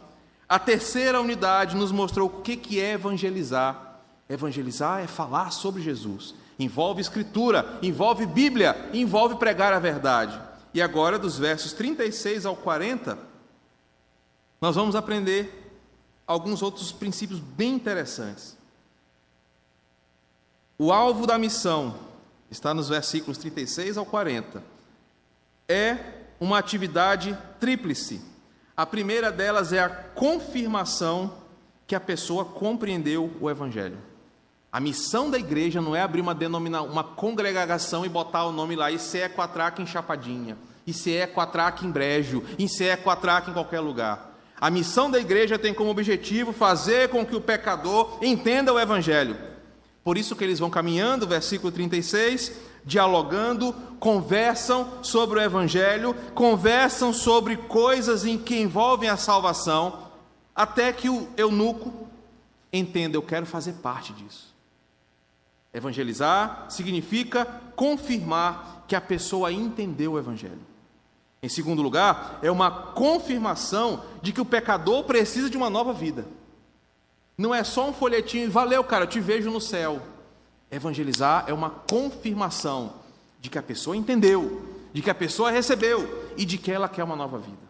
A 0.48 0.58
terceira 0.58 1.20
unidade 1.20 1.74
nos 1.74 1.90
mostrou 1.90 2.28
o 2.28 2.42
que 2.42 2.78
é 2.78 2.92
evangelizar. 2.92 4.00
Evangelizar 4.28 5.02
é 5.02 5.06
falar 5.06 5.50
sobre 5.50 5.82
Jesus. 5.82 6.34
Envolve 6.58 7.00
escritura, 7.00 7.78
envolve 7.82 8.26
Bíblia, 8.26 8.90
envolve 8.92 9.36
pregar 9.36 9.72
a 9.72 9.78
verdade. 9.78 10.38
E 10.74 10.82
agora, 10.82 11.18
dos 11.18 11.38
versos 11.38 11.72
36 11.72 12.44
ao 12.44 12.56
40, 12.56 13.16
nós 14.60 14.74
vamos 14.74 14.96
aprender 14.96 15.72
alguns 16.26 16.62
outros 16.62 16.90
princípios 16.90 17.38
bem 17.38 17.74
interessantes. 17.74 18.56
O 20.76 20.92
alvo 20.92 21.28
da 21.28 21.38
missão 21.38 21.96
está 22.50 22.74
nos 22.74 22.88
versículos 22.88 23.38
36 23.38 23.96
ao 23.96 24.04
40. 24.04 24.64
É 25.68 25.96
uma 26.40 26.58
atividade 26.58 27.38
tríplice. 27.60 28.20
A 28.76 28.84
primeira 28.84 29.30
delas 29.30 29.72
é 29.72 29.78
a 29.78 29.88
confirmação 29.88 31.38
que 31.86 31.94
a 31.94 32.00
pessoa 32.00 32.44
compreendeu 32.44 33.32
o 33.40 33.48
Evangelho. 33.48 33.98
A 34.74 34.80
missão 34.80 35.30
da 35.30 35.38
igreja 35.38 35.80
não 35.80 35.94
é 35.94 36.02
abrir 36.02 36.20
uma, 36.20 36.34
denomina, 36.34 36.82
uma 36.82 37.04
congregação 37.04 38.04
e 38.04 38.08
botar 38.08 38.44
o 38.44 38.50
nome 38.50 38.74
lá, 38.74 38.90
isso 38.90 39.16
é 39.16 39.28
quatraca 39.28 39.80
em 39.80 39.86
Chapadinha, 39.86 40.58
isso 40.84 41.08
é 41.08 41.28
quatraca 41.28 41.86
em 41.86 41.90
Brejo, 41.92 42.42
isso 42.58 42.82
é 42.82 42.96
quatraca 42.96 43.48
em 43.48 43.54
qualquer 43.54 43.78
lugar. 43.78 44.36
A 44.60 44.70
missão 44.70 45.08
da 45.08 45.20
igreja 45.20 45.60
tem 45.60 45.72
como 45.72 45.90
objetivo 45.90 46.52
fazer 46.52 47.08
com 47.08 47.24
que 47.24 47.36
o 47.36 47.40
pecador 47.40 48.18
entenda 48.20 48.72
o 48.72 48.80
Evangelho. 48.80 49.38
Por 50.02 50.18
isso 50.18 50.34
que 50.34 50.42
eles 50.42 50.58
vão 50.58 50.70
caminhando, 50.70 51.24
versículo 51.24 51.70
36, 51.70 52.50
dialogando, 52.84 53.72
conversam 54.00 55.04
sobre 55.04 55.38
o 55.38 55.42
Evangelho, 55.42 56.16
conversam 56.34 57.12
sobre 57.12 57.56
coisas 57.56 58.24
em 58.24 58.36
que 58.36 58.60
envolvem 58.60 59.08
a 59.08 59.16
salvação, 59.16 60.10
até 60.52 60.92
que 60.92 61.08
o 61.08 61.28
eunuco 61.36 62.08
entenda, 62.72 63.16
eu 63.16 63.22
quero 63.22 63.46
fazer 63.46 63.74
parte 63.74 64.12
disso. 64.12 64.52
Evangelizar 65.74 66.66
significa 66.68 67.44
confirmar 67.74 68.84
que 68.86 68.94
a 68.94 69.00
pessoa 69.00 69.52
entendeu 69.52 70.12
o 70.12 70.18
Evangelho. 70.18 70.60
Em 71.42 71.48
segundo 71.48 71.82
lugar, 71.82 72.38
é 72.40 72.50
uma 72.50 72.70
confirmação 72.70 74.02
de 74.22 74.32
que 74.32 74.40
o 74.40 74.44
pecador 74.44 75.02
precisa 75.02 75.50
de 75.50 75.56
uma 75.56 75.68
nova 75.68 75.92
vida. 75.92 76.24
Não 77.36 77.52
é 77.52 77.64
só 77.64 77.88
um 77.88 77.92
folhetinho 77.92 78.50
valeu, 78.50 78.84
cara, 78.84 79.04
eu 79.04 79.08
te 79.08 79.18
vejo 79.18 79.50
no 79.50 79.60
céu. 79.60 80.00
Evangelizar 80.70 81.44
é 81.48 81.52
uma 81.52 81.68
confirmação 81.68 82.94
de 83.40 83.50
que 83.50 83.58
a 83.58 83.62
pessoa 83.62 83.96
entendeu, 83.96 84.62
de 84.92 85.02
que 85.02 85.10
a 85.10 85.14
pessoa 85.14 85.50
recebeu 85.50 86.32
e 86.36 86.44
de 86.44 86.56
que 86.56 86.70
ela 86.70 86.88
quer 86.88 87.02
uma 87.02 87.16
nova 87.16 87.38
vida. 87.38 87.64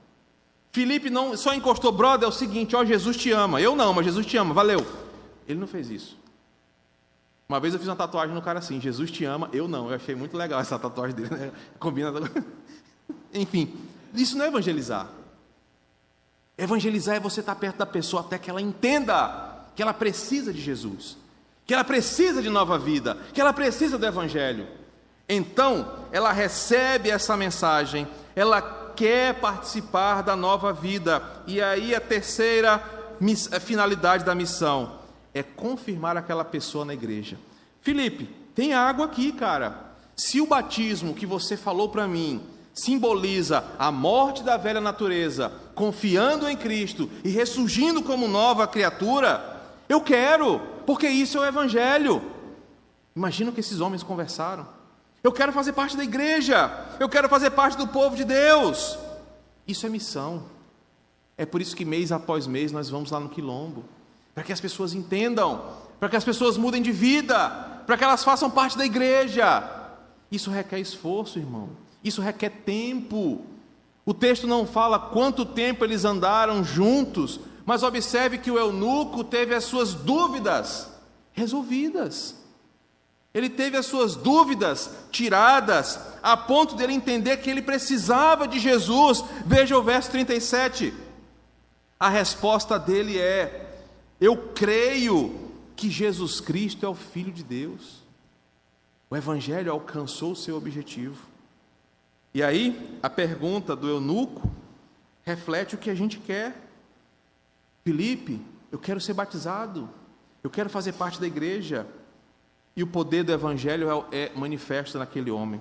Felipe 0.70 1.08
não 1.08 1.36
só 1.36 1.54
encostou, 1.54 1.90
brother, 1.90 2.26
é 2.26 2.28
o 2.28 2.32
seguinte, 2.32 2.76
ó, 2.76 2.84
Jesus 2.84 3.16
te 3.16 3.30
ama. 3.30 3.60
Eu 3.60 3.74
não, 3.74 3.94
mas 3.94 4.04
Jesus 4.04 4.26
te 4.26 4.36
ama, 4.36 4.52
valeu. 4.52 4.84
Ele 5.48 5.58
não 5.58 5.66
fez 5.66 5.88
isso. 5.88 6.23
Uma 7.48 7.60
vez 7.60 7.74
eu 7.74 7.78
fiz 7.78 7.88
uma 7.88 7.96
tatuagem 7.96 8.34
no 8.34 8.42
cara 8.42 8.58
assim: 8.58 8.80
Jesus 8.80 9.10
te 9.10 9.24
ama, 9.24 9.48
eu 9.52 9.68
não. 9.68 9.88
Eu 9.88 9.96
achei 9.96 10.14
muito 10.14 10.36
legal 10.36 10.60
essa 10.60 10.78
tatuagem 10.78 11.14
dele, 11.14 11.34
né? 11.34 11.52
Combina. 11.78 12.12
Enfim, 13.32 13.74
isso 14.14 14.36
não 14.36 14.44
é 14.44 14.48
evangelizar. 14.48 15.08
Evangelizar 16.56 17.16
é 17.16 17.20
você 17.20 17.40
estar 17.40 17.54
perto 17.56 17.76
da 17.76 17.86
pessoa 17.86 18.22
até 18.22 18.38
que 18.38 18.48
ela 18.48 18.60
entenda 18.60 19.52
que 19.74 19.82
ela 19.82 19.92
precisa 19.92 20.52
de 20.52 20.60
Jesus, 20.60 21.16
que 21.66 21.74
ela 21.74 21.82
precisa 21.82 22.40
de 22.40 22.48
nova 22.48 22.78
vida, 22.78 23.18
que 23.32 23.40
ela 23.40 23.52
precisa 23.52 23.98
do 23.98 24.06
Evangelho. 24.06 24.68
Então, 25.28 25.98
ela 26.12 26.32
recebe 26.32 27.10
essa 27.10 27.36
mensagem, 27.36 28.06
ela 28.36 28.92
quer 28.94 29.34
participar 29.40 30.22
da 30.22 30.36
nova 30.36 30.72
vida. 30.72 31.22
E 31.46 31.60
aí, 31.60 31.94
a 31.94 32.00
terceira 32.00 32.78
finalidade 33.60 34.24
da 34.24 34.34
missão 34.34 35.03
é 35.34 35.42
confirmar 35.42 36.16
aquela 36.16 36.44
pessoa 36.44 36.84
na 36.84 36.94
igreja. 36.94 37.36
Felipe, 37.80 38.30
tem 38.54 38.72
água 38.72 39.06
aqui, 39.06 39.32
cara. 39.32 39.92
Se 40.16 40.40
o 40.40 40.46
batismo 40.46 41.12
que 41.12 41.26
você 41.26 41.56
falou 41.56 41.88
para 41.88 42.06
mim 42.06 42.40
simboliza 42.72 43.64
a 43.78 43.90
morte 43.90 44.42
da 44.44 44.56
velha 44.56 44.80
natureza, 44.80 45.52
confiando 45.74 46.48
em 46.48 46.56
Cristo 46.56 47.10
e 47.24 47.28
ressurgindo 47.28 48.02
como 48.02 48.28
nova 48.28 48.66
criatura, 48.66 49.62
eu 49.88 50.00
quero, 50.00 50.60
porque 50.86 51.08
isso 51.08 51.38
é 51.38 51.40
o 51.40 51.46
Evangelho. 51.46 52.22
Imagina 53.14 53.50
o 53.50 53.52
que 53.52 53.60
esses 53.60 53.80
homens 53.80 54.02
conversaram. 54.02 54.66
Eu 55.22 55.32
quero 55.32 55.52
fazer 55.52 55.72
parte 55.72 55.96
da 55.96 56.04
igreja, 56.04 56.70
eu 57.00 57.08
quero 57.08 57.28
fazer 57.28 57.50
parte 57.50 57.76
do 57.76 57.88
povo 57.88 58.14
de 58.14 58.24
Deus. 58.24 58.98
Isso 59.66 59.86
é 59.86 59.88
missão. 59.88 60.44
É 61.36 61.44
por 61.44 61.60
isso 61.60 61.74
que 61.74 61.84
mês 61.84 62.12
após 62.12 62.46
mês 62.46 62.70
nós 62.70 62.88
vamos 62.88 63.10
lá 63.10 63.18
no 63.18 63.28
quilombo 63.28 63.84
para 64.34 64.42
que 64.42 64.52
as 64.52 64.60
pessoas 64.60 64.92
entendam, 64.92 65.62
para 66.00 66.08
que 66.08 66.16
as 66.16 66.24
pessoas 66.24 66.56
mudem 66.56 66.82
de 66.82 66.92
vida, 66.92 67.48
para 67.86 67.96
que 67.96 68.04
elas 68.04 68.24
façam 68.24 68.50
parte 68.50 68.76
da 68.76 68.84
igreja. 68.84 69.62
Isso 70.30 70.50
requer 70.50 70.80
esforço, 70.80 71.38
irmão. 71.38 71.70
Isso 72.02 72.20
requer 72.20 72.50
tempo. 72.50 73.40
O 74.04 74.12
texto 74.12 74.46
não 74.46 74.66
fala 74.66 74.98
quanto 74.98 75.46
tempo 75.46 75.84
eles 75.84 76.04
andaram 76.04 76.64
juntos, 76.64 77.40
mas 77.64 77.82
observe 77.82 78.38
que 78.38 78.50
o 78.50 78.58
eunuco 78.58 79.22
teve 79.22 79.54
as 79.54 79.64
suas 79.64 79.94
dúvidas 79.94 80.90
resolvidas. 81.32 82.34
Ele 83.32 83.48
teve 83.48 83.76
as 83.76 83.86
suas 83.86 84.14
dúvidas 84.14 84.90
tiradas, 85.10 85.98
a 86.22 86.36
ponto 86.36 86.76
de 86.76 86.84
ele 86.84 86.92
entender 86.92 87.38
que 87.38 87.50
ele 87.50 87.62
precisava 87.62 88.46
de 88.46 88.60
Jesus. 88.60 89.24
Veja 89.44 89.76
o 89.76 89.82
verso 89.82 90.10
37. 90.10 90.94
A 91.98 92.08
resposta 92.08 92.78
dele 92.78 93.18
é: 93.18 93.63
Eu 94.24 94.38
creio 94.38 95.38
que 95.76 95.90
Jesus 95.90 96.40
Cristo 96.40 96.86
é 96.86 96.88
o 96.88 96.94
Filho 96.94 97.30
de 97.30 97.44
Deus. 97.44 98.02
O 99.10 99.14
Evangelho 99.14 99.70
alcançou 99.70 100.32
o 100.32 100.36
seu 100.36 100.56
objetivo. 100.56 101.28
E 102.32 102.42
aí, 102.42 102.98
a 103.02 103.10
pergunta 103.10 103.76
do 103.76 103.86
eunuco 103.86 104.50
reflete 105.24 105.74
o 105.74 105.78
que 105.78 105.90
a 105.90 105.94
gente 105.94 106.18
quer. 106.18 106.56
Felipe, 107.84 108.40
eu 108.72 108.78
quero 108.78 108.98
ser 108.98 109.12
batizado, 109.12 109.90
eu 110.42 110.48
quero 110.48 110.70
fazer 110.70 110.94
parte 110.94 111.20
da 111.20 111.26
igreja. 111.26 111.86
E 112.74 112.82
o 112.82 112.86
poder 112.86 113.24
do 113.24 113.32
Evangelho 113.32 114.06
é, 114.10 114.20
é 114.22 114.32
manifesto 114.34 114.98
naquele 114.98 115.30
homem. 115.30 115.60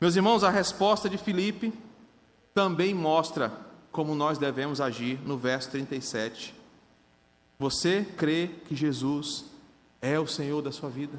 Meus 0.00 0.14
irmãos, 0.14 0.44
a 0.44 0.50
resposta 0.50 1.08
de 1.08 1.18
Felipe 1.18 1.72
também 2.54 2.94
mostra 2.94 3.52
como 3.90 4.14
nós 4.14 4.38
devemos 4.38 4.80
agir 4.80 5.18
no 5.26 5.36
verso 5.36 5.72
37. 5.72 6.57
Você 7.58 8.06
crê 8.16 8.50
que 8.66 8.76
Jesus 8.76 9.44
é 10.00 10.18
o 10.18 10.26
Senhor 10.26 10.62
da 10.62 10.70
sua 10.70 10.88
vida? 10.88 11.18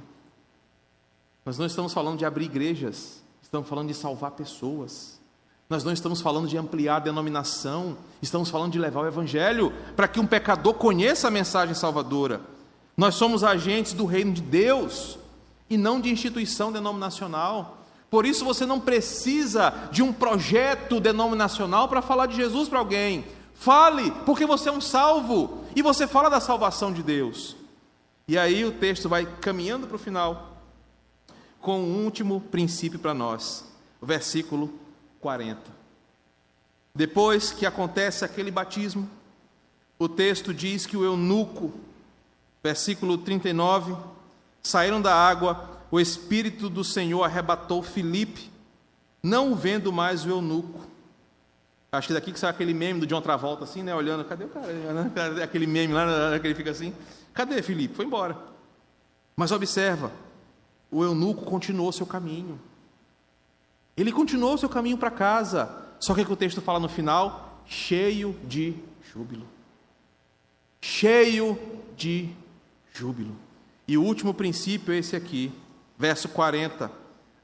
Nós 1.46 1.58
não 1.58 1.66
estamos 1.66 1.92
falando 1.92 2.18
de 2.18 2.26
abrir 2.26 2.46
igrejas, 2.46 3.22
estamos 3.42 3.68
falando 3.68 3.88
de 3.90 3.94
salvar 3.94 4.32
pessoas. 4.32 5.20
Nós 5.70 5.84
não 5.84 5.92
estamos 5.92 6.22
falando 6.22 6.48
de 6.48 6.58
ampliar 6.58 6.96
a 6.96 7.00
denominação, 7.00 7.98
estamos 8.22 8.50
falando 8.50 8.72
de 8.72 8.80
levar 8.80 9.02
o 9.02 9.08
Evangelho 9.08 9.74
para 9.96 10.08
que 10.08 10.20
um 10.20 10.26
pecador 10.26 10.74
conheça 10.76 11.28
a 11.28 11.32
mensagem 11.32 11.76
salvadora. 11.76 12.42
Nós 12.96 13.16
somos 13.16 13.44
agentes 13.44 13.94
do 13.94 14.06
reino 14.06 14.34
de 14.34 14.42
Deus 14.42 15.20
e 15.70 15.78
não 15.78 16.00
de 16.00 16.10
instituição 16.10 16.72
denominacional. 16.72 17.78
Por 18.10 18.26
isso 18.26 18.46
você 18.46 18.66
não 18.66 18.80
precisa 18.80 19.90
de 19.92 20.02
um 20.02 20.12
projeto 20.12 21.00
denominacional 21.00 21.88
para 21.88 22.02
falar 22.02 22.26
de 22.26 22.36
Jesus 22.36 22.68
para 22.68 22.80
alguém. 22.80 23.26
Fale, 23.54 24.12
porque 24.26 24.46
você 24.46 24.70
é 24.70 24.72
um 24.72 24.82
salvo 24.82 25.59
e 25.76 25.82
você 25.82 26.07
fala 26.07 26.30
da 26.30 26.39
salvação 26.39 26.91
de 26.91 27.03
Deus. 27.03 27.55
E 28.28 28.38
aí 28.38 28.63
o 28.63 28.72
texto 28.72 29.09
vai 29.09 29.26
caminhando 29.39 29.88
para 29.88 29.95
o 29.95 29.99
final 29.99 30.57
com 31.59 31.82
um 31.82 32.03
último 32.03 32.39
princípio 32.39 32.99
para 32.99 33.13
nós, 33.13 33.65
versículo 34.01 34.74
40. 35.20 35.59
Depois 36.93 37.51
que 37.51 37.65
acontece 37.65 38.26
aquele 38.26 38.51
batismo, 38.51 39.09
o 39.97 40.07
texto 40.07 40.53
diz 40.53 40.86
que 40.86 40.95
o 40.95 41.03
eunuco, 41.03 41.74
versículo 42.63 43.17
39, 43.17 43.95
saíram 44.63 45.01
da 45.01 45.13
água, 45.13 45.82
o 45.91 45.99
Espírito 45.99 46.70
do 46.70 46.84
Senhor 46.84 47.24
arrebatou 47.24 47.84
Filipe, 47.84 48.49
não 49.22 49.55
vendo 49.55 49.91
mais 49.91 50.26
o 50.26 50.30
eunuco. 50.30 50.89
Acho 51.92 52.08
que 52.08 52.14
daqui 52.14 52.32
que 52.32 52.40
sai 52.40 52.52
aquele 52.52 52.74
meme 52.74 53.00
do 53.00 53.08
John 53.08 53.22
Travolta, 53.22 53.64
assim, 53.64 53.82
né? 53.82 53.96
Olhando, 53.96 54.24
cadê 54.24 54.46
o 54.46 54.50
cara? 54.50 54.68
Aquele 55.44 55.66
meme 55.66 55.94
lá, 55.94 56.40
que 56.40 56.46
ele 56.46 56.54
fica 56.54 56.70
assim. 56.70 56.94
Cadê 57.34 57.64
Filipe? 57.64 57.96
Foi 57.96 58.06
embora. 58.06 58.38
Mas 59.36 59.52
observa, 59.52 60.12
o 60.92 61.04
eunuco 61.04 61.46
continuou 61.46 61.92
seu 61.92 62.06
caminho. 62.06 62.60
Ele 63.98 64.12
continuou 64.12 64.58
seu 64.58 64.70
caminho 64.70 64.98
para 64.98 65.10
casa. 65.10 65.78
Só 66.00 66.14
que, 66.14 66.22
o 66.22 66.36
texto 66.36 66.62
fala 66.62 66.80
no 66.80 66.88
final, 66.88 67.64
cheio 67.66 68.36
de 68.48 68.76
júbilo. 69.12 69.48
Cheio 70.80 71.60
de 71.98 72.30
júbilo. 72.94 73.36
E 73.88 73.98
o 73.98 74.04
último 74.04 74.34
princípio 74.34 74.94
é 74.94 74.98
esse 74.98 75.16
aqui, 75.16 75.52
verso 75.98 76.30
40. 76.30 76.92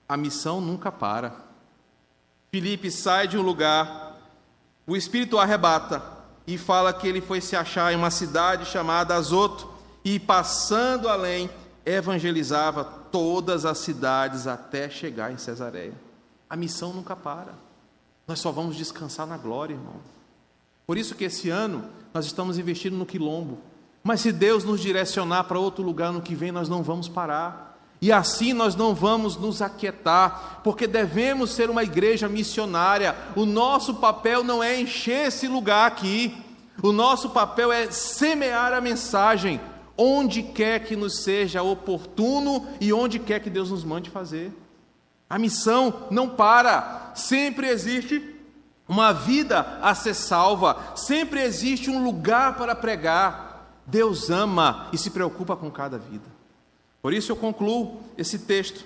A 0.07 0.15
missão 0.15 0.61
nunca 0.61 0.91
para. 0.91 1.35
Filipe 2.51 2.91
sai 2.91 3.27
de 3.27 3.37
um 3.37 3.41
lugar, 3.41 4.04
o 4.87 4.95
Espírito 4.95 5.39
arrebata 5.39 6.01
e 6.45 6.57
fala 6.57 6.93
que 6.93 7.07
ele 7.07 7.21
foi 7.21 7.41
se 7.41 7.55
achar 7.55 7.91
em 7.91 7.95
uma 7.95 8.11
cidade 8.11 8.65
chamada 8.65 9.15
Azoto 9.15 9.67
e 10.03 10.19
passando 10.19 11.09
além, 11.09 11.49
evangelizava 11.85 12.83
todas 12.83 13.65
as 13.65 13.79
cidades 13.79 14.45
até 14.45 14.89
chegar 14.89 15.31
em 15.31 15.37
Cesareia. 15.37 15.93
A 16.47 16.55
missão 16.55 16.93
nunca 16.93 17.15
para. 17.15 17.53
Nós 18.27 18.39
só 18.39 18.51
vamos 18.51 18.75
descansar 18.75 19.25
na 19.25 19.37
glória, 19.37 19.73
irmão. 19.73 19.95
Por 20.85 20.97
isso 20.97 21.15
que 21.15 21.23
esse 21.23 21.49
ano 21.49 21.85
nós 22.13 22.25
estamos 22.25 22.59
investindo 22.59 22.95
no 22.95 23.05
quilombo. 23.05 23.59
Mas 24.03 24.21
se 24.21 24.31
Deus 24.31 24.63
nos 24.63 24.79
direcionar 24.79 25.45
para 25.45 25.59
outro 25.59 25.83
lugar 25.83 26.13
no 26.13 26.21
que 26.21 26.35
vem, 26.35 26.51
nós 26.51 26.69
não 26.69 26.83
vamos 26.83 27.09
parar. 27.09 27.74
E 28.01 28.11
assim 28.11 28.53
nós 28.53 28.75
não 28.75 28.93
vamos 28.93 29.37
nos 29.37 29.61
aquietar, 29.61 30.61
porque 30.63 30.85
devemos 30.85 31.51
ser 31.51 31.69
uma 31.69 31.83
igreja 31.83 32.27
missionária. 32.27 33.15
O 33.35 33.45
nosso 33.45 33.95
papel 33.95 34.43
não 34.43 34.63
é 34.63 34.79
encher 34.79 35.27
esse 35.27 35.47
lugar 35.47 35.87
aqui. 35.87 36.35
O 36.83 36.91
nosso 36.91 37.29
papel 37.29 37.71
é 37.71 37.89
semear 37.89 38.73
a 38.73 38.81
mensagem, 38.81 39.59
onde 39.97 40.43
quer 40.43 40.83
que 40.83 40.95
nos 40.95 41.23
seja 41.23 41.63
oportuno 41.63 42.67
e 42.81 42.91
onde 42.91 43.17
quer 43.17 43.39
que 43.39 43.49
Deus 43.49 43.71
nos 43.71 43.83
mande 43.83 44.09
fazer. 44.09 44.51
A 45.29 45.39
missão 45.39 46.07
não 46.11 46.29
para, 46.29 47.11
sempre 47.15 47.67
existe 47.67 48.35
uma 48.87 49.11
vida 49.13 49.79
a 49.81 49.95
ser 49.95 50.13
salva, 50.13 50.77
sempre 50.95 51.41
existe 51.41 51.89
um 51.89 52.03
lugar 52.03 52.55
para 52.57 52.75
pregar. 52.75 53.71
Deus 53.87 54.29
ama 54.29 54.87
e 54.91 54.97
se 54.97 55.09
preocupa 55.09 55.55
com 55.55 55.71
cada 55.71 55.97
vida. 55.97 56.34
Por 57.05 57.13
isso 57.13 57.31
eu 57.31 57.35
concluo 57.35 58.01
esse 58.17 58.39
texto 58.39 58.83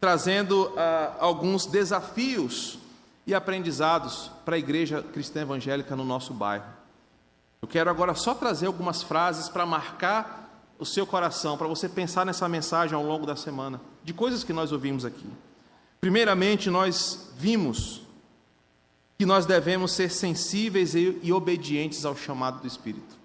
trazendo 0.00 0.72
ah, 0.76 1.14
alguns 1.20 1.64
desafios 1.64 2.76
e 3.24 3.32
aprendizados 3.32 4.32
para 4.44 4.56
a 4.56 4.58
igreja 4.58 5.00
cristã 5.00 5.42
evangélica 5.42 5.94
no 5.94 6.04
nosso 6.04 6.34
bairro. 6.34 6.64
Eu 7.62 7.68
quero 7.68 7.88
agora 7.88 8.16
só 8.16 8.34
trazer 8.34 8.66
algumas 8.66 9.04
frases 9.04 9.48
para 9.48 9.64
marcar 9.64 10.66
o 10.76 10.84
seu 10.84 11.06
coração, 11.06 11.56
para 11.56 11.68
você 11.68 11.88
pensar 11.88 12.26
nessa 12.26 12.48
mensagem 12.48 12.96
ao 12.96 13.04
longo 13.04 13.24
da 13.24 13.36
semana, 13.36 13.80
de 14.02 14.12
coisas 14.12 14.42
que 14.42 14.52
nós 14.52 14.72
ouvimos 14.72 15.04
aqui. 15.04 15.30
Primeiramente, 16.00 16.68
nós 16.68 17.30
vimos 17.36 18.02
que 19.16 19.24
nós 19.24 19.46
devemos 19.46 19.92
ser 19.92 20.10
sensíveis 20.10 20.96
e 20.96 21.32
obedientes 21.32 22.04
ao 22.04 22.16
chamado 22.16 22.60
do 22.60 22.66
Espírito. 22.66 23.16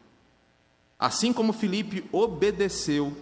Assim 0.99 1.33
como 1.33 1.53
Felipe 1.53 2.07
obedeceu, 2.11 3.17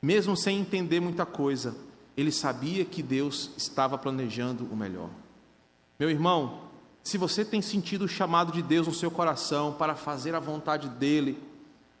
mesmo 0.00 0.36
sem 0.36 0.58
entender 0.58 1.00
muita 1.00 1.26
coisa, 1.26 1.76
ele 2.16 2.32
sabia 2.32 2.84
que 2.84 3.02
Deus 3.02 3.50
estava 3.56 3.96
planejando 3.96 4.64
o 4.70 4.76
melhor. 4.76 5.10
Meu 5.98 6.10
irmão, 6.10 6.60
se 7.02 7.16
você 7.16 7.44
tem 7.44 7.62
sentido 7.62 8.04
o 8.04 8.08
chamado 8.08 8.52
de 8.52 8.62
Deus 8.62 8.86
no 8.86 8.94
seu 8.94 9.10
coração 9.10 9.72
para 9.72 9.94
fazer 9.94 10.34
a 10.34 10.40
vontade 10.40 10.88
dele, 10.88 11.38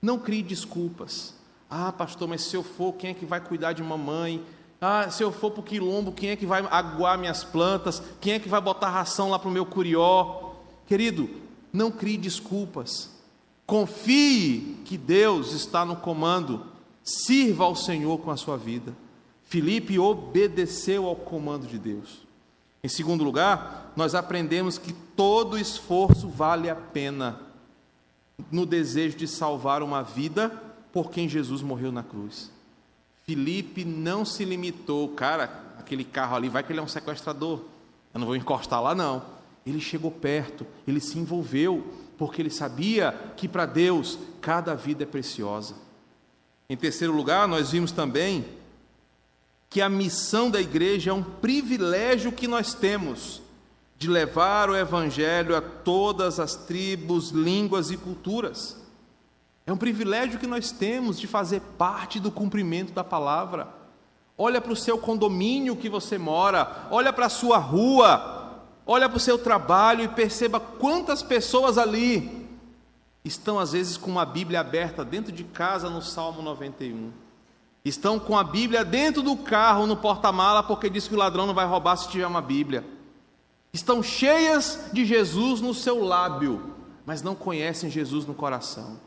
não 0.00 0.18
crie 0.18 0.42
desculpas. 0.42 1.34
Ah, 1.70 1.92
pastor, 1.92 2.28
mas 2.28 2.42
se 2.42 2.56
eu 2.56 2.62
for, 2.62 2.92
quem 2.94 3.10
é 3.10 3.14
que 3.14 3.26
vai 3.26 3.40
cuidar 3.40 3.72
de 3.72 3.82
mamãe? 3.82 4.44
Ah, 4.80 5.10
se 5.10 5.22
eu 5.22 5.32
for 5.32 5.50
para 5.50 5.60
o 5.60 5.64
quilombo, 5.64 6.12
quem 6.12 6.30
é 6.30 6.36
que 6.36 6.46
vai 6.46 6.64
aguar 6.70 7.18
minhas 7.18 7.42
plantas? 7.42 8.02
Quem 8.20 8.34
é 8.34 8.38
que 8.38 8.48
vai 8.48 8.60
botar 8.60 8.90
ração 8.90 9.30
lá 9.30 9.38
para 9.38 9.48
o 9.48 9.52
meu 9.52 9.66
curió? 9.66 10.52
Querido, 10.86 11.28
não 11.72 11.90
crie 11.90 12.16
desculpas. 12.16 13.10
Confie 13.66 14.76
que 14.84 14.96
Deus 14.96 15.52
está 15.52 15.84
no 15.84 15.96
comando. 15.96 16.64
Sirva 17.08 17.64
ao 17.64 17.74
Senhor 17.74 18.18
com 18.18 18.30
a 18.30 18.36
sua 18.36 18.58
vida. 18.58 18.94
Filipe 19.44 19.98
obedeceu 19.98 21.06
ao 21.06 21.16
comando 21.16 21.66
de 21.66 21.78
Deus. 21.78 22.18
Em 22.84 22.88
segundo 22.88 23.24
lugar, 23.24 23.94
nós 23.96 24.14
aprendemos 24.14 24.76
que 24.76 24.92
todo 24.92 25.56
esforço 25.56 26.28
vale 26.28 26.68
a 26.68 26.76
pena 26.76 27.40
no 28.52 28.66
desejo 28.66 29.16
de 29.16 29.26
salvar 29.26 29.82
uma 29.82 30.02
vida 30.02 30.50
por 30.92 31.10
quem 31.10 31.26
Jesus 31.26 31.62
morreu 31.62 31.90
na 31.90 32.02
cruz. 32.02 32.50
Felipe 33.24 33.86
não 33.86 34.22
se 34.22 34.44
limitou, 34.44 35.08
cara, 35.08 35.76
aquele 35.78 36.04
carro 36.04 36.36
ali, 36.36 36.50
vai 36.50 36.62
que 36.62 36.70
ele 36.70 36.80
é 36.80 36.82
um 36.82 36.88
sequestrador, 36.88 37.62
eu 38.12 38.20
não 38.20 38.26
vou 38.26 38.36
encostar 38.36 38.82
lá 38.82 38.94
não. 38.94 39.24
Ele 39.64 39.80
chegou 39.80 40.10
perto, 40.10 40.66
ele 40.86 41.00
se 41.00 41.18
envolveu, 41.18 41.86
porque 42.18 42.42
ele 42.42 42.50
sabia 42.50 43.32
que 43.34 43.48
para 43.48 43.64
Deus 43.64 44.18
cada 44.42 44.74
vida 44.74 45.04
é 45.04 45.06
preciosa. 45.06 45.87
Em 46.70 46.76
terceiro 46.76 47.14
lugar, 47.14 47.48
nós 47.48 47.70
vimos 47.70 47.92
também 47.92 48.44
que 49.70 49.80
a 49.80 49.88
missão 49.88 50.50
da 50.50 50.60
igreja 50.60 51.10
é 51.10 51.14
um 51.14 51.22
privilégio 51.22 52.30
que 52.30 52.46
nós 52.46 52.74
temos 52.74 53.40
de 53.96 54.06
levar 54.06 54.68
o 54.68 54.76
evangelho 54.76 55.56
a 55.56 55.62
todas 55.62 56.38
as 56.38 56.54
tribos, 56.54 57.30
línguas 57.30 57.90
e 57.90 57.96
culturas. 57.96 58.76
É 59.66 59.72
um 59.72 59.78
privilégio 59.78 60.38
que 60.38 60.46
nós 60.46 60.70
temos 60.70 61.18
de 61.18 61.26
fazer 61.26 61.62
parte 61.78 62.20
do 62.20 62.30
cumprimento 62.30 62.92
da 62.92 63.02
palavra. 63.02 63.66
olha 64.36 64.60
para 64.60 64.72
o 64.72 64.76
seu 64.76 64.98
condomínio 64.98 65.74
que 65.74 65.88
você 65.88 66.18
mora, 66.18 66.86
olha 66.90 67.14
para 67.14 67.26
a 67.26 67.30
sua 67.30 67.56
rua, 67.56 68.62
olha 68.86 69.08
para 69.08 69.16
o 69.16 69.20
seu 69.20 69.38
trabalho 69.38 70.04
e 70.04 70.08
perceba 70.08 70.60
quantas 70.60 71.22
pessoas 71.22 71.78
ali 71.78 72.37
estão, 73.24 73.58
às 73.58 73.72
vezes, 73.72 73.96
com 73.96 74.10
uma 74.10 74.24
Bíblia 74.24 74.60
aberta 74.60 75.04
dentro 75.04 75.32
de 75.32 75.44
casa 75.44 75.90
no 75.90 76.02
Salmo 76.02 76.42
91. 76.42 77.12
Estão 77.84 78.18
com 78.18 78.36
a 78.36 78.44
Bíblia 78.44 78.84
dentro 78.84 79.22
do 79.22 79.36
carro, 79.36 79.86
no 79.86 79.96
porta-mala, 79.96 80.62
porque 80.62 80.90
diz 80.90 81.08
que 81.08 81.14
o 81.14 81.18
ladrão 81.18 81.46
não 81.46 81.54
vai 81.54 81.66
roubar 81.66 81.96
se 81.96 82.08
tiver 82.08 82.26
uma 82.26 82.42
Bíblia. 82.42 82.84
Estão 83.72 84.02
cheias 84.02 84.90
de 84.92 85.04
Jesus 85.04 85.60
no 85.60 85.74
seu 85.74 86.02
lábio, 86.02 86.74
mas 87.06 87.22
não 87.22 87.34
conhecem 87.34 87.90
Jesus 87.90 88.26
no 88.26 88.34
coração. 88.34 88.98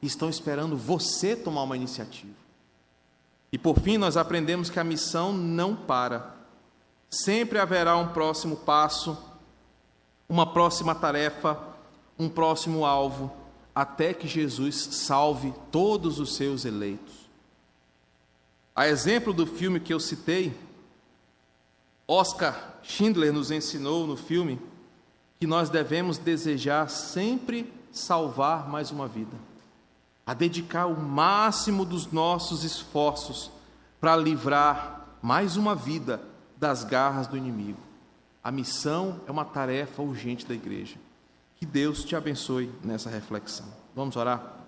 Estão 0.00 0.28
esperando 0.30 0.76
você 0.76 1.36
tomar 1.36 1.62
uma 1.62 1.76
iniciativa. 1.76 2.32
E 3.52 3.58
por 3.58 3.78
fim, 3.80 3.98
nós 3.98 4.16
aprendemos 4.16 4.70
que 4.70 4.78
a 4.78 4.84
missão 4.84 5.32
não 5.32 5.74
para. 5.74 6.34
Sempre 7.10 7.58
haverá 7.58 7.96
um 7.96 8.08
próximo 8.08 8.56
passo, 8.56 9.18
uma 10.28 10.46
próxima 10.46 10.94
tarefa, 10.94 11.58
um 12.18 12.28
próximo 12.28 12.86
alvo, 12.86 13.30
até 13.80 14.12
que 14.12 14.28
Jesus 14.28 14.76
salve 14.76 15.54
todos 15.72 16.20
os 16.20 16.34
seus 16.34 16.66
eleitos. 16.66 17.14
A 18.76 18.86
exemplo 18.86 19.32
do 19.32 19.46
filme 19.46 19.80
que 19.80 19.94
eu 19.94 19.98
citei, 19.98 20.54
Oscar 22.06 22.74
Schindler 22.82 23.32
nos 23.32 23.50
ensinou 23.50 24.06
no 24.06 24.18
filme 24.18 24.60
que 25.38 25.46
nós 25.46 25.70
devemos 25.70 26.18
desejar 26.18 26.90
sempre 26.90 27.72
salvar 27.90 28.68
mais 28.68 28.90
uma 28.90 29.08
vida 29.08 29.34
a 30.26 30.34
dedicar 30.34 30.84
o 30.84 31.00
máximo 31.00 31.82
dos 31.86 32.12
nossos 32.12 32.64
esforços 32.64 33.50
para 33.98 34.14
livrar 34.14 35.06
mais 35.22 35.56
uma 35.56 35.74
vida 35.74 36.20
das 36.54 36.84
garras 36.84 37.26
do 37.26 37.34
inimigo. 37.34 37.80
A 38.44 38.52
missão 38.52 39.22
é 39.26 39.30
uma 39.30 39.46
tarefa 39.46 40.02
urgente 40.02 40.44
da 40.44 40.52
igreja. 40.54 40.98
Que 41.62 41.66
Deus 41.66 42.04
te 42.04 42.16
abençoe 42.16 42.72
nessa 42.82 43.10
reflexão. 43.10 43.66
Vamos 43.94 44.16
orar? 44.16 44.59